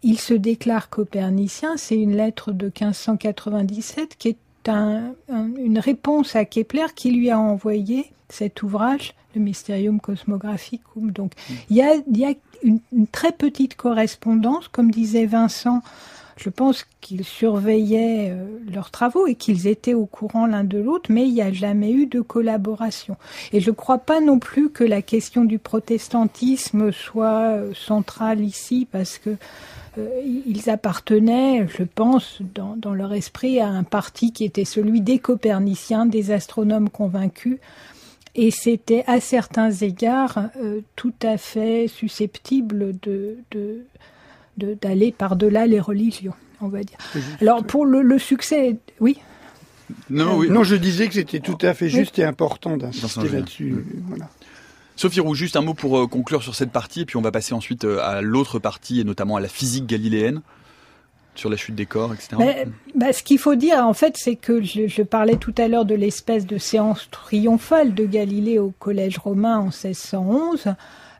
il 0.04 0.20
se 0.20 0.34
déclare 0.34 0.90
copernicien, 0.90 1.76
c'est 1.76 1.96
une 1.96 2.14
lettre 2.14 2.52
de 2.52 2.66
1597 2.66 4.16
qui 4.18 4.28
est 4.28 4.36
une 4.68 5.78
réponse 5.78 6.36
à 6.36 6.44
Kepler 6.44 6.86
qui 6.94 7.10
lui 7.10 7.30
a 7.30 7.38
envoyé 7.38 8.12
cet 8.28 8.62
ouvrage, 8.62 9.14
le 9.34 9.40
Mysterium 9.40 10.00
Cosmographicum. 10.00 11.10
Donc 11.10 11.32
il 11.70 11.76
y 11.76 11.82
a, 11.82 12.34
une, 12.62 12.80
très 13.10 13.32
petite 13.32 13.76
correspondance, 13.76 14.68
comme 14.68 14.90
disait 14.90 15.26
Vincent. 15.26 15.82
Je 16.36 16.50
pense 16.50 16.84
qu'ils 17.00 17.24
surveillaient 17.24 18.30
euh, 18.32 18.46
leurs 18.72 18.90
travaux 18.90 19.28
et 19.28 19.36
qu'ils 19.36 19.68
étaient 19.68 19.94
au 19.94 20.06
courant 20.06 20.46
l'un 20.46 20.64
de 20.64 20.78
l'autre, 20.78 21.12
mais 21.12 21.28
il 21.28 21.32
n'y 21.32 21.42
a 21.42 21.52
jamais 21.52 21.92
eu 21.92 22.06
de 22.06 22.20
collaboration. 22.20 23.16
Et 23.52 23.60
je 23.60 23.70
ne 23.70 23.74
crois 23.76 23.98
pas 23.98 24.20
non 24.20 24.40
plus 24.40 24.68
que 24.70 24.82
la 24.82 25.00
question 25.00 25.44
du 25.44 25.60
protestantisme 25.60 26.90
soit 26.90 27.50
euh, 27.50 27.72
centrale 27.74 28.40
ici, 28.40 28.88
parce 28.90 29.18
que 29.18 29.36
ils 29.96 30.70
appartenaient, 30.70 31.66
je 31.68 31.82
pense, 31.82 32.40
dans, 32.54 32.94
leur 32.94 33.12
esprit 33.12 33.60
à 33.60 33.68
un 33.68 33.82
parti 33.82 34.32
qui 34.32 34.44
était 34.44 34.64
celui 34.64 35.00
des 35.00 35.18
coperniciens, 35.18 36.06
des 36.06 36.30
astronomes 36.30 36.90
convaincus, 36.90 37.58
et 38.34 38.50
c'était 38.50 39.04
à 39.06 39.20
certains 39.20 39.70
égards 39.70 40.50
euh, 40.60 40.80
tout 40.96 41.14
à 41.22 41.36
fait 41.38 41.86
susceptible 41.86 42.92
de, 43.00 43.36
d'aller 44.58 45.12
par-delà 45.12 45.66
les 45.66 45.80
religions, 45.80 46.34
on 46.60 46.68
va 46.68 46.82
dire. 46.82 46.98
Alors 47.40 47.64
pour 47.64 47.86
le, 47.86 48.18
succès, 48.18 48.76
oui. 49.00 49.18
Non, 50.10 50.38
oui. 50.38 50.48
non, 50.50 50.64
je 50.64 50.76
disais 50.76 51.06
que 51.08 51.14
c'était 51.14 51.40
tout 51.40 51.58
à 51.60 51.74
fait 51.74 51.88
juste 51.88 52.18
et 52.18 52.24
important 52.24 52.76
d'insister 52.76 53.28
là-dessus. 53.28 53.84
Voilà. 54.08 54.28
Sophie 54.96 55.20
Roux, 55.20 55.34
juste 55.34 55.56
un 55.56 55.62
mot 55.62 55.74
pour 55.74 55.98
euh, 55.98 56.06
conclure 56.06 56.42
sur 56.42 56.54
cette 56.54 56.70
partie, 56.70 57.00
et 57.00 57.04
puis 57.04 57.16
on 57.16 57.22
va 57.22 57.32
passer 57.32 57.54
ensuite 57.54 57.84
euh, 57.84 58.00
à 58.02 58.20
l'autre 58.22 58.58
partie, 58.58 59.00
et 59.00 59.04
notamment 59.04 59.36
à 59.36 59.40
la 59.40 59.48
physique 59.48 59.86
galiléenne 59.86 60.40
sur 61.34 61.50
la 61.50 61.56
chute 61.56 61.74
des 61.74 61.86
corps, 61.86 62.14
etc. 62.14 62.64
Bah, 62.94 63.12
ce 63.12 63.22
qu'il 63.22 63.38
faut 63.38 63.56
dire, 63.56 63.78
en 63.78 63.94
fait, 63.94 64.16
c'est 64.16 64.36
que 64.36 64.62
je, 64.62 65.02
parlais 65.02 65.36
tout 65.36 65.54
à 65.58 65.68
l'heure 65.68 65.84
de 65.84 65.94
l'espèce 65.94 66.46
de 66.46 66.58
séance 66.58 67.08
triomphale 67.10 67.94
de 67.94 68.04
Galilée 68.04 68.58
au 68.58 68.72
Collège 68.78 69.18
romain 69.18 69.58
en 69.58 69.64
1611. 69.64 70.74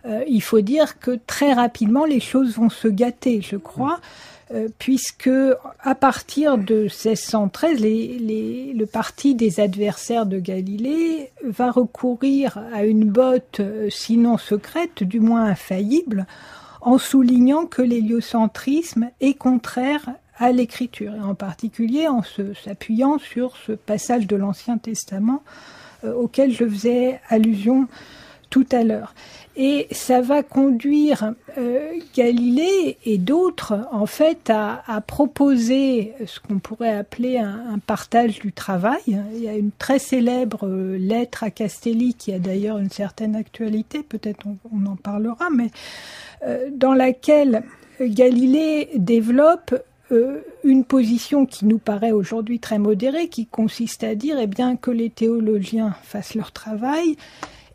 Euh, 0.06 0.22
il 0.28 0.42
faut 0.42 0.60
dire 0.60 0.98
que 0.98 1.18
très 1.26 1.52
rapidement, 1.52 2.04
les 2.04 2.20
choses 2.20 2.56
vont 2.56 2.70
se 2.70 2.88
gâter, 2.88 3.40
je 3.42 3.56
crois. 3.56 3.94
Euh, 3.94 4.33
puisque 4.78 5.30
à 5.80 5.94
partir 5.94 6.58
de 6.58 6.82
1613, 6.82 7.80
le 7.80 8.84
parti 8.84 9.34
des 9.34 9.60
adversaires 9.60 10.26
de 10.26 10.38
Galilée 10.38 11.30
va 11.42 11.70
recourir 11.70 12.58
à 12.72 12.84
une 12.84 13.04
botte, 13.04 13.60
euh, 13.60 13.88
sinon 13.90 14.38
secrète, 14.38 15.02
du 15.02 15.20
moins 15.20 15.44
infaillible, 15.44 16.26
en 16.80 16.98
soulignant 16.98 17.66
que 17.66 17.82
l'héliocentrisme 17.82 19.10
est 19.20 19.34
contraire 19.34 20.10
à 20.36 20.52
l'écriture, 20.52 21.14
et 21.14 21.20
en 21.20 21.34
particulier 21.34 22.08
en 22.08 22.22
s'appuyant 22.64 23.18
sur 23.18 23.56
ce 23.56 23.72
passage 23.72 24.26
de 24.26 24.36
l'Ancien 24.36 24.78
Testament 24.78 25.42
auquel 26.04 26.52
je 26.52 26.68
faisais 26.68 27.20
allusion 27.30 27.88
tout 28.50 28.66
à 28.70 28.84
l'heure. 28.84 29.14
Et 29.56 29.86
ça 29.92 30.20
va 30.20 30.42
conduire 30.42 31.32
euh, 31.58 31.92
Galilée 32.16 32.98
et 33.04 33.18
d'autres, 33.18 33.86
en 33.92 34.06
fait, 34.06 34.50
à, 34.50 34.82
proposer 35.06 36.12
ce 36.26 36.40
qu'on 36.40 36.58
pourrait 36.58 36.94
appeler 36.94 37.38
un, 37.38 37.78
partage 37.86 38.40
du 38.40 38.52
travail. 38.52 39.00
Il 39.06 39.42
y 39.42 39.48
a 39.48 39.56
une 39.56 39.70
très 39.70 40.00
célèbre 40.00 40.66
euh, 40.66 40.96
lettre 40.98 41.44
à 41.44 41.50
Castelli 41.50 42.14
qui 42.14 42.32
a 42.32 42.40
d'ailleurs 42.40 42.78
une 42.78 42.90
certaine 42.90 43.36
actualité, 43.36 44.02
peut-être 44.02 44.46
on, 44.72 44.86
en 44.86 44.96
parlera, 44.96 45.48
mais 45.54 45.70
euh, 46.44 46.68
dans 46.72 46.94
laquelle 46.94 47.62
Galilée 48.00 48.90
développe 48.96 49.74
une 50.62 50.84
position 50.84 51.44
qui 51.44 51.64
nous 51.64 51.78
paraît 51.78 52.12
aujourd'hui 52.12 52.60
très 52.60 52.78
modérée, 52.78 53.28
qui 53.28 53.46
consiste 53.46 54.04
à 54.04 54.14
dire 54.14 54.36
eh 54.38 54.46
bien, 54.46 54.76
que 54.76 54.92
les 54.92 55.10
théologiens 55.10 55.96
fassent 56.04 56.34
leur 56.34 56.52
travail 56.52 57.16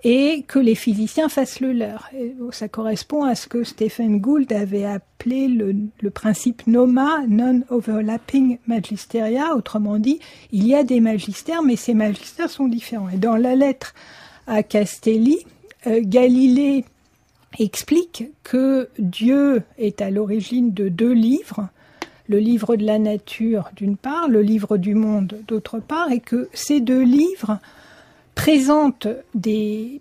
et 0.03 0.43
que 0.47 0.59
les 0.59 0.75
physiciens 0.75 1.27
fassent 1.27 1.59
le 1.59 1.73
leur. 1.73 2.09
ça 2.51 2.67
correspond 2.67 3.23
à 3.23 3.35
ce 3.35 3.47
que 3.47 3.63
Stephen 3.63 4.19
Gould 4.19 4.51
avait 4.53 4.85
appelé 4.85 5.47
le, 5.47 6.09
principe 6.09 6.65
NOMA, 6.67 7.25
Non-Overlapping 7.27 8.59
Magisteria, 8.67 9.55
autrement 9.55 9.99
dit, 9.99 10.19
il 10.51 10.65
y 10.65 10.73
a 10.73 10.83
des 10.83 11.01
magistères, 11.01 11.63
mais 11.63 11.75
ces 11.75 11.93
magistères 11.93 12.49
sont 12.49 12.67
différents. 12.67 13.09
Et 13.09 13.17
dans 13.17 13.35
la 13.35 13.55
lettre 13.55 13.93
à 14.47 14.63
Castelli, 14.63 15.37
euh, 15.87 15.99
Galilée 16.03 16.85
explique 17.57 18.25
que 18.43 18.89
Dieu 18.99 19.63
est 19.77 20.01
à 20.01 20.11
l'origine 20.11 20.73
de 20.73 20.87
deux 20.87 21.11
livres, 21.11 21.67
le 22.27 22.37
livre 22.37 22.75
de 22.75 22.85
la 22.85 22.99
nature 22.99 23.71
d'une 23.75 23.97
part, 23.97 24.29
le 24.29 24.41
livre 24.41 24.77
du 24.77 24.93
monde 24.93 25.39
d'autre 25.47 25.79
part, 25.79 26.11
et 26.11 26.19
que 26.19 26.47
ces 26.53 26.79
deux 26.79 27.01
livres 27.01 27.59
présente 28.39 29.07
des, 29.35 29.99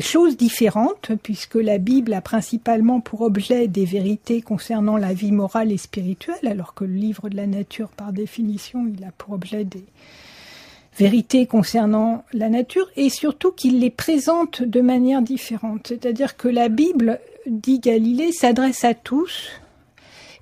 choses 0.00 0.38
différentes, 0.38 1.12
puisque 1.22 1.56
la 1.56 1.76
Bible 1.76 2.14
a 2.14 2.22
principalement 2.22 3.00
pour 3.00 3.20
objet 3.20 3.68
des 3.68 3.84
vérités 3.84 4.40
concernant 4.40 4.96
la 4.96 5.12
vie 5.12 5.32
morale 5.32 5.70
et 5.70 5.76
spirituelle, 5.76 6.46
alors 6.46 6.72
que 6.72 6.84
le 6.84 6.94
livre 6.94 7.28
de 7.28 7.36
la 7.36 7.46
nature, 7.46 7.90
par 7.90 8.14
définition, 8.14 8.90
il 8.96 9.04
a 9.04 9.10
pour 9.18 9.34
objet 9.34 9.64
des 9.64 9.84
vérités 10.96 11.44
concernant 11.44 12.24
la 12.32 12.48
nature, 12.48 12.88
et 12.96 13.10
surtout 13.10 13.52
qu'il 13.52 13.80
les 13.80 13.90
présente 13.90 14.62
de 14.62 14.80
manière 14.80 15.20
différente. 15.20 15.88
C'est-à-dire 15.88 16.38
que 16.38 16.48
la 16.48 16.70
Bible, 16.70 17.20
dit 17.46 17.80
Galilée, 17.80 18.32
s'adresse 18.32 18.82
à 18.84 18.94
tous, 18.94 19.50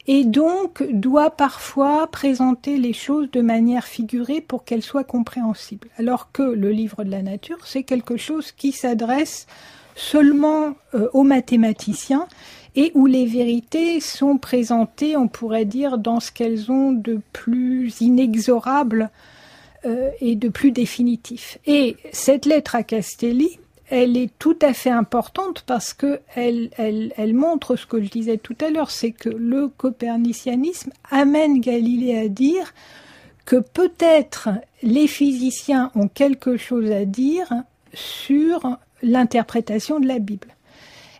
et 0.06 0.24
donc 0.24 0.82
doit 0.90 1.30
parfois 1.30 2.06
présenter 2.08 2.76
les 2.76 2.92
choses 2.92 3.30
de 3.30 3.40
manière 3.40 3.84
figurée 3.84 4.40
pour 4.40 4.64
qu'elles 4.64 4.82
soient 4.82 5.04
compréhensibles. 5.04 5.88
Alors 5.96 6.32
que 6.32 6.42
le 6.42 6.70
livre 6.70 7.04
de 7.04 7.10
la 7.10 7.22
nature, 7.22 7.58
c'est 7.64 7.84
quelque 7.84 8.16
chose 8.16 8.52
qui 8.52 8.72
s'adresse 8.72 9.46
seulement 9.94 10.74
euh, 10.94 11.08
aux 11.12 11.22
mathématiciens 11.22 12.26
et 12.74 12.90
où 12.94 13.06
les 13.06 13.26
vérités 13.26 14.00
sont 14.00 14.38
présentées, 14.38 15.16
on 15.16 15.28
pourrait 15.28 15.66
dire, 15.66 15.98
dans 15.98 16.20
ce 16.20 16.32
qu'elles 16.32 16.72
ont 16.72 16.92
de 16.92 17.20
plus 17.32 18.00
inexorable 18.00 19.10
euh, 19.84 20.10
et 20.20 20.36
de 20.36 20.48
plus 20.48 20.70
définitif. 20.70 21.58
Et 21.66 21.96
cette 22.12 22.46
lettre 22.46 22.74
à 22.74 22.82
Castelli, 22.82 23.58
elle 23.90 24.16
est 24.16 24.30
tout 24.38 24.56
à 24.62 24.72
fait 24.72 24.90
importante 24.90 25.64
parce 25.66 25.92
que 25.92 26.20
elle, 26.34 26.70
montre 27.34 27.76
ce 27.76 27.86
que 27.86 28.02
je 28.02 28.08
disais 28.08 28.38
tout 28.38 28.56
à 28.60 28.70
l'heure, 28.70 28.90
c'est 28.90 29.12
que 29.12 29.28
le 29.28 29.68
copernicianisme 29.68 30.92
amène 31.10 31.60
Galilée 31.60 32.18
à 32.18 32.28
dire 32.28 32.72
que 33.44 33.56
peut-être 33.56 34.48
les 34.82 35.06
physiciens 35.06 35.90
ont 35.94 36.08
quelque 36.08 36.56
chose 36.56 36.90
à 36.90 37.04
dire 37.04 37.52
sur 37.92 38.78
l'interprétation 39.02 40.00
de 40.00 40.06
la 40.06 40.18
Bible. 40.18 40.48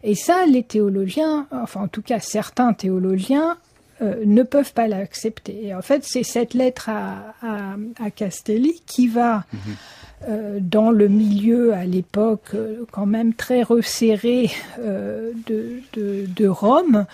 Et 0.05 0.15
ça, 0.15 0.47
les 0.47 0.63
théologiens, 0.63 1.47
enfin 1.51 1.83
en 1.83 1.89
tout 1.89 2.03
cas 2.03 2.21
certains 2.21 2.73
théologiens, 2.73 3.57
euh, 4.03 4.25
ne 4.27 4.43
peuvent 4.43 4.73
pas 4.73 4.89
l'accepter. 4.89 5.67
Et 5.67 5.75
en 5.75 5.83
fait, 5.83 6.03
c'est 6.05 6.25
cette 6.25 6.55
lettre 6.55 6.89
à, 6.89 7.35
à, 8.03 8.11
Castelli 8.11 8.83
qui 8.87 9.09
va 9.09 9.45
mhm. 9.53 9.61
Euh, 10.29 10.61
dans 10.61 10.93
le 10.93 11.09
milieu 11.09 11.75
à 11.75 11.85
l'époque 11.85 12.55
euh, 12.55 12.85
quand 12.93 13.07
même 13.07 13.35
très 13.35 13.65
resserré 13.65 14.53
de, 14.79 16.47
Rome, 16.47 17.07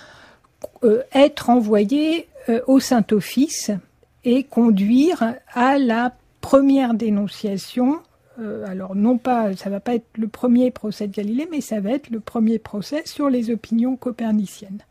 être 1.14 1.48
envoyé 1.48 2.28
au 2.66 2.80
Saint-Office 2.80 3.70
et 4.24 4.42
conduire 4.42 5.36
à 5.54 5.78
la 5.78 6.12
première 6.42 6.92
dénonciation. 6.92 8.00
alors 8.66 8.94
non 8.94 9.16
pas, 9.16 9.56
ça 9.56 9.70
va 9.70 9.80
pas 9.80 9.94
être 9.94 10.08
le 10.18 10.28
premier 10.28 10.70
procès 10.70 11.06
de 11.06 11.14
Galilée, 11.14 11.48
mais 11.50 11.62
ça 11.62 11.80
va 11.80 11.92
être 11.92 12.10
le 12.10 12.20
premier 12.20 12.58
procès 12.58 13.04
sur 13.06 13.30
les 13.30 13.50
opinions 13.50 13.96
coperniciennes. 13.96 14.82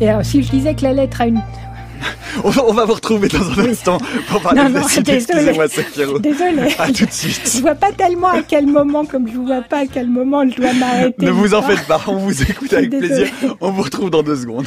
Et 0.00 0.08
alors, 0.08 0.24
si 0.24 0.42
je 0.42 0.50
disais 0.50 0.74
que 0.74 0.82
la 0.82 0.92
lettre 0.92 1.20
a 1.22 1.26
une, 1.26 1.40
on, 2.44 2.50
va 2.50 2.84
vous 2.84 2.94
retrouver 2.94 3.28
dans 3.28 3.50
un 3.58 3.70
instant 3.70 3.98
pour 4.28 4.40
parler 4.40 4.68
de 4.68 4.74
la 4.74 4.82
suite. 4.82 5.08
Excusez-moi, 5.08 5.66
Désolé. 6.20 6.74
À 6.78 6.92
tout 6.92 7.06
de 7.06 7.12
suite. 7.12 7.50
Je 7.56 7.60
vois 7.60 7.74
pas 7.74 7.92
tellement 7.92 8.28
à 8.28 8.42
quel 8.42 8.66
moment, 8.66 9.04
comme 9.04 9.28
je 9.28 9.38
ne 9.38 9.46
vois 9.46 9.62
pas 9.62 9.80
à 9.80 9.86
quel 9.86 10.08
moment 10.08 10.44
je 10.48 10.56
dois 10.56 10.72
m'arrêter. 10.74 11.24
Ne 11.24 11.30
vous 11.30 11.54
en 11.54 11.62
faites 11.62 11.86
pas, 11.86 12.00
on 12.06 12.16
vous 12.16 12.42
écoute 12.42 12.72
avec 12.74 12.90
plaisir. 12.90 13.28
On 13.60 13.70
vous 13.70 13.82
retrouve 13.82 14.10
dans 14.10 14.22
deux 14.22 14.36
secondes. 14.36 14.66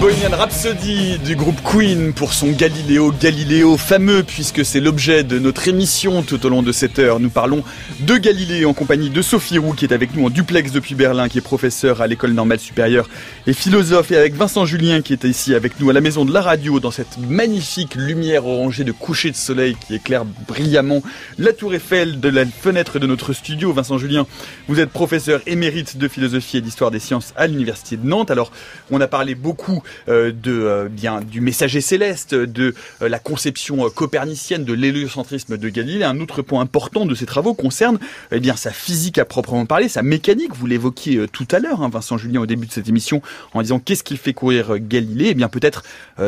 Bohemian 0.00 0.34
Rhapsody 0.34 1.18
du 1.18 1.36
groupe 1.36 1.60
Queen 1.62 2.14
pour 2.14 2.32
son 2.32 2.52
Galileo 2.52 3.12
Galileo 3.12 3.76
fameux 3.76 4.22
puisque 4.22 4.64
c'est 4.64 4.80
l'objet 4.80 5.24
de 5.24 5.38
notre 5.38 5.68
émission 5.68 6.22
tout 6.22 6.46
au 6.46 6.48
long 6.48 6.62
de 6.62 6.72
cette 6.72 6.98
heure. 6.98 7.20
Nous 7.20 7.28
parlons 7.28 7.62
de 8.00 8.16
Galilée 8.16 8.64
en 8.64 8.72
compagnie 8.72 9.10
de 9.10 9.20
Sophie 9.20 9.58
Roux 9.58 9.74
qui 9.74 9.84
est 9.84 9.92
avec 9.92 10.16
nous 10.16 10.24
en 10.24 10.30
duplex 10.30 10.72
depuis 10.72 10.94
Berlin, 10.94 11.28
qui 11.28 11.36
est 11.36 11.42
professeur 11.42 12.00
à 12.00 12.06
l'école 12.06 12.32
normale 12.32 12.58
supérieure 12.60 13.10
et 13.46 13.52
philosophe 13.52 14.10
et 14.10 14.16
avec 14.16 14.32
Vincent 14.36 14.64
Julien 14.64 15.02
qui 15.02 15.12
est 15.12 15.24
ici 15.24 15.54
avec 15.54 15.78
nous 15.78 15.90
à 15.90 15.92
la 15.92 16.00
maison 16.00 16.24
de 16.24 16.32
la 16.32 16.40
radio 16.40 16.80
dans 16.80 16.90
cette 16.90 17.18
magnifique 17.18 17.94
lumière 17.94 18.46
orangée 18.46 18.84
de 18.84 18.92
coucher 18.92 19.30
de 19.30 19.36
soleil 19.36 19.76
qui 19.86 19.94
éclaire 19.94 20.24
brillamment 20.48 21.02
la 21.36 21.52
tour 21.52 21.74
Eiffel 21.74 22.20
de 22.20 22.30
la 22.30 22.46
fenêtre 22.46 22.98
de 22.98 23.06
notre 23.06 23.34
studio. 23.34 23.74
Vincent 23.74 23.98
Julien, 23.98 24.26
vous 24.66 24.80
êtes 24.80 24.90
professeur 24.90 25.42
émérite 25.46 25.98
de 25.98 26.08
philosophie 26.08 26.56
et 26.56 26.62
d'histoire 26.62 26.90
des 26.90 27.00
sciences 27.00 27.34
à 27.36 27.46
l'université 27.46 27.98
de 27.98 28.06
Nantes. 28.06 28.30
Alors 28.30 28.50
on 28.90 28.98
a 29.02 29.06
parlé 29.06 29.34
beaucoup 29.34 29.82
de 30.08 30.70
euh, 30.70 30.88
bien 30.88 31.20
du 31.20 31.40
messager 31.40 31.80
céleste, 31.80 32.34
de 32.34 32.74
euh, 33.02 33.08
la 33.08 33.18
conception 33.18 33.88
copernicienne 33.90 34.64
de 34.64 34.72
l'héliocentrisme 34.72 35.56
de 35.56 35.68
Galilée. 35.68 36.04
Un 36.04 36.20
autre 36.20 36.42
point 36.42 36.60
important 36.60 37.06
de 37.06 37.14
ces 37.14 37.26
travaux 37.26 37.54
concerne 37.54 37.98
eh 38.32 38.40
bien 38.40 38.56
sa 38.56 38.70
physique 38.70 39.18
à 39.18 39.24
proprement 39.24 39.66
parler, 39.66 39.88
sa 39.88 40.02
mécanique. 40.02 40.54
Vous 40.54 40.66
l'évoquiez 40.66 41.26
tout 41.32 41.46
à 41.50 41.58
l'heure, 41.58 41.82
hein, 41.82 41.90
Vincent 41.90 42.18
Julien, 42.18 42.40
au 42.40 42.46
début 42.46 42.66
de 42.66 42.72
cette 42.72 42.88
émission, 42.88 43.22
en 43.52 43.62
disant 43.62 43.78
qu'est-ce 43.78 44.02
qu'il 44.02 44.18
fait 44.18 44.32
courir 44.32 44.78
Galilée 44.78 45.28
Eh 45.30 45.34
bien 45.34 45.48
peut-être 45.48 45.82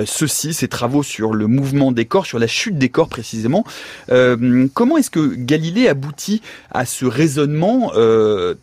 ceci, 0.06 0.54
ces 0.54 0.68
travaux 0.68 1.02
sur 1.02 1.34
le 1.34 1.46
mouvement 1.46 1.92
des 1.92 2.04
corps, 2.04 2.26
sur 2.26 2.38
la 2.38 2.46
chute 2.46 2.78
des 2.78 2.88
corps 2.88 3.08
précisément. 3.08 3.64
comment 4.08 4.96
est-ce 4.96 5.10
que 5.10 5.34
Galilée 5.34 5.88
aboutit 5.88 6.42
à 6.70 6.86
ce 6.86 7.04
raisonnement 7.04 7.92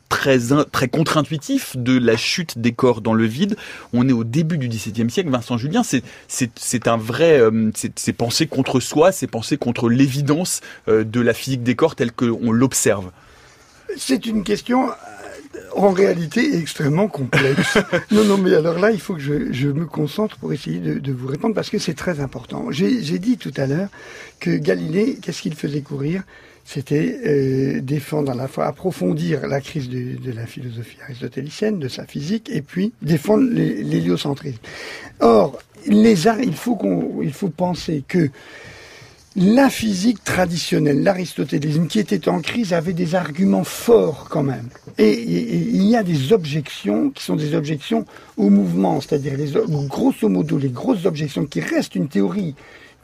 très 0.09 0.39
très 0.71 0.87
contre-intuitif 0.87 1.77
de 1.77 1.97
la 1.97 2.17
chute 2.17 2.59
des 2.59 2.71
corps 2.71 3.01
dans 3.01 3.13
le 3.13 3.25
vide? 3.25 3.55
On 3.93 4.07
est 4.07 4.13
au 4.13 4.23
début 4.23 4.57
du 4.57 4.67
XVIIe 4.91 5.09
siècle, 5.09 5.29
Vincent 5.29 5.57
Julien, 5.57 5.83
c'est 5.83 6.87
un 6.87 6.97
vrai, 6.97 7.39
euh, 7.39 7.71
c'est 7.95 8.13
penser 8.13 8.47
contre 8.47 8.79
soi, 8.79 9.11
c'est 9.11 9.27
penser 9.27 9.57
contre 9.57 9.89
l'évidence 9.89 10.61
euh, 10.87 11.03
de 11.03 11.21
la 11.21 11.33
physique 11.33 11.63
des 11.63 11.75
corps 11.75 11.95
telle 11.95 12.11
qu'on 12.11 12.51
l'observe. 12.51 13.11
C'est 13.97 14.25
une 14.25 14.43
question 14.43 14.89
euh, 14.89 14.93
en 15.75 15.91
réalité 15.91 16.57
extrêmement 16.57 17.07
complexe. 17.07 17.77
non, 18.11 18.23
non, 18.23 18.37
mais 18.37 18.53
alors 18.53 18.79
là, 18.79 18.91
il 18.91 18.99
faut 18.99 19.15
que 19.15 19.21
je, 19.21 19.67
me 19.67 19.85
concentre 19.85 20.37
pour 20.37 20.53
essayer 20.53 20.79
de, 20.79 20.99
de 20.99 21.11
vous 21.11 21.27
répondre 21.27 21.55
parce 21.55 21.69
que 21.69 21.79
c'est 21.79 21.95
très 21.95 22.19
important. 22.19 22.67
J'ai 22.71 23.19
dit 23.19 23.37
tout 23.37 23.53
à 23.57 23.65
l'heure 23.65 23.89
que 24.39 24.51
Galilée, 24.51 25.17
qu'est-ce 25.21 25.41
qu'il 25.41 25.55
faisait 25.55 25.81
courir? 25.81 26.23
C'était 26.65 27.19
euh, 27.25 27.81
défendre 27.81 28.31
à 28.31 28.35
la 28.35 28.47
fois, 28.47 28.67
approfondir 28.67 29.47
la 29.47 29.61
crise 29.61 29.89
de, 29.89 30.31
la 30.31 30.45
philosophie 30.45 30.97
aristotélicienne, 31.03 31.79
de 31.79 31.87
sa 31.87 32.05
physique, 32.05 32.49
et 32.53 32.61
puis 32.61 32.93
défendre 33.01 33.43
l'héliocentrisme. 33.49 34.59
Or, 35.19 35.59
il 35.87 36.53
faut 36.53 36.75
qu'on, 36.75 37.23
penser 37.55 38.03
que 38.07 38.29
la 39.35 39.69
physique 39.69 40.23
traditionnelle, 40.23 41.03
l'aristotélisme, 41.03 41.87
qui 41.87 41.99
était 41.99 42.27
en 42.27 42.41
crise, 42.41 42.73
avait 42.73 42.93
des 42.93 43.15
arguments 43.15 43.63
forts 43.63 44.27
quand 44.29 44.43
même. 44.43 44.67
Et, 44.97 45.21
il 45.21 45.85
y 45.85 45.95
a 45.95 46.03
des 46.03 46.33
objections 46.33 47.09
qui 47.11 47.23
sont 47.23 47.35
des 47.35 47.55
objections 47.55 48.05
au 48.37 48.49
mouvement, 48.49 48.99
c'est-à-dire 49.01 49.37
les, 49.37 49.53
grosso 49.87 50.27
modo 50.27 50.57
les 50.57 50.69
grosses 50.69 51.05
objections 51.05 51.45
qui 51.45 51.61
restent 51.61 51.95
une 51.95 52.09
théorie 52.09 52.55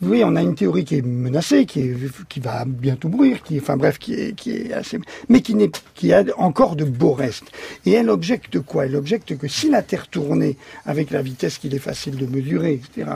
oui, 0.01 0.23
on 0.25 0.35
a 0.35 0.41
une 0.41 0.55
théorie 0.55 0.83
qui 0.83 0.97
est 0.97 1.01
menacée, 1.01 1.65
qui, 1.65 1.79
est, 1.81 2.27
qui 2.27 2.39
va 2.41 2.65
bientôt 2.65 3.07
mourir, 3.07 3.41
qui, 3.43 3.59
enfin 3.59 3.77
bref, 3.77 3.97
qui 3.97 4.13
est, 4.13 4.35
qui 4.35 4.73
assez, 4.73 4.99
mais 5.29 5.41
qui 5.41 6.13
a 6.13 6.23
encore 6.37 6.75
de 6.75 6.83
beaux 6.83 7.13
restes. 7.13 7.51
Et 7.85 7.93
elle 7.93 8.09
objecte 8.09 8.59
quoi? 8.59 8.85
Elle 8.85 8.95
objecte 8.95 9.37
que 9.37 9.47
si 9.47 9.69
la 9.69 9.81
Terre 9.81 10.07
tournait 10.07 10.57
avec 10.85 11.11
la 11.11 11.21
vitesse 11.21 11.57
qu'il 11.57 11.73
est 11.73 11.79
facile 11.79 12.17
de 12.17 12.25
mesurer, 12.25 12.73
etc., 12.73 13.09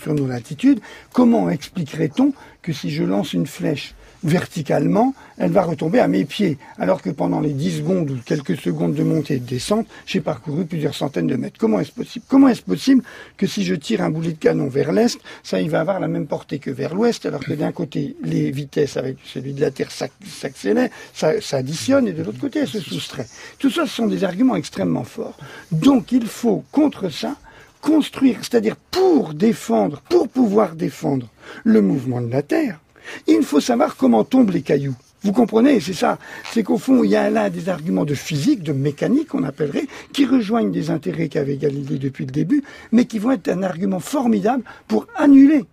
sur 0.00 0.14
nos 0.14 0.28
latitudes, 0.28 0.80
comment 1.12 1.50
expliquerait-on 1.50 2.32
que 2.62 2.72
si 2.72 2.90
je 2.90 3.02
lance 3.02 3.32
une 3.32 3.46
flèche 3.46 3.94
verticalement, 4.24 5.14
elle 5.38 5.50
va 5.50 5.62
retomber 5.62 5.98
à 5.98 6.08
mes 6.08 6.24
pieds. 6.24 6.58
Alors 6.78 7.02
que 7.02 7.10
pendant 7.10 7.40
les 7.40 7.52
10 7.52 7.78
secondes 7.78 8.10
ou 8.10 8.16
quelques 8.24 8.56
secondes 8.56 8.94
de 8.94 9.02
montée 9.02 9.34
et 9.34 9.38
de 9.38 9.46
descente, 9.46 9.86
j'ai 10.06 10.20
parcouru 10.20 10.64
plusieurs 10.64 10.94
centaines 10.94 11.26
de 11.26 11.36
mètres. 11.36 11.56
Comment 11.58 11.80
est-ce 11.80 11.92
possible 11.92 12.24
Comment 12.28 12.48
est-ce 12.48 12.62
possible 12.62 13.02
que 13.36 13.46
si 13.46 13.64
je 13.64 13.74
tire 13.74 14.02
un 14.02 14.10
boulet 14.10 14.32
de 14.32 14.38
canon 14.38 14.68
vers 14.68 14.92
l'est, 14.92 15.18
ça 15.42 15.60
va 15.62 15.80
avoir 15.80 16.00
la 16.00 16.08
même 16.08 16.26
portée 16.26 16.58
que 16.58 16.70
vers 16.70 16.94
l'ouest, 16.94 17.26
alors 17.26 17.40
que 17.40 17.52
d'un 17.52 17.72
côté, 17.72 18.16
les 18.22 18.50
vitesses 18.50 18.96
avec 18.96 19.16
celui 19.24 19.52
de 19.52 19.60
la 19.60 19.70
Terre 19.70 19.90
s'accélèrent, 19.90 20.90
ça, 21.14 21.40
ça 21.40 21.58
additionne, 21.58 22.08
et 22.08 22.12
de 22.12 22.22
l'autre 22.22 22.40
côté, 22.40 22.60
elles 22.60 22.68
se 22.68 22.80
soustraient. 22.80 23.28
Tout 23.58 23.70
ça, 23.70 23.86
ce 23.86 23.94
sont 23.94 24.06
des 24.06 24.24
arguments 24.24 24.56
extrêmement 24.56 25.04
forts. 25.04 25.36
Donc 25.70 26.12
il 26.12 26.26
faut, 26.26 26.64
contre 26.72 27.08
ça, 27.08 27.36
construire, 27.80 28.38
c'est-à-dire 28.40 28.76
pour 28.76 29.34
défendre, 29.34 30.00
pour 30.08 30.28
pouvoir 30.28 30.74
défendre 30.74 31.28
le 31.64 31.82
mouvement 31.82 32.20
de 32.20 32.30
la 32.30 32.42
Terre, 32.42 32.80
il 33.26 33.42
faut 33.42 33.60
savoir 33.60 33.96
comment 33.96 34.24
tombent 34.24 34.50
les 34.50 34.62
cailloux. 34.62 34.94
Vous 35.24 35.32
comprenez, 35.32 35.78
c'est 35.78 35.92
ça. 35.92 36.18
C'est 36.52 36.64
qu'au 36.64 36.78
fond, 36.78 37.04
il 37.04 37.10
y 37.10 37.16
a 37.16 37.30
là 37.30 37.48
des 37.48 37.68
arguments 37.68 38.04
de 38.04 38.14
physique, 38.14 38.62
de 38.62 38.72
mécanique, 38.72 39.34
on 39.34 39.44
appellerait, 39.44 39.86
qui 40.12 40.26
rejoignent 40.26 40.72
des 40.72 40.90
intérêts 40.90 41.28
qu'avait 41.28 41.56
Galilée 41.56 41.98
depuis 41.98 42.26
le 42.26 42.32
début, 42.32 42.64
mais 42.90 43.04
qui 43.04 43.20
vont 43.20 43.30
être 43.30 43.48
un 43.48 43.62
argument 43.62 44.00
formidable 44.00 44.64
pour 44.88 45.06
annuler 45.14 45.64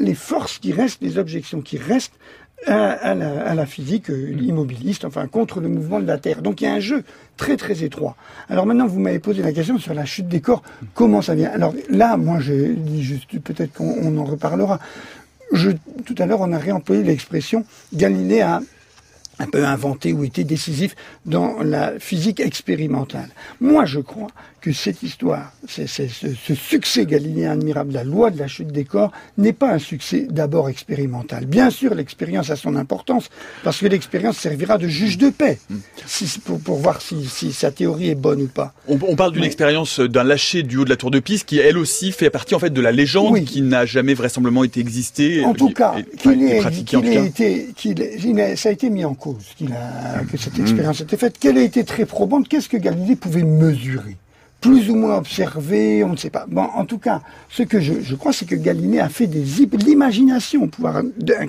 les 0.00 0.14
forces 0.14 0.58
qui 0.58 0.72
restent, 0.72 1.02
les 1.02 1.18
objections 1.18 1.60
qui 1.60 1.78
restent 1.78 2.18
à, 2.66 3.14
la, 3.14 3.66
physique 3.66 4.10
euh, 4.10 4.36
immobiliste, 4.38 5.04
enfin 5.06 5.26
contre 5.28 5.60
le 5.60 5.68
mouvement 5.68 6.00
de 6.00 6.06
la 6.06 6.18
Terre. 6.18 6.42
Donc 6.42 6.60
il 6.60 6.64
y 6.64 6.66
a 6.66 6.74
un 6.74 6.80
jeu 6.80 7.04
très 7.36 7.56
très 7.56 7.84
étroit. 7.84 8.16
Alors 8.48 8.66
maintenant, 8.66 8.86
vous 8.86 9.00
m'avez 9.00 9.18
posé 9.18 9.42
la 9.42 9.52
question 9.52 9.78
sur 9.78 9.94
la 9.94 10.04
chute 10.04 10.28
des 10.28 10.40
corps. 10.40 10.62
Comment 10.94 11.22
ça 11.22 11.34
vient? 11.34 11.50
Alors 11.50 11.72
là, 11.88 12.16
moi, 12.16 12.38
je 12.38 12.72
dis 12.72 13.02
juste, 13.02 13.38
peut-être 13.40 13.72
qu'on 13.72 14.16
en 14.18 14.24
reparlera 14.24 14.78
tout 16.04 16.14
à 16.18 16.26
l'heure, 16.26 16.40
on 16.40 16.52
a 16.52 16.58
réemployé 16.58 17.02
l'expression 17.02 17.64
Galilée 17.92 18.40
a 18.40 18.60
un 19.40 19.46
peu 19.46 19.64
inventé 19.64 20.12
ou 20.12 20.22
été 20.22 20.44
décisif 20.44 20.94
dans 21.24 21.62
la 21.62 21.98
physique 21.98 22.40
expérimentale. 22.40 23.30
Moi, 23.60 23.86
je 23.86 24.00
crois 24.00 24.28
que 24.60 24.72
cette 24.72 25.02
histoire, 25.02 25.52
ce, 25.66 25.86
ce, 25.86 26.54
succès 26.54 27.06
galiléen 27.06 27.52
admirable, 27.52 27.94
la 27.94 28.04
loi 28.04 28.30
de 28.30 28.38
la 28.38 28.46
chute 28.46 28.68
des 28.68 28.84
corps, 28.84 29.10
n'est 29.38 29.54
pas 29.54 29.72
un 29.72 29.78
succès 29.78 30.26
d'abord 30.28 30.68
expérimental. 30.68 31.46
Bien 31.46 31.70
sûr, 31.70 31.94
l'expérience 31.94 32.50
a 32.50 32.56
son 32.56 32.76
importance, 32.76 33.30
parce 33.64 33.78
que 33.78 33.86
l'expérience 33.86 34.36
servira 34.36 34.76
de 34.76 34.86
juge 34.86 35.16
de 35.16 35.30
paix, 35.30 35.58
pour, 36.44 36.76
voir 36.76 37.00
si, 37.00 37.52
sa 37.52 37.70
théorie 37.70 38.10
est 38.10 38.14
bonne 38.14 38.42
ou 38.42 38.48
pas. 38.48 38.74
On, 38.88 39.16
parle 39.16 39.32
d'une 39.32 39.44
expérience 39.44 40.00
d'un 40.00 40.24
lâcher 40.24 40.62
du 40.62 40.76
haut 40.76 40.84
de 40.84 40.90
la 40.90 40.96
tour 40.96 41.10
de 41.10 41.20
Pise, 41.20 41.44
qui 41.44 41.58
elle 41.58 41.78
aussi 41.78 42.12
fait 42.12 42.30
partie 42.30 42.54
en 42.54 42.58
fait 42.58 42.70
de 42.70 42.80
la 42.80 42.92
légende, 42.92 43.42
qui 43.44 43.62
n'a 43.62 43.86
jamais 43.86 44.14
vraisemblablement 44.14 44.64
été 44.64 44.80
existée. 44.80 45.44
En 45.44 45.54
tout 45.54 45.70
cas, 45.70 45.94
qu'il 46.18 46.42
ait, 46.42 47.26
été, 47.26 48.56
ça 48.56 48.68
a 48.68 48.72
été 48.72 48.90
mis 48.90 49.04
en 49.04 49.14
cause, 49.14 49.29
que 50.30 50.36
cette 50.36 50.58
mm. 50.58 50.62
expérience 50.62 51.00
a 51.00 51.04
été 51.04 51.16
faite, 51.16 51.38
qu'elle 51.38 51.58
a 51.58 51.62
été 51.62 51.84
très 51.84 52.06
probante, 52.06 52.48
qu'est-ce 52.48 52.68
que 52.68 52.76
Galilée 52.76 53.16
pouvait 53.16 53.44
mesurer? 53.44 54.16
Plus 54.60 54.90
ou 54.90 54.94
moins 54.94 55.16
observé, 55.16 56.04
on 56.04 56.10
ne 56.10 56.16
sait 56.16 56.28
pas. 56.28 56.44
Bon, 56.46 56.62
en 56.62 56.84
tout 56.84 56.98
cas, 56.98 57.22
ce 57.48 57.62
que 57.62 57.80
je, 57.80 58.14
crois, 58.14 58.34
c'est 58.34 58.44
que 58.44 58.54
Galilée 58.54 59.00
a 59.00 59.08
fait 59.08 59.26
des 59.26 59.42
l'imagination, 59.78 60.68
pouvoir 60.68 61.02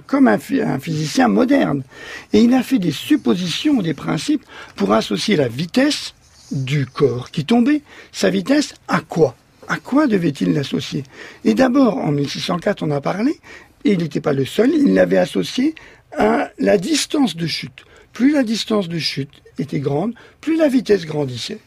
comme 0.08 0.30
un, 0.30 0.38
un, 0.66 0.80
physicien 0.80 1.28
moderne, 1.28 1.84
et 2.32 2.42
il 2.42 2.54
a 2.54 2.64
fait 2.64 2.80
des 2.80 2.92
suppositions, 2.92 3.82
des 3.82 3.94
principes 3.94 4.46
pour 4.78 4.94
associer 4.94 5.36
la 5.36 5.50
vitesse 5.50 6.14
du 6.52 6.86
corps 6.86 7.32
qui 7.32 7.44
tombait, 7.44 7.82
sa 8.14 8.30
vitesse 8.30 8.76
à 8.88 9.02
quoi? 9.02 9.36
À 9.68 9.78
quoi 9.78 10.08
devait-il 10.08 10.54
l'associer? 10.54 11.04
Et 11.44 11.54
d'abord, 11.54 11.98
en 11.98 12.12
1604, 12.12 12.82
on 12.84 12.92
a 12.92 13.02
parlé, 13.02 13.40
et 13.84 13.94
il 13.94 14.00
n'était 14.00 14.22
pas 14.22 14.34
le 14.34 14.46
seul, 14.46 14.72
il 14.74 14.94
l'avait 14.94 15.18
associé 15.18 15.76
la 16.18 16.78
distance 16.78 17.36
de 17.36 17.48
chute. 17.48 17.86
Plus 18.14 18.34
la 18.34 18.44
distance 18.44 18.90
de 18.90 19.00
chute 19.00 19.42
était 19.58 19.80
grande, 19.80 20.14
plus 20.42 20.58
la 20.58 20.68
vitesse 20.68 21.06
grandissait. 21.06 21.60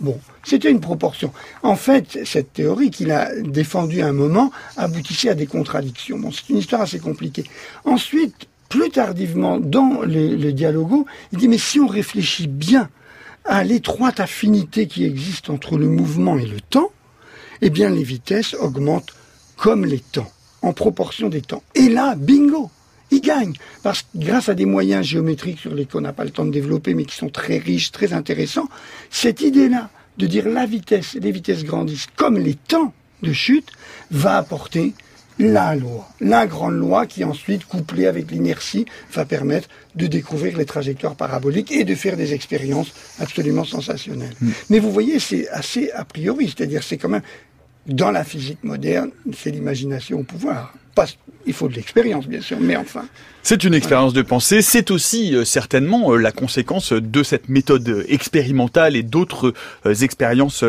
Bon, 0.00 0.18
c'était 0.42 0.70
une 0.70 0.80
proportion. 0.80 1.32
En 1.62 1.76
fait, 1.76 2.18
cette 2.24 2.52
théorie 2.52 2.90
qu'il 2.90 3.12
a 3.12 3.30
défendue 3.40 4.02
à 4.02 4.08
un 4.08 4.12
moment 4.12 4.50
aboutissait 4.76 5.28
à 5.28 5.34
des 5.34 5.46
contradictions. 5.46 6.18
Bon, 6.18 6.32
c'est 6.32 6.48
une 6.48 6.58
histoire 6.58 6.82
assez 6.82 6.98
compliquée. 6.98 7.44
Ensuite, 7.84 8.48
plus 8.68 8.90
tardivement, 8.90 9.60
dans 9.60 10.02
les, 10.02 10.36
les 10.36 10.52
dialogos, 10.52 11.06
il 11.32 11.38
dit, 11.38 11.48
mais 11.48 11.58
si 11.58 11.78
on 11.78 11.86
réfléchit 11.86 12.48
bien 12.48 12.88
à 13.44 13.62
l'étroite 13.62 14.18
affinité 14.18 14.88
qui 14.88 15.04
existe 15.04 15.48
entre 15.48 15.78
le 15.78 15.86
mouvement 15.86 16.36
et 16.38 16.46
le 16.46 16.60
temps, 16.60 16.90
eh 17.60 17.70
bien, 17.70 17.88
les 17.88 18.02
vitesses 18.02 18.54
augmentent 18.54 19.14
comme 19.56 19.84
les 19.84 20.00
temps, 20.00 20.30
en 20.62 20.72
proportion 20.72 21.28
des 21.28 21.40
temps. 21.40 21.62
Et 21.76 21.88
là, 21.88 22.16
bingo 22.16 22.70
il 23.14 23.20
gagne. 23.20 23.52
Parce 23.82 24.02
que 24.02 24.08
grâce 24.16 24.48
à 24.48 24.54
des 24.54 24.66
moyens 24.66 25.06
géométriques 25.06 25.60
sur 25.60 25.74
lesquels 25.74 25.98
on 25.98 26.02
n'a 26.02 26.12
pas 26.12 26.24
le 26.24 26.30
temps 26.30 26.44
de 26.44 26.50
développer, 26.50 26.94
mais 26.94 27.04
qui 27.04 27.16
sont 27.16 27.28
très 27.28 27.58
riches, 27.58 27.92
très 27.92 28.12
intéressants, 28.12 28.68
cette 29.10 29.40
idée-là 29.40 29.90
de 30.18 30.26
dire 30.26 30.48
la 30.48 30.66
vitesse, 30.66 31.14
les 31.14 31.32
vitesses 31.32 31.64
grandissent 31.64 32.06
comme 32.16 32.38
les 32.38 32.54
temps 32.54 32.92
de 33.22 33.32
chute, 33.32 33.70
va 34.10 34.36
apporter 34.36 34.92
la 35.38 35.74
loi, 35.74 36.08
la 36.20 36.46
grande 36.46 36.76
loi 36.76 37.06
qui 37.06 37.24
ensuite, 37.24 37.64
couplée 37.64 38.06
avec 38.06 38.30
l'inertie, 38.30 38.86
va 39.12 39.24
permettre 39.24 39.68
de 39.96 40.06
découvrir 40.06 40.56
les 40.56 40.64
trajectoires 40.64 41.16
paraboliques 41.16 41.72
et 41.72 41.84
de 41.84 41.94
faire 41.94 42.16
des 42.16 42.34
expériences 42.34 42.92
absolument 43.18 43.64
sensationnelles. 43.64 44.34
Mm. 44.40 44.50
Mais 44.70 44.78
vous 44.78 44.92
voyez, 44.92 45.18
c'est 45.18 45.48
assez 45.48 45.90
a 45.90 46.04
priori, 46.04 46.54
c'est-à-dire 46.56 46.82
c'est 46.84 46.98
quand 46.98 47.08
même 47.08 47.22
dans 47.86 48.10
la 48.10 48.24
physique 48.24 48.62
moderne, 48.62 49.10
c'est 49.36 49.50
l'imagination 49.50 50.20
au 50.20 50.22
pouvoir. 50.22 50.72
Pas, 50.94 51.06
il 51.46 51.52
faut 51.52 51.68
de 51.68 51.74
l'expérience, 51.74 52.26
bien 52.26 52.40
sûr, 52.40 52.58
mais 52.60 52.76
enfin. 52.76 53.04
C'est 53.46 53.62
une 53.62 53.74
expérience 53.74 54.14
de 54.14 54.22
pensée. 54.22 54.62
C'est 54.62 54.90
aussi 54.90 55.36
euh, 55.36 55.44
certainement 55.44 56.14
euh, 56.14 56.16
la 56.16 56.32
conséquence 56.32 56.94
de 56.94 57.22
cette 57.22 57.50
méthode 57.50 58.06
expérimentale 58.08 58.96
et 58.96 59.02
d'autres 59.02 59.52
euh, 59.84 59.94
expériences 59.94 60.64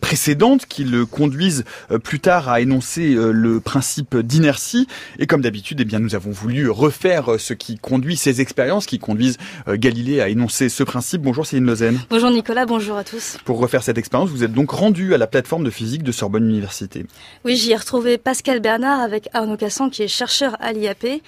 précédentes 0.00 0.66
qui 0.66 0.82
le 0.82 1.06
conduisent 1.06 1.64
plus 2.02 2.18
tard 2.18 2.48
à 2.48 2.60
énoncer 2.60 3.14
le 3.14 3.60
principe 3.60 4.16
d'inertie. 4.16 4.88
Et 5.18 5.26
comme 5.26 5.40
d'habitude, 5.40 5.80
eh 5.80 5.84
bien, 5.84 6.00
nous 6.00 6.16
avons 6.16 6.30
voulu 6.30 6.68
refaire 6.68 7.38
ce 7.38 7.54
qui 7.54 7.78
conduit 7.78 8.16
ces 8.16 8.40
expériences, 8.40 8.86
qui 8.86 8.98
conduisent 8.98 9.38
Galilée 9.68 10.20
à 10.20 10.28
énoncer 10.28 10.68
ce 10.68 10.82
principe. 10.82 11.22
Bonjour 11.22 11.46
Céline 11.46 11.66
Lozen. 11.66 11.98
Bonjour 12.10 12.30
Nicolas, 12.30 12.66
bonjour 12.66 12.96
à 12.96 13.04
tous. 13.04 13.38
Pour 13.44 13.58
refaire 13.58 13.82
cette 13.82 13.98
expérience, 13.98 14.30
vous 14.30 14.42
êtes 14.42 14.52
donc 14.52 14.70
rendu 14.70 15.14
à 15.14 15.18
la 15.18 15.26
plateforme 15.26 15.64
de 15.64 15.70
physique 15.70 16.02
de 16.02 16.12
Sorbonne 16.12 16.48
Université. 16.48 17.06
Oui, 17.44 17.56
j'y 17.56 17.72
ai 17.72 17.76
retrouvé 17.76 18.18
Pascal 18.18 18.60
Bernard 18.60 19.00
avec 19.00 19.28
Arnaud 19.32 19.56
Cassan 19.58 19.90
qui 19.90 20.02
est 20.02 20.08
chercheur 20.08 20.56
à 20.60 20.72
l'IAP. 20.72 21.20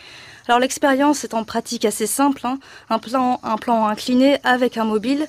Alors 0.49 0.59
l'expérience 0.59 1.23
est 1.25 1.35
en 1.35 1.45
pratique 1.45 1.85
assez 1.85 2.07
simple, 2.07 2.47
hein. 2.47 2.59
un, 2.89 2.99
plan, 2.99 3.39
un 3.43 3.57
plan 3.57 3.87
incliné 3.87 4.39
avec 4.43 4.79
un 4.79 4.85
mobile, 4.85 5.27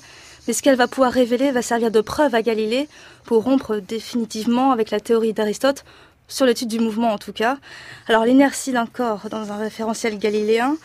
mais 0.48 0.54
ce 0.54 0.64
qu'elle 0.64 0.78
va 0.78 0.88
pouvoir 0.88 1.12
révéler 1.12 1.52
va 1.52 1.62
servir 1.62 1.92
de 1.92 2.02
preuve 2.02 2.34
à 2.34 2.42
Galilée 2.42 2.88
pour 3.26 3.44
rompre 3.44 3.76
définitivement 3.76 4.72
avec 4.72 4.90
la 4.90 5.00
théorie 5.00 5.34
d'Aristote, 5.34 5.84
sur 6.28 6.46
l'étude 6.46 6.70
du 6.70 6.80
mouvement 6.80 7.12
en 7.12 7.18
tout 7.18 7.34
cas. 7.34 7.58
Alors 8.08 8.26
l'inertie 8.26 8.72
d'un 8.72 8.86
corps 8.86 9.30
dans 9.30 9.52
un 9.52 9.58
référentiel 9.58 10.18
galiléen, 10.18 10.78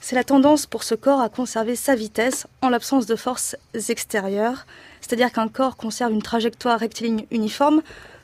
c'est 0.00 0.16
la 0.16 0.24
tendance 0.24 0.66
pour 0.66 0.84
ce 0.84 0.94
corps 0.94 1.20
à 1.20 1.28
conserver 1.28 1.76
sa 1.76 1.94
vitesse 1.94 2.46
en 2.60 2.68
l'absence 2.68 3.06
de 3.06 3.16
forces 3.16 3.56
extérieures, 3.88 4.66
c'est-à-dire 5.00 5.30
qu'un 5.32 5.48
corps 5.48 5.76
conserve 5.76 6.12
une 6.12 6.22
trajectoire 6.22 6.78
rectiligne 6.78 7.26
uniforme 7.30 7.82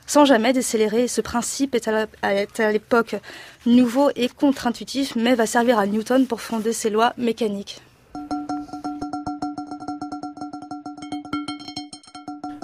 sans 0.09 0.25
jamais 0.25 0.53
décélérer. 0.53 1.07
Ce 1.07 1.21
principe 1.21 1.75
est 1.75 1.87
à 1.87 2.71
l'époque 2.71 3.15
nouveau 3.67 4.09
et 4.15 4.27
contre-intuitif, 4.27 5.15
mais 5.15 5.35
va 5.35 5.45
servir 5.45 5.77
à 5.77 5.85
Newton 5.85 6.25
pour 6.25 6.41
fonder 6.41 6.73
ses 6.73 6.89
lois 6.89 7.13
mécaniques. 7.17 7.79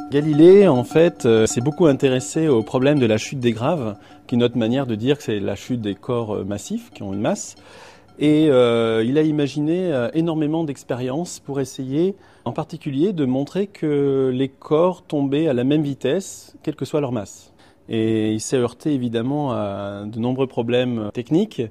Galilée, 0.10 0.68
en 0.68 0.84
fait, 0.84 1.26
euh, 1.26 1.46
s'est 1.46 1.62
beaucoup 1.62 1.86
intéressé 1.86 2.48
au 2.48 2.64
problème 2.64 2.98
de 2.98 3.06
la 3.06 3.18
chute 3.18 3.39
des 3.39 3.52
graves, 3.52 3.96
qui 4.26 4.36
est 4.36 4.38
notre 4.38 4.58
manière 4.58 4.88
de 4.88 4.96
dire 4.96 5.18
que 5.18 5.24
c'est 5.24 5.39
la 5.39 5.56
chute 5.56 5.82
des 5.82 5.93
corps 5.93 6.38
euh, 6.38 6.43
massifs 6.43 6.89
qui 6.93 7.04
ont 7.04 7.14
une 7.14 7.22
masse. 7.22 7.56
Et 8.18 8.48
euh, 8.50 9.04
il 9.06 9.18
a 9.18 9.22
imaginé 9.22 9.91
énormément 10.14 10.64
d'expériences 10.64 11.39
pour 11.41 11.60
essayer 11.60 12.16
en 12.46 12.52
particulier 12.52 13.12
de 13.12 13.26
montrer 13.26 13.68
que 13.68 14.32
les 14.34 14.50
corps 14.50 15.02
tombaient 15.04 15.48
à 15.48 15.54
la 15.54 15.64
même 15.64 15.82
vitesse, 15.82 16.56
quelle 16.64 16.76
que 16.76 16.86
soit 16.86 17.02
leur 17.02 17.12
masse. 17.12 17.52
Et 17.89 18.34
il 18.34 18.39
s'est 18.39 18.58
heurté 18.58 18.93
évidemment 18.93 19.52
à 19.52 20.06
de 20.06 20.20
nombreux 20.20 20.48
problèmes 20.48 21.10
techniques, 21.14 21.62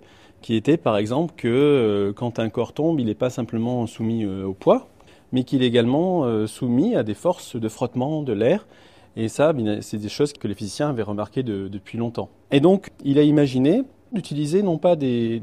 qui 0.42 0.54
étaient 0.56 0.76
par 0.76 0.98
exemple 0.98 1.32
que 1.36 1.48
euh, 1.48 2.12
quand 2.12 2.38
un 2.38 2.50
corps 2.50 2.74
tombe, 2.74 3.00
il 3.00 3.06
n'est 3.06 3.14
pas 3.14 3.30
simplement 3.30 3.86
soumis 3.86 4.24
euh, 4.24 4.44
au 4.44 4.52
poids, 4.52 4.88
mais 5.32 5.42
qu'il 5.42 5.62
est 5.62 5.66
également 5.66 6.24
euh, 6.24 6.46
soumis 6.46 6.94
à 6.96 7.02
des 7.02 7.14
forces 7.14 7.56
de 7.56 7.68
frottement 7.68 8.22
de 8.22 8.32
l'air. 8.32 8.66
Et 9.16 9.28
ça, 9.28 9.52
c'est 9.80 9.96
des 9.98 10.08
choses 10.08 10.32
que 10.32 10.48
les 10.48 10.54
physiciens 10.54 10.90
avaient 10.90 11.02
remarquées 11.02 11.44
depuis 11.44 11.98
longtemps. 11.98 12.28
Et 12.50 12.58
donc, 12.58 12.90
il 13.04 13.20
a 13.20 13.22
imaginé 13.22 13.84
d'utiliser 14.12 14.62
non 14.64 14.76
pas 14.76 14.96
des 14.96 15.40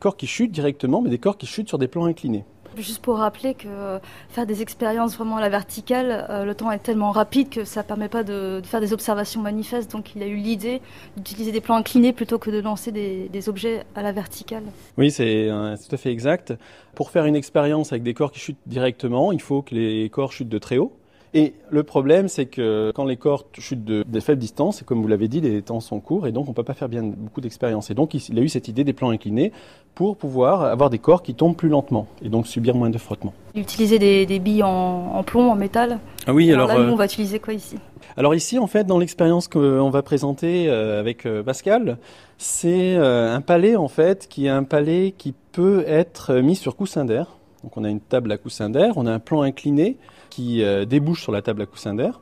corps 0.00 0.16
qui 0.16 0.26
chutent 0.26 0.50
directement, 0.50 1.00
mais 1.00 1.10
des 1.10 1.18
corps 1.18 1.38
qui 1.38 1.46
chutent 1.46 1.68
sur 1.68 1.78
des 1.78 1.86
plans 1.86 2.06
inclinés. 2.06 2.44
Juste 2.76 3.02
pour 3.02 3.18
rappeler 3.18 3.54
que 3.54 3.98
faire 4.30 4.46
des 4.46 4.62
expériences 4.62 5.16
vraiment 5.16 5.36
à 5.36 5.40
la 5.40 5.48
verticale, 5.48 6.26
euh, 6.28 6.44
le 6.44 6.54
temps 6.54 6.70
est 6.70 6.78
tellement 6.78 7.10
rapide 7.10 7.48
que 7.48 7.64
ça 7.64 7.82
ne 7.82 7.86
permet 7.86 8.08
pas 8.08 8.22
de, 8.24 8.60
faire 8.64 8.80
des 8.80 8.92
observations 8.92 9.40
manifestes. 9.40 9.90
Donc 9.92 10.14
il 10.16 10.22
a 10.22 10.26
eu 10.26 10.36
l'idée 10.36 10.80
d'utiliser 11.16 11.52
des 11.52 11.60
plans 11.60 11.76
inclinés 11.76 12.12
plutôt 12.12 12.38
que 12.38 12.50
de 12.50 12.60
lancer 12.60 12.92
des, 12.92 13.28
des 13.28 13.48
objets 13.48 13.84
à 13.94 14.02
la 14.02 14.12
verticale. 14.12 14.64
Oui, 14.98 15.10
c'est 15.10 15.48
tout 15.88 15.94
à 15.94 15.98
fait 15.98 16.10
exact. 16.10 16.54
Pour 16.94 17.10
faire 17.10 17.26
une 17.26 17.36
expérience 17.36 17.92
avec 17.92 18.02
des 18.02 18.14
corps 18.14 18.32
qui 18.32 18.40
chutent 18.40 18.56
directement, 18.66 19.32
il 19.32 19.40
faut 19.40 19.62
que 19.62 19.74
les 19.74 20.08
corps 20.10 20.32
chutent 20.32 20.48
de 20.48 20.58
très 20.58 20.78
haut. 20.78 20.92
Et 21.36 21.54
le 21.68 21.82
problème, 21.82 22.28
c'est 22.28 22.46
que 22.46 22.92
quand 22.94 23.04
les 23.04 23.16
corps 23.16 23.46
chutent 23.58 23.84
de, 23.84 24.04
des 24.06 24.20
faibles 24.20 24.40
distances, 24.40 24.82
et 24.82 24.84
comme 24.84 25.02
vous 25.02 25.08
l'avez 25.08 25.26
dit, 25.26 25.40
les 25.40 25.62
temps 25.62 25.80
sont 25.80 25.98
courts, 25.98 26.28
et 26.28 26.32
donc 26.32 26.46
on 26.46 26.50
ne 26.50 26.54
peut 26.54 26.62
pas 26.62 26.74
faire 26.74 26.88
bien 26.88 27.02
beaucoup 27.02 27.40
d'expériences. 27.40 27.90
Et 27.90 27.94
donc 27.94 28.14
il, 28.14 28.38
a 28.38 28.40
eu 28.42 28.48
cette 28.48 28.68
idée 28.68 28.84
des 28.84 28.92
plans 28.92 29.10
inclinés 29.10 29.50
pour 29.96 30.16
pouvoir 30.16 30.62
avoir 30.62 30.90
des 30.90 31.00
corps 31.00 31.24
qui 31.24 31.34
tombent 31.34 31.56
plus 31.56 31.68
lentement, 31.68 32.06
et 32.22 32.28
donc 32.28 32.46
subir 32.46 32.76
moins 32.76 32.88
de 32.88 32.98
frottement. 32.98 33.34
Utiliser 33.56 33.98
des, 33.98 34.26
des 34.26 34.38
billes 34.38 34.62
en, 34.62 35.24
plomb, 35.24 35.50
en 35.50 35.56
métal 35.56 35.98
Ah 36.28 36.32
oui, 36.32 36.52
alors... 36.52 36.68
là, 36.68 36.78
nous, 36.78 36.82
euh, 36.82 36.92
on 36.92 36.96
va 36.96 37.06
utiliser 37.06 37.40
quoi 37.40 37.52
ici? 37.52 37.78
alors 38.16 38.36
ici, 38.36 38.60
en 38.60 38.68
fait, 38.68 38.84
dans 38.84 38.98
l'expérience 39.00 39.48
qu'on 39.48 39.90
va 39.90 40.02
présenter 40.02 40.68
euh, 40.68 41.00
avec 41.00 41.26
euh, 41.26 41.42
Pascal, 41.42 41.98
c'est 42.38 42.94
un 42.96 43.40
palais, 43.40 43.74
en 43.74 43.88
fait, 43.88 44.28
qui 44.28 44.46
est 44.46 44.50
un 44.50 44.62
palais 44.62 45.14
qui 45.18 45.34
peut 45.50 45.82
être 45.88 46.34
mis 46.34 46.54
sur 46.54 46.76
coussin 46.76 47.04
d'air. 47.04 47.38
Donc 47.64 47.76
on 47.76 47.84
a 47.84 47.88
une 47.88 48.00
table 48.00 48.30
à 48.30 48.36
coussin 48.36 48.68
d'air, 48.68 48.92
on 48.96 49.06
a 49.06 49.12
un 49.12 49.18
plan 49.18 49.42
incliné, 49.42 49.96
euh, 50.40 50.84
débouche 50.84 51.22
sur 51.22 51.32
la 51.32 51.42
table 51.42 51.62
à 51.62 51.66
coussin 51.66 51.94
d'air. 51.94 52.20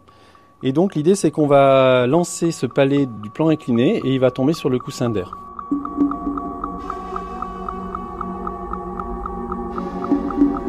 Et 0.63 0.73
donc 0.73 0.95
l'idée 0.95 1.15
c'est 1.15 1.31
qu'on 1.31 1.47
va 1.47 2.07
lancer 2.07 2.53
ce 2.53 2.67
palais 2.67 3.07
du 3.07 3.31
plan 3.31 3.49
incliné 3.49 3.97
et 4.05 4.15
il 4.15 4.21
va 4.21 4.31
tomber 4.31 4.53
sur 4.53 4.71
le 4.71 4.79
coussin 4.79 5.11
d'air. 5.11 5.37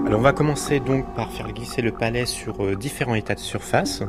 Alors 0.05 0.19
on 0.19 0.23
va 0.23 0.33
commencer 0.33 0.79
donc 0.79 1.05
par 1.15 1.31
faire 1.31 1.51
glisser 1.51 1.81
le 1.81 1.91
palais 1.91 2.25
sur 2.25 2.63
euh, 2.63 2.75
différents 2.75 3.15
états 3.15 3.35
de 3.35 3.39
surface. 3.39 4.03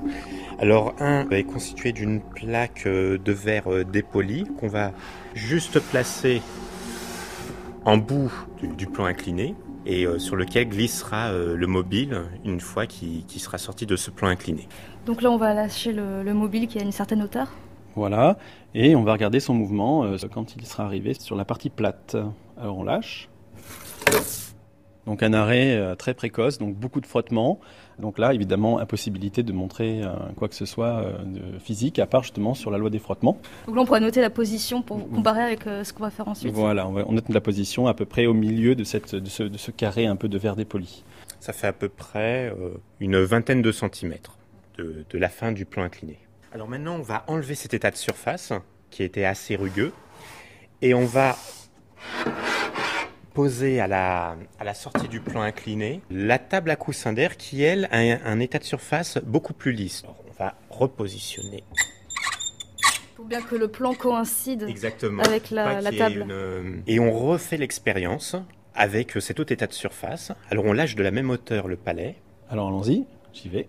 Alors 0.58 0.94
un 1.00 1.28
est 1.30 1.44
constitué 1.44 1.92
d'une 1.92 2.20
plaque 2.20 2.86
euh, 2.86 3.18
de 3.18 3.32
verre 3.32 3.84
dépoli 3.84 4.44
qu'on 4.58 4.68
va 4.68 4.92
juste 5.34 5.80
placer 5.80 6.40
en 7.84 7.98
bout 7.98 8.32
du 8.62 8.86
plan 8.86 9.04
incliné 9.04 9.54
et 9.86 10.06
euh, 10.06 10.18
sur 10.18 10.36
lequel 10.36 10.68
glissera 10.68 11.28
euh, 11.28 11.56
le 11.56 11.66
mobile 11.66 12.22
une 12.44 12.60
fois 12.60 12.86
qu'il 12.86 13.24
sera 13.28 13.58
sorti 13.58 13.86
de 13.86 13.96
ce 13.96 14.10
plan 14.10 14.28
incliné. 14.28 14.68
Donc 15.06 15.22
là, 15.22 15.30
on 15.30 15.36
va 15.36 15.54
lâcher 15.54 15.92
le, 15.92 16.32
mobile 16.34 16.66
qui 16.66 16.78
a 16.78 16.82
une 16.82 16.92
certaine 16.92 17.22
hauteur 17.22 17.52
Voilà, 17.94 18.38
et 18.74 18.96
on 18.96 19.02
va 19.02 19.12
regarder 19.12 19.40
son 19.40 19.54
mouvement 19.54 20.04
euh, 20.04 20.16
quand 20.32 20.56
il 20.56 20.66
sera 20.66 20.84
arrivé 20.84 21.14
sur 21.14 21.36
la 21.36 21.44
partie 21.44 21.70
plate. 21.70 22.16
Alors 22.56 22.78
on 22.78 22.84
lâche. 22.84 23.28
Donc 25.06 25.22
un 25.22 25.34
arrêt 25.34 25.94
très 25.96 26.14
précoce, 26.14 26.56
donc 26.56 26.74
beaucoup 26.74 27.02
de 27.02 27.06
frottement. 27.06 27.60
Donc 27.98 28.18
là, 28.18 28.34
évidemment, 28.34 28.78
impossibilité 28.78 29.42
de 29.42 29.52
montrer 29.52 30.02
euh, 30.02 30.12
quoi 30.36 30.48
que 30.48 30.54
ce 30.54 30.66
soit 30.66 31.00
euh, 31.00 31.18
de 31.24 31.58
physique, 31.58 31.98
à 31.98 32.06
part 32.06 32.22
justement 32.22 32.54
sur 32.54 32.70
la 32.70 32.78
loi 32.78 32.90
des 32.90 32.98
frottements. 32.98 33.38
Donc 33.66 33.76
là, 33.76 33.82
on 33.82 33.86
pourrait 33.86 34.00
noter 34.00 34.20
la 34.20 34.30
position 34.30 34.82
pour 34.82 35.08
comparer 35.08 35.42
avec 35.42 35.66
euh, 35.66 35.84
ce 35.84 35.92
qu'on 35.92 36.02
va 36.02 36.10
faire 36.10 36.28
ensuite. 36.28 36.52
Voilà, 36.52 36.88
on, 36.88 37.12
note 37.12 37.28
la 37.28 37.40
position 37.40 37.86
à 37.86 37.94
peu 37.94 38.04
près 38.04 38.26
au 38.26 38.34
milieu 38.34 38.74
de, 38.74 38.84
cette, 38.84 39.14
de, 39.14 39.28
ce, 39.28 39.70
carré 39.70 40.06
un 40.06 40.16
peu 40.16 40.28
de 40.28 40.38
verre 40.38 40.56
dépoli. 40.56 41.04
Ça 41.40 41.52
fait 41.52 41.66
à 41.66 41.72
peu 41.72 41.88
près 41.88 42.52
une 43.00 43.18
vingtaine 43.22 43.60
de 43.60 43.70
centimètres 43.70 44.38
de, 44.78 45.04
de 45.08 45.18
la 45.18 45.28
fin 45.28 45.52
du 45.52 45.66
plan 45.66 45.82
incliné. 45.82 46.18
Alors 46.52 46.68
maintenant, 46.68 46.96
on 46.96 47.02
va 47.02 47.24
enlever 47.26 47.54
cet 47.54 47.74
état 47.74 47.90
de 47.90 47.96
surface 47.96 48.52
qui 48.90 49.02
était 49.02 49.24
assez 49.24 49.56
rugueux 49.56 49.92
et 50.80 50.94
on 50.94 51.04
va 51.04 51.36
poser 53.34 53.80
à 53.80 53.88
la, 53.88 54.36
à 54.58 54.64
la 54.64 54.74
sortie 54.74 55.08
du 55.08 55.20
plan 55.20 55.42
incliné 55.42 56.00
la 56.08 56.38
table 56.38 56.70
à 56.70 56.76
coussin 56.76 57.12
d'air 57.12 57.36
qui, 57.36 57.62
elle, 57.62 57.88
a 57.90 57.98
un, 57.98 58.40
état 58.40 58.58
de 58.58 58.64
surface 58.64 59.18
beaucoup 59.18 59.52
plus 59.52 59.72
lisse. 59.72 60.04
on 60.06 60.42
va 60.42 60.54
repositionner. 60.70 61.64
Pour 63.16 63.26
bien 63.26 63.42
que 63.42 63.56
le 63.56 63.68
plan 63.68 63.92
coïncide 63.92 64.64
Exactement. 64.68 65.22
avec 65.22 65.50
la, 65.50 65.82
table. 65.92 66.26
Et 66.86 67.00
on 67.00 67.12
refait 67.12 67.56
l'expérience 67.56 68.36
avec 68.74 69.12
cet 69.20 69.40
autre 69.40 69.52
état 69.52 69.66
de 69.66 69.72
surface. 69.72 70.32
Alors 70.50 70.64
on 70.64 70.72
lâche 70.72 70.94
de 70.94 71.02
la 71.02 71.10
même 71.10 71.30
hauteur 71.30 71.68
le 71.68 71.76
palais. 71.76 72.16
Alors 72.48 72.68
allons-y, 72.68 73.04
j'y 73.32 73.48
vais. 73.48 73.68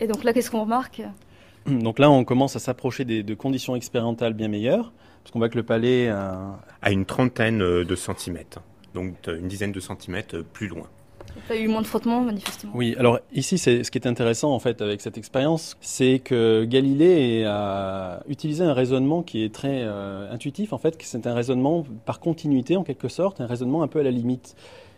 Et 0.00 0.06
donc 0.06 0.24
là, 0.24 0.32
qu'est-ce 0.32 0.50
qu'on 0.50 0.62
remarque? 0.62 1.02
Donc 1.66 2.00
là, 2.00 2.10
on 2.10 2.24
commence 2.24 2.56
à 2.56 2.58
s'approcher 2.58 3.04
de 3.04 3.34
conditions 3.34 3.76
expérimentales 3.76 4.34
bien 4.34 4.48
meilleures. 4.48 4.92
Parce 5.22 5.32
qu'on 5.32 5.38
voit 5.38 5.48
que 5.48 5.56
le 5.56 5.62
palais 5.62 6.08
a... 6.08 6.58
à 6.80 6.90
une 6.90 7.04
trentaine 7.04 7.62
euh, 7.62 7.84
de 7.84 7.94
centimètres, 7.94 8.60
donc 8.94 9.14
euh, 9.28 9.38
une 9.38 9.48
dizaine 9.48 9.72
de 9.72 9.80
centimètres 9.80 10.36
euh, 10.36 10.42
plus 10.52 10.68
loin. 10.68 10.86
Il 11.48 11.56
y 11.56 11.58
a 11.60 11.62
eu 11.62 11.68
moins 11.68 11.80
de 11.80 11.86
frottement, 11.86 12.20
manifestement? 12.20 12.72
Oui, 12.74 12.94
alors 12.98 13.18
ici, 13.32 13.56
ce 13.56 13.90
qui 13.90 13.98
est 13.98 14.06
intéressant 14.06 14.52
en 14.52 14.58
fait 14.58 14.82
avec 14.82 15.00
cette 15.00 15.16
expérience, 15.16 15.78
c'est 15.80 16.18
que 16.18 16.64
Galilée 16.64 17.44
a 17.46 18.22
utilisé 18.28 18.64
un 18.64 18.74
raisonnement 18.74 19.22
qui 19.22 19.42
est 19.42 19.54
très 19.54 19.82
intuitif 20.30 20.74
en 20.74 20.78
fait, 20.78 20.98
c'est 21.00 21.26
un 21.26 21.32
raisonnement 21.32 21.86
par 22.04 22.20
continuité 22.20 22.76
en 22.76 22.84
quelque 22.84 23.08
sorte, 23.08 23.40
un 23.40 23.46
raisonnement 23.46 23.82
un 23.82 23.88
peu 23.88 24.00
à 24.00 24.02
la 24.02 24.10
limite. 24.10 24.56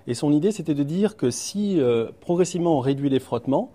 Et 0.08 0.14
son 0.14 0.32
idée, 0.32 0.50
c'était 0.50 0.74
de 0.74 0.82
dire 0.82 1.16
que 1.16 1.30
si 1.30 1.78
progressivement 2.20 2.78
on 2.78 2.80
réduit 2.80 3.10
les 3.10 3.20
frottements, 3.20 3.70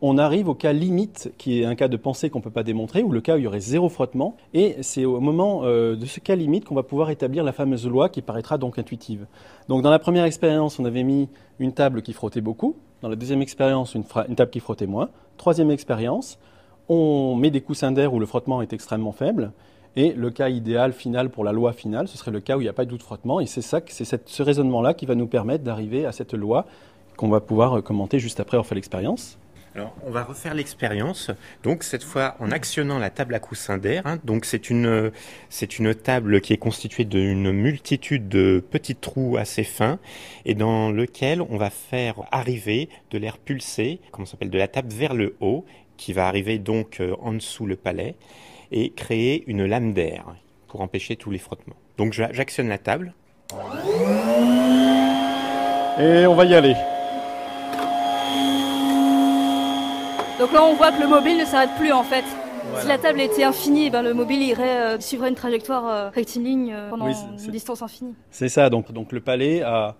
on 0.00 0.18
arrive 0.18 0.48
au 0.48 0.54
cas 0.54 0.72
limite, 0.72 1.32
qui 1.38 1.60
est 1.60 1.64
un 1.64 1.74
cas 1.74 1.88
de 1.88 1.96
pensée 1.96 2.30
qu'on 2.30 2.38
ne 2.38 2.44
peut 2.44 2.50
pas 2.50 2.62
démontrer, 2.62 3.02
ou 3.02 3.10
le 3.10 3.20
cas 3.20 3.34
où 3.34 3.38
il 3.38 3.44
y 3.44 3.46
aurait 3.46 3.60
zéro 3.60 3.88
frottement. 3.88 4.36
Et 4.54 4.76
c'est 4.82 5.04
au 5.04 5.20
moment 5.20 5.62
euh, 5.64 5.96
de 5.96 6.06
ce 6.06 6.20
cas 6.20 6.36
limite 6.36 6.64
qu'on 6.64 6.74
va 6.74 6.82
pouvoir 6.82 7.10
établir 7.10 7.42
la 7.42 7.52
fameuse 7.52 7.86
loi 7.86 8.08
qui 8.08 8.22
paraîtra 8.22 8.58
donc 8.58 8.78
intuitive. 8.78 9.26
Donc 9.68 9.82
dans 9.82 9.90
la 9.90 9.98
première 9.98 10.24
expérience, 10.24 10.78
on 10.78 10.84
avait 10.84 11.02
mis 11.02 11.28
une 11.58 11.72
table 11.72 12.02
qui 12.02 12.12
frottait 12.12 12.40
beaucoup. 12.40 12.76
Dans 13.02 13.08
la 13.08 13.16
deuxième 13.16 13.42
expérience, 13.42 13.94
une, 13.94 14.04
table 14.04 14.50
qui 14.50 14.60
frottait 14.60 14.86
moins. 14.86 15.08
Troisième 15.36 15.70
expérience, 15.70 16.38
on 16.88 17.34
met 17.36 17.50
des 17.50 17.60
coussins 17.60 17.92
d'air 17.92 18.12
où 18.12 18.20
le 18.20 18.26
frottement 18.26 18.62
est 18.62 18.72
extrêmement 18.72 19.12
faible. 19.12 19.52
Et 19.96 20.12
le 20.12 20.30
cas 20.30 20.48
idéal 20.48 20.92
final 20.92 21.30
pour 21.30 21.44
la 21.44 21.52
loi 21.52 21.72
finale, 21.72 22.06
ce 22.06 22.16
serait 22.16 22.30
le 22.30 22.40
cas 22.40 22.56
où 22.56 22.60
il 22.60 22.64
n'y 22.64 22.68
a 22.68 22.72
pas 22.72 22.84
de 22.84 22.90
doute 22.90 23.02
frottement. 23.02 23.40
Et 23.40 23.46
c'est 23.46 23.62
ça, 23.62 23.80
c'est 23.88 24.28
ce 24.28 24.42
raisonnement-là 24.42 24.94
qui 24.94 25.06
va 25.06 25.16
nous 25.16 25.26
permettre 25.26 25.64
d'arriver 25.64 26.06
à 26.06 26.12
cette 26.12 26.34
loi 26.34 26.66
qu'on 27.16 27.28
va 27.28 27.40
pouvoir 27.40 27.82
commenter 27.82 28.20
juste 28.20 28.38
après 28.38 28.56
avoir 28.56 28.66
fait 28.66 28.76
l'expérience. 28.76 29.38
On 30.04 30.10
va 30.10 30.24
refaire 30.24 30.54
l'expérience. 30.54 31.30
Donc, 31.62 31.82
cette 31.82 32.04
fois, 32.04 32.36
en 32.38 32.50
actionnant 32.50 32.98
la 32.98 33.10
table 33.10 33.34
à 33.34 33.40
coussin 33.40 33.78
d'air. 33.78 34.02
Hein. 34.06 34.18
donc, 34.24 34.44
c'est 34.44 34.70
une, 34.70 35.10
c'est 35.48 35.78
une 35.78 35.94
table 35.94 36.40
qui 36.40 36.52
est 36.52 36.58
constituée 36.58 37.04
d'une 37.04 37.52
multitude 37.52 38.28
de 38.28 38.64
petits 38.70 38.96
trous 38.96 39.36
assez 39.36 39.64
fins 39.64 39.98
et 40.44 40.54
dans 40.54 40.90
lequel 40.90 41.42
on 41.42 41.56
va 41.56 41.70
faire 41.70 42.22
arriver 42.30 42.88
de 43.10 43.18
l'air 43.18 43.38
pulsé, 43.38 44.00
comment 44.10 44.26
s'appelle, 44.26 44.50
de 44.50 44.58
la 44.58 44.68
table 44.68 44.92
vers 44.92 45.14
le 45.14 45.36
haut, 45.40 45.64
qui 45.96 46.12
va 46.12 46.28
arriver 46.28 46.58
donc 46.58 47.00
euh, 47.00 47.16
en 47.20 47.32
dessous 47.32 47.66
le 47.66 47.76
palais 47.76 48.14
et 48.70 48.90
créer 48.90 49.44
une 49.46 49.64
lame 49.64 49.92
d'air 49.92 50.24
pour 50.68 50.80
empêcher 50.80 51.16
tous 51.16 51.30
les 51.30 51.38
frottements. 51.38 51.76
Donc, 51.96 52.12
j'actionne 52.12 52.68
la 52.68 52.78
table. 52.78 53.14
Et 55.98 56.26
on 56.26 56.34
va 56.34 56.44
y 56.44 56.54
aller. 56.54 56.74
Donc 60.38 60.52
là, 60.52 60.62
on 60.62 60.74
voit 60.74 60.92
que 60.92 61.02
le 61.02 61.08
mobile 61.08 61.36
ne 61.36 61.44
s'arrête 61.44 61.74
plus 61.76 61.90
en 61.90 62.04
fait. 62.04 62.24
Si 62.80 62.86
la 62.86 62.98
table 62.98 63.20
était 63.20 63.42
infinie, 63.42 63.90
ben, 63.90 64.02
le 64.02 64.14
mobile 64.14 64.40
irait 64.42 64.80
euh, 64.80 65.00
suivre 65.00 65.24
une 65.24 65.34
trajectoire 65.34 65.88
euh, 65.88 66.10
rectiligne 66.10 66.72
euh, 66.72 66.90
pendant 66.90 67.08
une 67.08 67.50
distance 67.50 67.82
infinie. 67.82 68.14
C'est 68.30 68.48
ça, 68.48 68.70
donc, 68.70 68.92
donc 68.92 69.10
le 69.12 69.20
palais 69.20 69.62
a... 69.62 69.96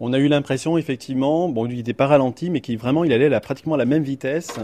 On 0.00 0.12
a 0.12 0.18
eu 0.18 0.26
l'impression 0.28 0.78
effectivement, 0.78 1.48
bon, 1.48 1.66
il 1.66 1.76
n'était 1.76 1.92
pas 1.92 2.06
ralenti, 2.06 2.48
mais 2.48 2.60
qu'il 2.60 2.78
vraiment 2.78 3.04
il 3.04 3.12
allait 3.12 3.32
à 3.32 3.40
pratiquement 3.40 3.74
à 3.74 3.78
la 3.78 3.84
même 3.84 4.02
vitesse 4.02 4.58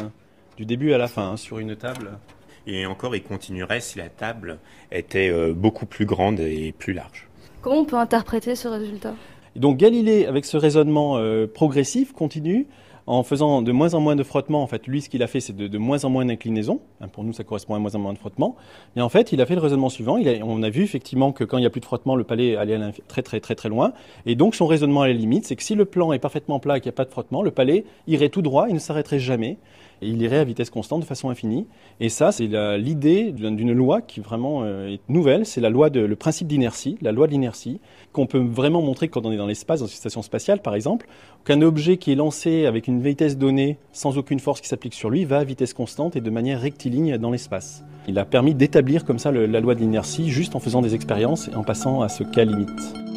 du 0.57 0.65
début 0.65 0.93
à 0.95 0.99
la 0.99 1.07
fin 1.07 1.33
hein, 1.33 1.37
sur 1.37 1.59
une 1.59 1.77
table. 1.77 2.19
Et 2.67 2.87
encore, 2.87 3.15
il 3.15 3.23
continuerait 3.23 3.81
si 3.81 3.99
la 3.99 4.09
table 4.09 4.59
était 4.91 5.31
beaucoup 5.53 5.87
plus 5.87 6.07
grande 6.07 6.41
et 6.41 6.75
plus 6.77 6.93
large. 6.93 7.29
Comment 7.61 7.83
on 7.83 7.85
peut 7.85 7.97
interpréter 7.97 8.57
ce 8.57 8.67
résultat? 8.67 9.15
Donc 9.55 9.77
Galilée, 9.77 10.27
avec 10.27 10.45
ce 10.45 10.57
raisonnement 10.57 11.21
progressif, 11.55 12.13
continue, 12.13 12.67
en 13.09 13.23
faisant 13.23 13.63
de 13.63 13.73
moins 13.73 13.95
en 13.95 14.01
moins 14.01 14.17
de 14.17 14.23
frottement, 14.23 14.63
en 14.63 14.67
fait, 14.67 14.87
lui, 14.87 15.01
ce 15.01 15.09
qu'il 15.09 15.23
a 15.23 15.27
fait, 15.27 15.41
c'est 15.41 15.57
de, 15.57 15.79
moins 15.79 16.05
en 16.05 16.11
moins 16.11 16.27
d'inclinaison. 16.27 16.81
Hein, 17.01 17.09
pour 17.09 17.25
nous, 17.25 17.33
ça 17.33 17.43
correspond 17.43 17.75
à 17.75 17.79
moins 17.79 17.95
en 17.95 17.99
moins 17.99 18.13
de 18.13 18.19
frottement. 18.19 18.55
Et 18.97 19.01
en 19.01 19.09
fait, 19.09 19.33
il 19.33 19.41
a 19.41 19.47
fait 19.47 19.55
le 19.55 19.63
raisonnement 19.63 19.89
suivant. 19.89 20.19
On 20.45 20.63
a 20.63 20.69
vu 20.69 20.83
effectivement 20.83 21.33
que 21.33 21.43
quand 21.43 21.57
il 21.57 21.63
n'y 21.63 21.67
a 21.67 21.71
plus 21.71 21.81
de 21.81 21.87
frottement, 21.87 22.17
le 22.17 22.25
palais 22.25 22.57
allait 22.57 22.79
très, 23.09 23.23
très, 23.23 23.41
très, 23.41 23.55
très 23.55 23.71
loin. 23.71 23.93
Et 24.27 24.35
donc, 24.35 24.55
son 24.55 24.67
raisonnement 24.67 25.03
à 25.03 25.09
la 25.09 25.15
limite, 25.15 25.47
c'est 25.47 25.57
que 25.57 25.63
si 25.63 25.75
le 25.75 25.87
plan 25.87 26.13
est 26.13 26.19
parfaitement 26.19 26.61
plat 26.61 26.77
et 26.77 26.81
qu'il 26.81 26.91
n'y 26.91 26.95
a 26.95 26.97
pas 26.97 27.07
de 27.07 27.11
frottement, 27.11 27.43
le 27.43 27.51
palais 27.51 27.85
irait 28.07 28.29
tout 28.29 28.43
droit, 28.43 28.67
il 28.69 28.75
ne 28.75 28.79
s'arrêterait 28.79 29.19
jamais 29.19 29.57
et 30.03 30.09
il 30.09 30.21
irait 30.23 30.39
à 30.39 30.45
vitesse 30.45 30.71
constante 30.71 31.01
de 31.01 31.07
façon 31.07 31.31
infinie. 31.31 31.67
Et 32.01 32.09
ça, 32.09 32.33
c'est 32.33 32.49
l'idée 32.79 33.33
d'une 33.33 33.73
loi 33.73 34.01
qui 34.01 34.21
vraiment 34.21 34.63
euh, 34.63 34.95
est 34.95 35.01
nouvelle, 35.09 35.47
c'est 35.47 35.61
la 35.61 35.71
loi 35.71 35.91
de 35.91 36.01
le 36.01 36.17
principe 36.17 36.49
d'inertie, 36.49 36.97
la 37.01 37.13
loi 37.13 37.27
de 37.27 37.33
l'inertie, 37.33 37.81
qu'on 38.13 38.27
peut 38.27 38.39
vraiment 38.39 38.83
montrer 38.83 39.09
quand 39.09 39.27
on 39.27 39.33
est 39.33 39.37
dans 39.37 39.47
l'espace, 39.47 39.81
dans 39.81 39.87
une 39.87 39.93
station 39.93 40.23
spatiale 40.23 40.61
par 40.61 40.75
exemple, 40.75 41.07
qu'un 41.45 41.63
objet 41.63 41.97
qui 41.97 42.13
est 42.13 42.17
lancé 42.17 42.67
avec 42.67 42.89
une 42.89 43.03
vitesse 43.03 43.39
donnée, 43.39 43.79
sans 43.93 44.19
aucune 44.19 44.41
force 44.41 44.61
qui 44.61 44.69
s'applique 44.69 44.95
sur 44.95 45.11
lui, 45.11 45.25
va 45.25 45.39
à 45.39 45.45
vitesse 45.45 45.75
constante 45.75 46.17
et 46.17 46.21
de 46.21 46.31
manière 46.31 46.61
rectiligne 46.61 47.19
dans 47.19 47.31
l'espace. 47.31 47.85
Il 48.07 48.19
a 48.19 48.25
permis 48.25 48.55
d'établir 48.55 49.05
comme 49.05 49.19
ça 49.19 49.31
la 49.33 49.61
loi 49.61 49.75
de 49.75 49.81
l'inertie 49.81 50.31
juste 50.31 50.57
en 50.57 50.61
faisant 50.61 50.83
des 50.83 50.95
expériences 50.95 51.49
et 51.49 51.55
en 51.55 51.63
passant 51.63 52.01
à 52.01 52.09
ce 52.09 52.25
cas 52.25 52.45
limite. 52.45 53.08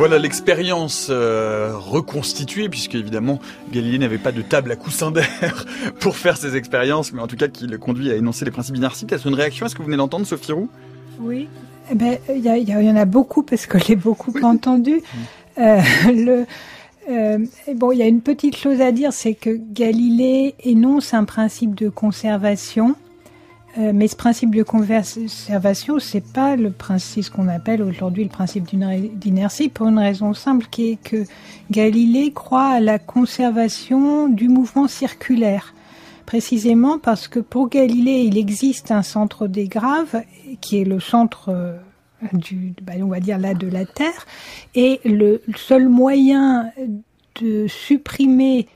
Voilà 0.00 0.18
l'expérience 0.18 1.08
euh, 1.10 1.72
reconstituée, 1.76 2.70
puisque 2.70 2.94
évidemment 2.94 3.38
Galilée 3.70 3.98
n'avait 3.98 4.16
pas 4.16 4.32
de 4.32 4.40
table 4.40 4.72
à 4.72 4.76
coussin 4.76 5.10
d'air 5.10 5.66
pour 6.00 6.16
faire 6.16 6.38
ses 6.38 6.56
expériences, 6.56 7.12
mais 7.12 7.20
en 7.20 7.26
tout 7.26 7.36
cas 7.36 7.48
qui 7.48 7.66
le 7.66 7.76
conduit 7.76 8.10
à 8.10 8.16
énoncer 8.16 8.46
les 8.46 8.50
principes 8.50 8.76
d'inertie. 8.76 9.04
Peut-être 9.04 9.26
une 9.26 9.34
réaction 9.34 9.66
Est-ce 9.66 9.74
que 9.74 9.80
vous 9.80 9.84
venez 9.84 9.98
d'entendre, 9.98 10.26
Sophie 10.26 10.52
Roux? 10.52 10.70
Oui. 11.20 11.48
Eh 11.92 11.94
ben, 11.94 12.16
il 12.34 12.40
y, 12.42 12.74
en 12.74 12.96
a 12.96 13.04
beaucoup 13.04 13.42
parce 13.42 13.66
que 13.66 13.78
j'ai 13.78 13.94
beaucoup 13.94 14.32
entendu. 14.42 15.02
Euh, 15.58 15.80
le, 16.06 16.46
euh, 17.10 17.38
bon, 17.74 17.92
il 17.92 17.98
y 17.98 18.02
a 18.02 18.06
une 18.06 18.22
petite 18.22 18.56
chose 18.56 18.80
à 18.80 18.92
dire, 18.92 19.12
c'est 19.12 19.34
que 19.34 19.60
Galilée 19.72 20.54
énonce 20.64 21.12
un 21.12 21.24
principe 21.24 21.74
de 21.74 21.90
conservation 21.90 22.94
euh, 23.78 23.92
mais 23.94 24.08
ce 24.08 24.16
principe 24.16 24.54
de 24.54 24.64
conservation, 24.64 26.00
c'est 26.00 26.32
pas 26.32 26.56
le 26.56 26.72
principe, 26.72 27.24
ce 27.24 27.30
qu'on 27.30 27.46
appelle 27.46 27.82
aujourd'hui 27.82 28.24
le 28.24 28.30
principe 28.30 28.64
d'inertie, 28.64 29.68
pour 29.68 29.86
une 29.88 29.98
raison 29.98 30.34
simple 30.34 30.66
qui 30.70 30.90
est 30.90 30.96
que 30.96 31.24
Galilée 31.70 32.32
croit 32.32 32.68
à 32.68 32.80
la 32.80 32.98
conservation 32.98 34.28
du 34.28 34.48
mouvement 34.48 34.88
circulaire. 34.88 35.74
Précisément 36.26 36.98
parce 36.98 37.28
que 37.28 37.38
pour 37.38 37.68
Galilée, 37.68 38.22
il 38.22 38.38
existe 38.38 38.90
un 38.90 39.02
centre 39.02 39.46
des 39.46 39.68
graves, 39.68 40.22
qui 40.60 40.80
est 40.80 40.84
le 40.84 40.98
centre 40.98 41.50
euh, 41.50 41.76
du, 42.32 42.74
bah, 42.82 42.94
on 43.00 43.08
va 43.08 43.20
dire 43.20 43.38
là, 43.38 43.54
de 43.54 43.68
la 43.68 43.84
Terre, 43.84 44.26
et 44.74 45.00
le 45.04 45.42
seul 45.54 45.88
moyen 45.88 46.70
de 47.40 47.68
supprimer 47.68 48.66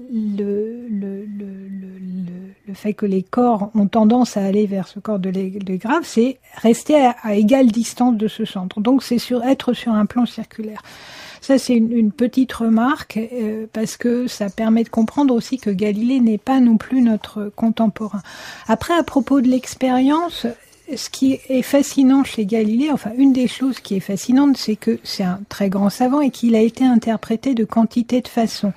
le, 0.00 0.86
le, 0.88 1.24
le, 1.24 1.68
le, 2.66 2.74
fait 2.74 2.94
que 2.94 3.06
les 3.06 3.22
corps 3.22 3.70
ont 3.74 3.86
tendance 3.86 4.36
à 4.36 4.44
aller 4.44 4.66
vers 4.66 4.88
ce 4.88 4.98
corps 4.98 5.20
de, 5.20 5.30
de 5.30 5.76
grave, 5.76 6.02
c'est 6.04 6.38
rester 6.56 6.96
à, 7.22 7.34
égale 7.34 7.68
distance 7.68 8.16
de 8.16 8.26
ce 8.26 8.44
centre. 8.44 8.80
Donc 8.80 9.02
c'est 9.02 9.18
sur 9.18 9.44
être 9.44 9.72
sur 9.74 9.92
un 9.92 10.06
plan 10.06 10.26
circulaire. 10.26 10.82
Ça, 11.40 11.58
c'est 11.58 11.74
une, 11.74 12.10
petite 12.10 12.52
remarque 12.52 13.18
euh, 13.18 13.66
parce 13.72 13.98
que 13.98 14.26
ça 14.26 14.48
permet 14.48 14.82
de 14.82 14.88
comprendre 14.88 15.34
aussi 15.34 15.58
que 15.58 15.68
Galilée 15.68 16.20
n'est 16.20 16.38
pas 16.38 16.58
non 16.58 16.78
plus 16.78 17.02
notre 17.02 17.52
contemporain. 17.54 18.22
Après, 18.66 18.94
à 18.94 19.02
propos 19.02 19.42
de 19.42 19.48
l'expérience, 19.48 20.46
ce 20.94 21.10
qui 21.10 21.38
est 21.48 21.62
fascinant 21.62 22.24
chez 22.24 22.46
Galilée, 22.46 22.90
enfin 22.90 23.10
une 23.16 23.32
des 23.32 23.48
choses 23.48 23.80
qui 23.80 23.96
est 23.96 24.00
fascinante, 24.00 24.56
c'est 24.56 24.76
que 24.76 24.98
c'est 25.02 25.22
un 25.22 25.40
très 25.48 25.68
grand 25.68 25.90
savant 25.90 26.20
et 26.20 26.30
qu'il 26.30 26.54
a 26.54 26.60
été 26.60 26.84
interprété 26.84 27.54
de 27.54 27.64
quantité 27.64 28.20
de 28.20 28.28
façons. 28.28 28.72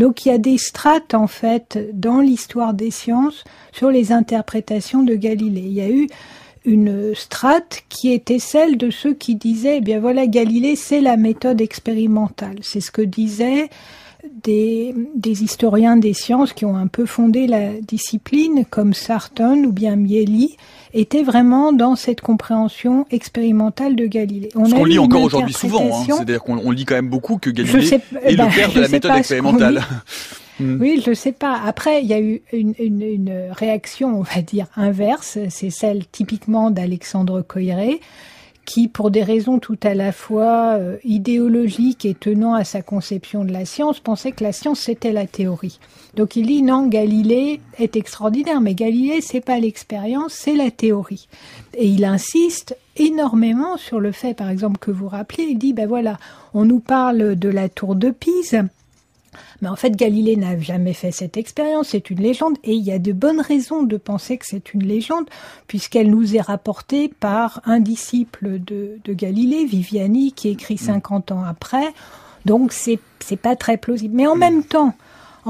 Donc 0.00 0.24
il 0.24 0.30
y 0.30 0.32
a 0.32 0.38
des 0.38 0.56
strates 0.56 1.12
en 1.12 1.26
fait 1.26 1.78
dans 1.92 2.20
l'histoire 2.20 2.72
des 2.72 2.90
sciences 2.90 3.44
sur 3.70 3.90
les 3.90 4.12
interprétations 4.12 5.02
de 5.02 5.14
Galilée. 5.14 5.60
Il 5.60 5.74
y 5.74 5.82
a 5.82 5.90
eu 5.90 6.08
une 6.64 7.14
strate 7.14 7.82
qui 7.90 8.10
était 8.10 8.38
celle 8.38 8.78
de 8.78 8.88
ceux 8.88 9.12
qui 9.12 9.34
disaient, 9.34 9.76
eh 9.76 9.80
bien 9.82 10.00
voilà, 10.00 10.26
Galilée, 10.26 10.74
c'est 10.74 11.02
la 11.02 11.18
méthode 11.18 11.60
expérimentale. 11.60 12.56
C'est 12.62 12.80
ce 12.80 12.90
que 12.90 13.02
disaient 13.02 13.68
des, 14.42 14.94
des, 15.14 15.42
historiens 15.42 15.98
des 15.98 16.14
sciences 16.14 16.54
qui 16.54 16.64
ont 16.64 16.76
un 16.76 16.86
peu 16.86 17.04
fondé 17.04 17.46
la 17.46 17.74
discipline, 17.74 18.64
comme 18.70 18.94
Sarton 18.94 19.64
ou 19.64 19.72
bien 19.72 19.96
Mieli, 19.96 20.56
était 20.92 21.22
vraiment 21.22 21.72
dans 21.72 21.96
cette 21.96 22.20
compréhension 22.20 23.06
expérimentale 23.10 23.96
de 23.96 24.06
Galilée. 24.06 24.48
On 24.54 24.64
Ce 24.64 24.74
qu'on 24.74 24.84
lit 24.84 24.98
encore 24.98 25.22
aujourd'hui 25.22 25.54
souvent, 25.54 26.00
hein. 26.00 26.04
c'est-à-dire 26.06 26.42
qu'on 26.42 26.70
lit 26.70 26.84
quand 26.84 26.94
même 26.96 27.08
beaucoup 27.08 27.38
que 27.38 27.50
Galilée 27.50 28.00
est 28.22 28.30
le 28.32 28.36
bah, 28.36 28.48
père 28.54 28.72
de 28.72 28.80
la 28.80 28.88
méthode 28.88 29.16
expérimentale. 29.16 29.82
Hmm. 30.60 30.78
Oui, 30.78 31.00
je 31.02 31.08
ne 31.08 31.14
sais 31.14 31.32
pas. 31.32 31.58
Après, 31.64 32.02
il 32.02 32.08
y 32.08 32.12
a 32.12 32.20
eu 32.20 32.42
une, 32.52 32.74
une, 32.78 33.00
une 33.00 33.48
réaction, 33.50 34.18
on 34.18 34.20
va 34.20 34.42
dire, 34.42 34.66
inverse. 34.76 35.38
C'est 35.48 35.70
celle 35.70 36.06
typiquement 36.06 36.70
d'Alexandre 36.70 37.40
Coiré, 37.40 38.00
qui, 38.64 38.88
pour 38.88 39.10
des 39.10 39.22
raisons 39.22 39.58
tout 39.58 39.78
à 39.82 39.94
la 39.94 40.12
fois 40.12 40.74
euh, 40.78 40.96
idéologiques 41.04 42.04
et 42.04 42.14
tenant 42.14 42.54
à 42.54 42.64
sa 42.64 42.82
conception 42.82 43.44
de 43.44 43.52
la 43.52 43.64
science, 43.64 44.00
pensait 44.00 44.32
que 44.32 44.44
la 44.44 44.52
science 44.52 44.80
c'était 44.80 45.12
la 45.12 45.26
théorie. 45.26 45.78
Donc 46.14 46.36
il 46.36 46.46
dit 46.46 46.62
non, 46.62 46.86
Galilée 46.86 47.60
est 47.78 47.96
extraordinaire, 47.96 48.60
mais 48.60 48.74
Galilée 48.74 49.20
c'est 49.20 49.40
pas 49.40 49.58
l'expérience, 49.58 50.34
c'est 50.34 50.56
la 50.56 50.70
théorie. 50.70 51.28
Et 51.74 51.86
il 51.86 52.04
insiste 52.04 52.76
énormément 52.96 53.76
sur 53.76 54.00
le 54.00 54.12
fait, 54.12 54.34
par 54.34 54.50
exemple, 54.50 54.78
que 54.78 54.90
vous 54.90 55.08
rappelez, 55.08 55.44
il 55.44 55.58
dit 55.58 55.72
ben 55.72 55.88
voilà, 55.88 56.18
on 56.54 56.64
nous 56.64 56.80
parle 56.80 57.36
de 57.36 57.48
la 57.48 57.68
tour 57.68 57.94
de 57.94 58.10
Pise, 58.10 58.62
mais 59.60 59.68
en 59.68 59.76
fait, 59.76 59.96
Galilée 59.96 60.36
n'a 60.36 60.58
jamais 60.58 60.92
fait 60.92 61.10
cette 61.10 61.36
expérience, 61.36 61.88
c'est 61.88 62.10
une 62.10 62.20
légende, 62.20 62.56
et 62.64 62.72
il 62.72 62.82
y 62.82 62.92
a 62.92 62.98
de 62.98 63.12
bonnes 63.12 63.40
raisons 63.40 63.82
de 63.82 63.96
penser 63.96 64.38
que 64.38 64.46
c'est 64.46 64.74
une 64.74 64.84
légende, 64.84 65.28
puisqu'elle 65.66 66.10
nous 66.10 66.36
est 66.36 66.40
rapportée 66.40 67.08
par 67.08 67.60
un 67.64 67.80
disciple 67.80 68.58
de, 68.58 68.98
de 69.04 69.12
Galilée, 69.12 69.64
Viviani, 69.64 70.32
qui 70.32 70.48
écrit 70.48 70.78
50 70.78 71.30
mm. 71.30 71.34
ans 71.34 71.44
après. 71.44 71.92
Donc 72.46 72.72
c'est 72.72 72.98
c'est 73.22 73.36
pas 73.36 73.56
très 73.56 73.76
plausible. 73.76 74.16
Mais 74.16 74.26
en 74.26 74.36
même 74.36 74.64
temps, 74.64 74.94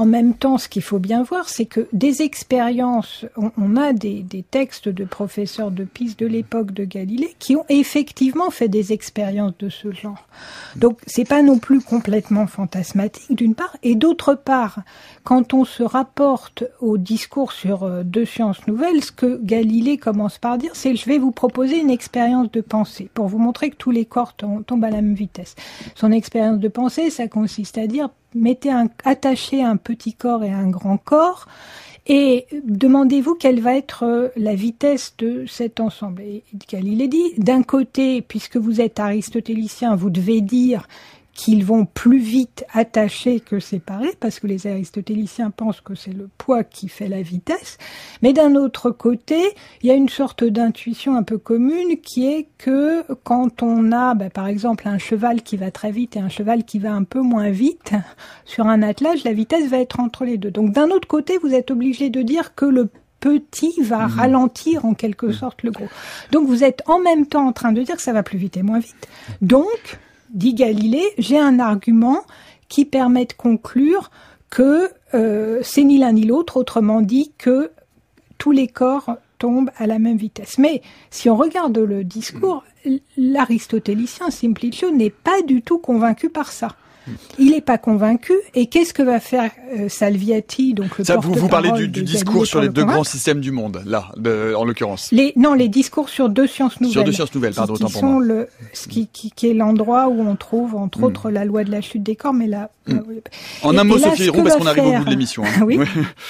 en 0.01 0.05
même 0.07 0.33
temps, 0.33 0.57
ce 0.57 0.67
qu'il 0.67 0.81
faut 0.81 0.97
bien 0.97 1.21
voir, 1.21 1.47
c'est 1.47 1.67
que 1.67 1.87
des 1.93 2.23
expériences, 2.23 3.23
on, 3.37 3.75
a 3.75 3.93
des, 3.93 4.25
textes 4.49 4.89
de 4.89 5.05
professeurs 5.05 5.69
de 5.69 5.83
Pise 5.83 6.17
de 6.17 6.25
l'époque 6.25 6.71
de 6.71 6.85
Galilée 6.85 7.35
qui 7.37 7.55
ont 7.55 7.65
effectivement 7.69 8.49
fait 8.49 8.67
des 8.67 8.93
expériences 8.93 9.53
de 9.59 9.69
ce 9.69 9.91
genre. 9.91 10.27
Donc, 10.75 10.97
c'est 11.05 11.27
pas 11.27 11.43
non 11.43 11.59
plus 11.59 11.81
complètement 11.81 12.47
fantasmatique 12.47 13.37
d'une 13.37 13.53
part, 13.53 13.77
et 13.83 13.93
d'autre 13.93 14.33
part, 14.33 14.79
quand 15.23 15.53
on 15.53 15.65
se 15.65 15.83
rapporte 15.83 16.63
au 16.79 16.97
discours 16.97 17.51
sur 17.51 17.83
euh, 17.83 18.01
deux 18.03 18.25
sciences 18.25 18.65
nouvelles, 18.65 19.03
ce 19.03 19.11
que 19.11 19.39
Galilée 19.43 19.97
commence 19.97 20.39
par 20.39 20.57
dire, 20.57 20.71
c'est 20.73 20.95
je 20.95 21.05
vais 21.05 21.19
vous 21.19 21.31
proposer 21.31 21.79
une 21.79 21.91
expérience 21.91 22.49
de 22.51 22.61
pensée 22.61 23.07
pour 23.13 23.27
vous 23.27 23.37
montrer 23.37 23.69
que 23.69 23.75
tous 23.75 23.91
les 23.91 24.05
corps 24.05 24.33
tombent 24.33 24.83
à 24.83 24.89
la 24.89 25.03
même 25.03 25.13
vitesse. 25.13 25.55
Son 25.93 26.11
expérience 26.11 26.57
de 26.57 26.69
pensée, 26.69 27.11
ça 27.11 27.27
consiste 27.27 27.77
à 27.77 27.85
dire 27.85 28.09
mettez 28.35 28.71
un, 28.71 28.87
attachez 29.05 29.63
un 29.63 29.77
petit 29.77 30.13
corps 30.13 30.43
et 30.43 30.51
un 30.51 30.69
grand 30.69 30.97
corps, 30.97 31.47
et 32.07 32.47
demandez-vous 32.63 33.35
quelle 33.35 33.61
va 33.61 33.75
être 33.75 34.03
euh, 34.03 34.29
la 34.35 34.55
vitesse 34.55 35.13
de 35.19 35.45
cet 35.45 35.79
ensemble. 35.79 36.21
Et 36.23 36.43
Galilée 36.69 37.07
dit, 37.07 37.33
d'un 37.37 37.63
côté, 37.63 38.21
puisque 38.21 38.57
vous 38.57 38.81
êtes 38.81 38.99
aristotélicien, 38.99 39.95
vous 39.95 40.09
devez 40.09 40.41
dire 40.41 40.87
qu'ils 41.41 41.65
vont 41.65 41.85
plus 41.85 42.19
vite 42.19 42.65
attachés 42.71 43.39
que 43.39 43.59
séparés, 43.59 44.13
parce 44.19 44.39
que 44.39 44.45
les 44.45 44.67
aristotéliciens 44.67 45.49
pensent 45.49 45.81
que 45.81 45.95
c'est 45.95 46.13
le 46.13 46.29
poids 46.37 46.63
qui 46.63 46.87
fait 46.87 47.07
la 47.07 47.23
vitesse. 47.23 47.79
Mais 48.21 48.31
d'un 48.31 48.53
autre 48.53 48.91
côté, 48.91 49.41
il 49.81 49.87
y 49.87 49.91
a 49.91 49.95
une 49.95 50.07
sorte 50.07 50.43
d'intuition 50.43 51.15
un 51.15 51.23
peu 51.23 51.39
commune 51.39 51.99
qui 51.99 52.27
est 52.27 52.45
que 52.59 53.03
quand 53.23 53.63
on 53.63 53.91
a, 53.91 54.13
ben, 54.13 54.29
par 54.29 54.45
exemple, 54.45 54.87
un 54.87 54.99
cheval 54.99 55.41
qui 55.41 55.57
va 55.57 55.71
très 55.71 55.89
vite 55.89 56.15
et 56.15 56.19
un 56.19 56.29
cheval 56.29 56.63
qui 56.63 56.77
va 56.77 56.93
un 56.93 57.05
peu 57.05 57.21
moins 57.21 57.49
vite, 57.49 57.93
sur 58.45 58.67
un 58.67 58.83
attelage, 58.83 59.23
la 59.23 59.33
vitesse 59.33 59.67
va 59.67 59.79
être 59.79 59.99
entre 59.99 60.25
les 60.25 60.37
deux. 60.37 60.51
Donc 60.51 60.73
d'un 60.73 60.91
autre 60.91 61.07
côté, 61.07 61.39
vous 61.39 61.55
êtes 61.55 61.71
obligé 61.71 62.11
de 62.11 62.21
dire 62.21 62.53
que 62.53 62.65
le 62.65 62.87
petit 63.19 63.81
va 63.81 64.05
mmh. 64.05 64.11
ralentir 64.11 64.85
en 64.85 64.93
quelque 64.93 65.25
mmh. 65.25 65.33
sorte 65.33 65.63
le 65.63 65.71
gros. 65.71 65.89
Donc 66.31 66.47
vous 66.47 66.63
êtes 66.63 66.83
en 66.85 66.99
même 66.99 67.25
temps 67.25 67.47
en 67.47 67.51
train 67.51 67.71
de 67.71 67.81
dire 67.81 67.95
que 67.95 68.03
ça 68.03 68.13
va 68.13 68.21
plus 68.21 68.37
vite 68.37 68.57
et 68.57 68.61
moins 68.61 68.79
vite. 68.79 69.07
Donc, 69.41 69.99
dit 70.33 70.53
Galilée, 70.53 71.07
j'ai 71.17 71.39
un 71.39 71.59
argument 71.59 72.21
qui 72.69 72.85
permet 72.85 73.25
de 73.25 73.33
conclure 73.33 74.11
que 74.49 74.89
euh, 75.13 75.59
c'est 75.63 75.83
ni 75.83 75.97
l'un 75.97 76.13
ni 76.13 76.25
l'autre, 76.25 76.57
autrement 76.57 77.01
dit 77.01 77.31
que 77.37 77.71
tous 78.37 78.51
les 78.51 78.67
corps 78.67 79.17
tombent 79.37 79.71
à 79.77 79.87
la 79.87 79.99
même 79.99 80.17
vitesse. 80.17 80.57
Mais 80.57 80.81
si 81.09 81.29
on 81.29 81.35
regarde 81.35 81.77
le 81.77 82.03
discours, 82.03 82.63
l'aristotélicien 83.17 84.29
Simplicio 84.29 84.91
n'est 84.91 85.09
pas 85.09 85.41
du 85.41 85.61
tout 85.61 85.79
convaincu 85.79 86.29
par 86.29 86.51
ça. 86.51 86.75
Il 87.39 87.51
n'est 87.51 87.61
pas 87.61 87.77
convaincu. 87.77 88.33
Et 88.53 88.67
qu'est-ce 88.67 88.93
que 88.93 89.01
va 89.01 89.19
faire 89.19 89.51
euh, 89.77 89.89
Salviati, 89.89 90.73
donc 90.73 90.97
le 90.97 91.03
Ça, 91.03 91.17
vous, 91.17 91.33
vous 91.33 91.47
parlez 91.47 91.71
du, 91.71 91.87
du 91.87 92.03
discours 92.03 92.45
sur 92.45 92.61
les 92.61 92.69
deux 92.69 92.85
grands 92.85 93.03
systèmes 93.03 93.41
du 93.41 93.51
monde, 93.51 93.81
là, 93.85 94.11
en 94.55 94.65
l'occurrence. 94.65 95.09
Les, 95.11 95.33
non, 95.35 95.53
les 95.53 95.69
discours 95.69 96.09
sur 96.09 96.29
deux 96.29 96.47
sciences 96.47 96.79
nouvelles. 96.79 96.93
Sur 96.93 97.03
deux 97.03 97.11
sciences 97.11 97.33
nouvelles, 97.33 97.53
pardon, 97.53 97.73
qui, 97.73 97.91
sont 97.91 98.19
Le, 98.19 98.47
ce 98.73 98.87
qui, 98.87 99.07
qui, 99.07 99.31
qui 99.31 99.47
est 99.47 99.53
l'endroit 99.53 100.07
où 100.07 100.21
on 100.21 100.35
trouve, 100.35 100.75
entre 100.75 100.99
hmm. 100.99 101.03
autres, 101.05 101.31
la 101.31 101.45
loi 101.45 101.63
de 101.63 101.71
la 101.71 101.81
chute 101.81 102.03
des 102.03 102.15
corps, 102.15 102.33
mais 102.33 102.47
là. 102.47 102.69
Hmm. 102.87 102.99
En 103.63 103.77
un 103.77 103.83
mot, 103.83 103.97
Sophie 103.97 104.23
Héron, 104.23 104.43
parce 104.43 104.57
qu'on 104.57 104.65
arrive 104.65 104.85
au 104.85 104.97
bout 104.97 105.05
de 105.05 105.09
l'émission. 105.09 105.43
Hein. 105.43 105.61
oui. 105.65 105.79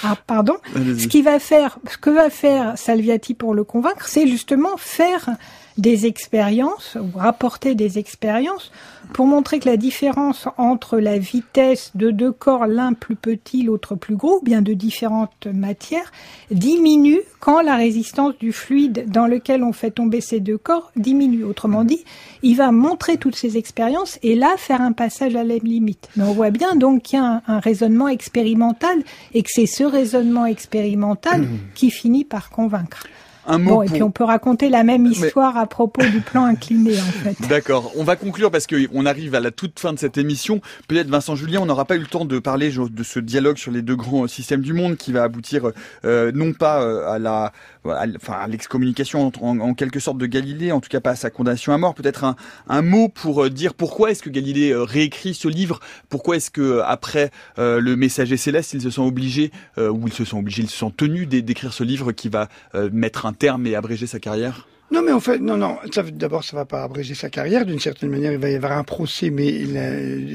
ah, 0.04 0.16
pardon. 0.28 0.56
Ce 0.76 1.08
qui 1.08 1.22
va 1.22 1.40
faire, 1.40 1.80
ce 1.90 1.98
que 1.98 2.10
va 2.10 2.30
faire 2.30 2.78
Salviati 2.78 3.34
pour 3.34 3.54
le 3.54 3.64
convaincre, 3.64 4.08
c'est 4.08 4.28
justement 4.28 4.78
faire 4.78 5.30
des 5.78 6.06
expériences 6.06 6.98
ou 7.00 7.18
rapporter 7.18 7.76
des 7.76 7.98
expériences 7.98 8.72
pour 9.14 9.26
montrer 9.26 9.60
que 9.60 9.68
la 9.68 9.78
différence 9.78 10.48
entre 10.58 11.00
la 11.00 11.18
vitesse 11.18 11.92
de 11.96 12.12
deux 12.12 12.32
corps, 12.32 12.66
l'un 12.68 12.94
plus 12.94 13.16
petit, 13.16 13.64
l'autre 13.64 13.96
plus 13.96 14.16
gros, 14.16 14.38
ou 14.38 14.42
bien 14.42 14.62
de 14.62 14.74
différentes 14.74 15.48
matières, 15.48 16.12
diminue 16.50 17.22
quand 17.40 17.62
la 17.62 17.76
résistance 17.76 18.38
du 18.40 18.54
fluide 18.54 19.06
dans 19.10 19.28
lequel 19.28 19.64
on 19.64 19.74
fait 19.74 19.92
tomber 19.92 20.22
ces 20.22 20.40
deux 20.40 20.58
corps 20.58 20.92
diminue. 20.96 21.44
Autrement 21.44 21.84
dit, 21.84 22.04
il 22.44 22.56
va 22.56 22.72
montrer 22.72 23.18
toutes 23.18 23.36
ces 23.36 23.58
expériences 23.58 24.20
et 24.24 24.36
là 24.36 24.56
faire 24.58 24.82
un 24.82 24.94
passage 24.94 25.36
à 25.36 25.44
la 25.44 25.58
limite. 25.58 26.10
Mais 26.16 26.24
on 26.24 26.34
voit 26.34 26.52
bien 26.52 26.76
donc 26.76 27.04
qu'il 27.04 27.20
y 27.20 27.22
a 27.22 27.42
un, 27.48 27.60
raisonnement 27.60 28.08
expérimental 28.08 29.04
et 29.34 29.44
que 29.44 29.50
c'est 29.52 29.66
ce 29.66 29.84
raisonnement 29.84 30.46
expérimental 30.46 31.48
qui 31.76 31.92
finit 31.92 32.26
par 32.26 32.50
convaincre. 32.50 33.08
Un 33.48 33.58
mot 33.58 33.76
bon, 33.76 33.82
et 33.84 33.88
puis 33.88 34.04
on 34.04 34.12
peut 34.12 34.24
raconter 34.24 34.70
la 34.70 34.84
même 34.84 35.06
histoire 35.06 35.58
à 35.58 35.66
propos 35.66 36.04
du 36.04 36.22
plan 36.22 36.46
incliné 36.46 36.94
en 37.00 37.04
fait. 37.04 37.36
D'accord. 37.50 37.92
On 37.96 38.04
va 38.04 38.16
conclure 38.16 38.52
parce 38.52 38.68
qu'on 38.68 39.06
arrive 39.06 39.36
à 39.36 39.40
la 39.40 39.52
toute 39.52 39.80
fin 39.80 39.94
de 39.94 40.00
cette 40.00 40.18
émission. 40.18 40.62
Peut-être 40.88 41.08
Vincent 41.08 41.36
Julien, 41.36 41.62
on 41.62 41.66
n'aura 41.66 41.86
pas 41.86 41.96
eu 41.96 42.00
le 42.00 42.08
temps 42.08 42.26
de 42.26 42.40
parler 42.40 42.72
de 42.72 43.04
ce 43.04 43.20
dialogue 43.20 43.58
sur 43.58 43.72
les 43.72 43.82
deux 43.82 43.96
grands 43.96 44.28
systèmes 44.28 44.62
du 44.62 44.74
monde 44.74 44.96
qui 44.98 45.12
va 45.12 45.24
aboutir 45.24 45.72
euh, 46.06 46.32
non 46.34 46.54
pas 46.54 46.82
euh, 46.82 47.10
à 47.10 47.20
la, 47.20 47.52
enfin 47.84 48.48
l'excommunication 48.48 49.32
en, 49.42 49.74
quelque 49.74 50.00
sorte 50.00 50.20
de 50.20 50.28
Galilée, 50.28 50.72
en 50.72 50.82
tout 50.82 50.90
cas 50.90 51.00
pas 51.00 51.12
à 51.12 51.16
sa 51.16 51.30
condamnation 51.32 51.74
à 51.74 51.78
mort. 51.78 51.96
Peut-être 51.96 52.24
un, 52.24 52.36
un, 52.68 52.82
mot 52.82 53.10
pour 53.10 53.46
euh, 53.46 53.50
dire 53.50 53.74
pourquoi 53.74 54.12
est-ce 54.12 54.22
que 54.22 54.30
Galilée 54.30 54.76
réécrit 54.76 55.34
ce 55.34 55.48
livre? 55.48 55.80
Pourquoi 56.10 56.36
est-ce 56.36 56.52
que 56.52 56.82
après 56.86 57.32
le 57.58 57.96
Messager 57.96 58.38
céleste, 58.38 58.74
ils 58.74 58.82
se 58.82 58.90
sont 58.90 59.04
obligés 59.04 59.52
ou 59.78 60.08
ils 60.08 60.14
se 60.14 60.26
sont 60.26 60.40
obligés, 60.40 60.64
ils 60.64 60.70
se 60.70 60.78
sont 60.78 60.92
tenus 60.92 61.28
d'écrire 61.28 61.74
ce 61.74 61.84
livre 61.84 62.12
qui 62.12 62.30
va 62.30 62.50
mettre 62.92 63.26
un 63.26 63.32
un 63.32 63.34
terme 63.34 63.66
et 63.66 63.76
abréger 63.76 64.08
sa 64.08 64.20
carrière? 64.20 64.68
Non, 64.92 65.02
mais 65.04 65.14
en 65.14 65.22
fait, 65.22 65.40
non, 65.40 65.56
non. 65.56 65.78
D'abord, 66.12 66.44
ça 66.44 66.58
va 66.58 66.66
pas 66.66 66.84
abréger 66.84 67.16
sa 67.16 67.30
carrière. 67.30 67.66
D'une 67.66 67.80
certaine 67.80 68.10
manière, 68.10 68.34
il 68.34 68.38
va 68.38 68.50
y 68.50 68.56
avoir 68.56 68.74
un 68.74 68.84
procès, 68.84 69.30
mais 69.30 69.64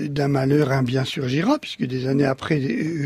d'un 0.09 0.29
malheur, 0.29 0.73
un 0.73 0.83
bien 0.83 1.05
surgira, 1.05 1.59
puisque 1.59 1.85
des 1.85 2.07
années 2.07 2.25
après, 2.25 2.63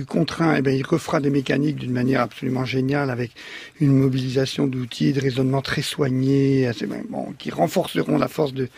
contraint, 0.09 0.55
eh 0.57 0.63
bien, 0.63 0.73
il 0.73 0.87
refera 0.87 1.19
des 1.19 1.31
mécaniques 1.31 1.77
d'une 1.77 1.91
manière 1.91 2.21
absolument 2.21 2.65
géniale, 2.65 3.11
avec 3.11 3.33
une 3.81 3.93
mobilisation 3.93 4.69
d'outils, 4.69 5.13
de 5.13 5.21
raisonnement 5.21 5.61
très 5.61 5.83
soignés, 5.83 6.71
bon, 7.09 7.35
qui 7.37 7.51
renforceront 7.51 8.17
la 8.17 8.29
force 8.29 8.55
de, 8.55 8.69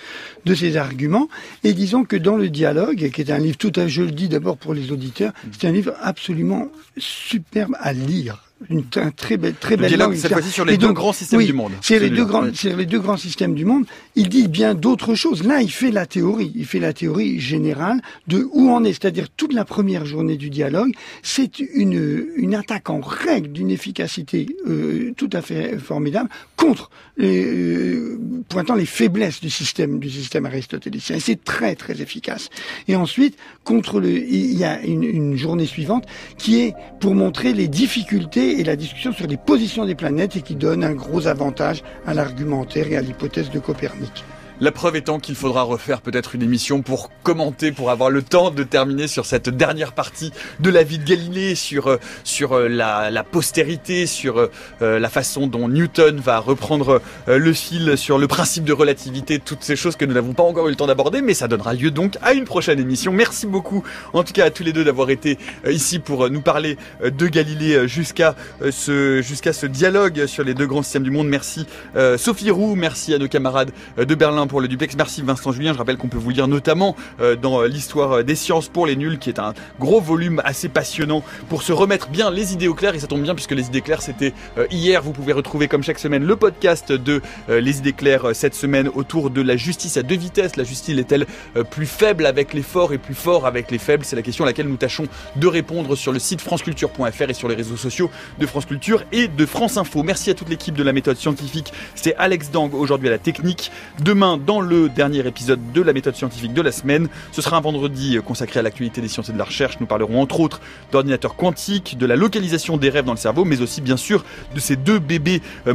de 0.47 0.55
ses 0.55 0.79
arguments. 0.79 1.29
Et 1.65 1.75
disons 1.75 2.05
que 2.05 2.17
dans 2.17 2.37
le 2.37 2.49
dialogue, 2.49 3.11
qui 3.11 3.21
est 3.21 3.31
un 3.31 3.39
livre 3.39 3.59
tout 3.59 3.73
à, 3.77 3.87
je 3.87 4.01
le 4.01 4.13
dis 4.13 4.29
d'abord 4.29 4.57
pour 4.57 4.73
les 4.73 4.93
auditeurs, 4.93 5.33
c'est 5.53 5.69
un 5.69 5.73
livre 5.73 5.93
absolument 6.01 6.69
superbe 6.97 7.77
à 7.81 7.93
lire 7.93 8.52
une, 8.71 8.85
un 8.97 9.11
très 9.11 9.37
belle, 9.37 9.55
très 9.55 9.77
belle 9.77 9.97
langue. 9.97 10.15
Cette 10.15 10.33
fois-ci 10.33 10.51
sur 10.51 10.65
les 10.65 10.77
deux 10.77 10.93
grands 10.93 11.13
systèmes 11.13 11.43
du 11.43 11.53
monde. 11.53 11.73
C'est 11.81 11.99
les 11.99 12.11
deux 12.11 12.25
grands, 12.25 12.47
c'est 12.55 12.77
les 12.77 12.87
deux 12.87 13.01
grands 13.01 13.17
systèmes 13.17 13.55
du 13.55 13.65
monde. 13.65 13.85
Il 14.15 14.29
dit 14.29 14.49
bien 14.49 14.75
d'autres 14.75 15.15
choses. 15.15 15.45
Là, 15.45 15.63
il 15.63 15.71
fait 15.71 15.91
la 15.91 16.07
théorie. 16.07 16.53
Il 16.55 16.67
fait 16.67 16.81
la 16.81 16.93
théorie 16.93 17.41
générale 17.41 18.01
de 18.29 18.49
où 18.53 18.69
on 18.71 18.85
est. 18.85 18.93
C'est-à-dire 18.93 19.29
toute 19.37 19.53
la 19.53 19.65
première 19.65 20.05
journée 20.07 20.37
du 20.37 20.51
dialogue, 20.51 20.93
c'est 21.23 21.59
une, 21.59 22.27
une 22.37 22.55
attaque 22.55 22.91
en 22.91 23.01
règle 23.01 23.53
d'une 23.53 23.71
efficacité 23.71 24.47
euh, 24.67 25.13
tout 25.17 25.31
à 25.33 25.43
fait 25.43 25.79
formidable 25.79 26.29
contre 26.57 26.91
les, 27.17 27.45
euh, 27.45 28.19
pointant 28.49 28.75
les 28.75 28.87
faiblesses 28.87 29.41
du 29.41 29.51
système 29.51 29.99
du 29.99 30.11
système 30.11 30.47
aristotélicien. 30.47 31.19
C'est 31.19 31.43
très 31.43 31.75
très 31.75 32.01
efficace. 32.01 32.49
Et 32.89 32.97
ensuite, 32.97 33.37
contre 33.65 34.01
le, 34.01 34.11
il 34.11 34.55
y 34.55 34.65
a 34.65 34.81
une, 34.83 35.03
une 35.03 35.37
journée 35.37 35.67
suivante 35.67 36.05
qui 36.39 36.61
est 36.61 36.75
pour 37.01 37.15
montrer 37.15 37.53
les 37.53 37.69
difficultés 37.69 38.52
et 38.61 38.65
la 38.65 38.77
discussion 38.77 39.13
sur 39.13 39.27
les 39.27 39.37
positions 39.37 39.85
des 39.85 39.95
planètes 39.95 40.37
et 40.37 40.43
qui 40.43 40.55
donne 40.55 40.85
un 40.85 40.93
gros 40.93 41.27
avantage 41.27 41.83
à 42.07 42.15
l'argumentaire 42.15 42.87
et 42.89 42.97
à 42.97 43.01
l'hypothèse 43.01 43.51
de 43.51 43.59
Copernic. 43.59 44.25
La 44.63 44.71
preuve 44.71 44.95
étant 44.95 45.19
qu'il 45.19 45.35
faudra 45.35 45.63
refaire 45.63 46.01
peut-être 46.01 46.37
une 46.37 46.43
émission 46.45 46.83
pour 46.83 47.11
commenter, 47.25 47.73
pour 47.73 47.91
avoir 47.91 48.11
le 48.11 48.23
temps 48.23 48.53
de 48.53 48.63
terminer 48.63 49.09
sur 49.09 49.27
cette 49.27 49.49
dernière 49.49 49.93
partie 49.93 50.31
de 50.61 50.71
la 50.71 50.85
vie 50.85 51.01
de 51.01 51.05
Galilée, 51.05 51.57
sur 51.57 51.89
euh, 51.89 51.97
sur 52.23 52.53
euh, 52.53 52.69
la, 52.69 53.11
la 53.11 53.25
postérité, 53.25 54.07
sur 54.07 54.39
euh, 54.39 55.01
la 55.01 55.09
façon 55.09 55.49
dont 55.49 55.69
Newton 55.69 56.21
va 56.21 56.39
reprendre 56.39 57.03
le 57.27 57.53
fil, 57.53 57.99
sur 57.99 58.19
le 58.19 58.29
principe 58.29 58.63
de 58.63 58.73
relativité, 58.73 59.41
toutes 59.41 59.65
ces 59.65 59.75
choses 59.75 59.97
que 59.97 60.05
nous 60.05 60.15
n'avons 60.15 60.33
pas 60.33 60.45
encore 60.45 60.69
eu 60.69 60.71
le 60.71 60.77
temps 60.77 60.87
d'aborder, 60.87 61.23
mais 61.23 61.35
ça 61.35 61.49
donnera 61.49 61.75
lieu 61.75 61.91
donc 61.91 62.17
à 62.23 62.33
une 62.33 62.45
prochaine 62.45 62.79
émission. 62.79 63.11
Merci 63.11 63.49
beaucoup, 63.49 63.83
en 64.13 64.23
tout 64.23 64.33
cas 64.33 64.45
à 64.45 64.51
tous 64.51 64.63
les 64.63 64.73
deux 64.73 64.85
d'avoir 64.85 65.11
été 65.11 65.39
ici 65.69 65.99
pour 65.99 66.31
nous 66.31 66.41
parler 66.41 66.77
de 67.05 67.27
Galilée 67.27 67.89
jusqu'à 67.89 68.37
ce 68.71 69.23
jusqu'à 69.23 69.53
ce 69.53 69.67
dialogue 69.67 70.27
sur 70.27 70.45
les 70.45 70.55
deux 70.55 70.69
grands 70.69 70.85
systèmes 70.85 71.03
du 71.03 71.11
monde. 71.11 71.27
Merci 71.27 71.67
Sophie 72.17 72.53
Roux, 72.53 72.77
merci 72.77 73.13
à 73.13 73.19
nos 73.19 73.29
camarades 73.29 73.73
de 73.97 74.15
Berlin 74.15 74.47
pour 74.53 74.61
le 74.61 74.69
duplex. 74.69 74.95
Merci 74.99 75.23
Vincent 75.23 75.51
Julien. 75.51 75.73
Je 75.73 75.79
rappelle 75.79 75.97
qu'on 75.97 76.09
peut 76.09 76.19
vous 76.19 76.29
lire 76.29 76.47
notamment 76.47 76.95
euh, 77.23 77.37
dans 77.37 77.63
l'histoire 77.63 78.23
des 78.23 78.35
sciences 78.35 78.69
pour 78.69 78.85
les 78.85 78.97
nuls, 78.97 79.19
qui 79.19 79.31
est 79.31 79.39
un 79.39 79.55
gros 79.81 79.99
volume 79.99 80.43
assez 80.45 80.69
passionnant 80.69 81.25
pour 81.49 81.63
se 81.63 81.73
remettre 81.73 82.11
bien 82.11 82.31
les 82.31 82.53
idées 82.53 82.69
au 82.69 82.75
clair. 82.75 82.95
Et 82.95 82.99
ça 82.99 83.07
tombe 83.07 83.23
bien 83.23 83.35
puisque 83.35 83.53
les 83.53 83.69
idées 83.69 83.81
claires 83.81 84.03
c'était 84.03 84.35
euh, 84.59 84.67
hier. 84.71 85.01
Vous 85.01 85.13
pouvez 85.13 85.33
retrouver 85.33 85.69
comme 85.69 85.83
chaque 85.83 85.99
semaine 85.99 86.23
le 86.23 86.37
podcast 86.37 86.93
de 86.93 87.23
euh, 87.49 87.63
les 87.63 87.79
idées 87.79 87.95
claires 87.95 88.35
cette 88.35 88.55
semaine 88.55 88.91
autour 88.95 89.31
de 89.31 89.41
la 89.41 89.57
justice 89.57 89.97
à 89.97 90.03
deux 90.03 90.19
vitesses. 90.19 90.57
La 90.57 90.65
justice 90.65 90.99
est-elle 90.99 91.25
plus 91.71 91.87
faible 91.87 92.27
avec 92.27 92.53
les 92.53 92.61
forts 92.61 92.93
et 92.93 92.99
plus 92.99 93.15
fort 93.15 93.47
avec 93.47 93.71
les 93.71 93.79
faibles? 93.79 94.05
C'est 94.05 94.17
la 94.17 94.23
question 94.23 94.45
à 94.45 94.49
laquelle 94.49 94.69
nous 94.69 94.77
tâchons 94.77 95.07
de 95.37 95.47
répondre 95.47 95.97
sur 95.97 96.13
le 96.13 96.19
site 96.19 96.43
franceculture.fr 96.43 97.31
et 97.31 97.35
sur 97.35 97.49
les 97.49 97.55
réseaux 97.55 97.79
sociaux 97.79 98.11
de 98.39 98.45
France 98.45 98.67
Culture 98.67 99.03
et 99.13 99.29
de 99.29 99.47
France 99.47 99.79
Info. 99.79 100.03
Merci 100.03 100.29
à 100.29 100.35
toute 100.35 100.51
l'équipe 100.51 100.75
de 100.75 100.83
la 100.83 100.93
méthode 100.93 101.17
scientifique. 101.17 101.73
C'est 101.95 102.15
Alex 102.17 102.51
Dang 102.51 102.75
aujourd'hui 102.75 103.09
à 103.09 103.13
la 103.13 103.19
technique. 103.19 103.71
Demain 104.01 104.37
dans 104.45 104.61
le 104.61 104.89
dernier 104.89 105.27
épisode 105.27 105.61
de 105.73 105.83
la 105.83 105.93
méthode 105.93 106.15
scientifique 106.15 106.53
de 106.53 106.63
la 106.63 106.73
semaine. 106.73 107.09
Ce 107.33 107.43
sera 107.43 107.57
un 107.57 107.61
vendredi 107.61 108.19
consacré 108.25 108.61
à 108.61 108.63
l'actualité 108.63 109.01
des 109.01 109.09
sciences 109.09 109.29
et 109.29 109.33
de 109.33 109.39
la 109.39 109.45
recherche. 109.45 109.79
Nous 109.81 109.87
parlerons 109.87 110.21
entre 110.21 110.41
autres 110.41 110.61
d'ordinateurs 110.91 111.37
quantiques, 111.37 111.97
de 111.99 112.07
la 112.07 112.17
localisation 112.17 112.77
des 112.77 112.91
rêves 112.91 113.05
dans 113.05 113.13
le 113.13 113.19
cerveau, 113.19 113.45
mais 113.45 113.61
aussi 113.61 113.81
bien 113.81 113.97
sûr 113.97 114.25
de 114.55 114.61
ces 114.61 114.77
deux 114.77 114.99
bébés 114.99 115.43
euh, 115.67 115.75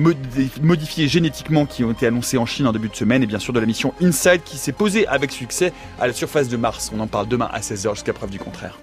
modifiés 0.61 1.07
génétiquement 1.07 1.65
qui 1.65 1.83
ont 1.83 1.91
été 1.91 2.07
annoncés 2.07 2.37
en 2.37 2.45
Chine 2.45 2.67
en 2.67 2.71
début 2.71 2.89
de 2.89 2.95
semaine, 2.95 3.23
et 3.23 3.27
bien 3.27 3.39
sûr 3.39 3.53
de 3.53 3.59
la 3.59 3.65
mission 3.65 3.93
InSight 4.01 4.43
qui 4.43 4.57
s'est 4.57 4.71
posée 4.71 5.07
avec 5.07 5.31
succès 5.31 5.73
à 5.99 6.07
la 6.07 6.13
surface 6.13 6.49
de 6.49 6.57
Mars. 6.57 6.91
On 6.95 6.99
en 6.99 7.07
parle 7.07 7.27
demain 7.27 7.49
à 7.51 7.59
16h 7.59 7.95
jusqu'à 7.95 8.13
preuve 8.13 8.29
du 8.29 8.39
contraire. 8.39 8.77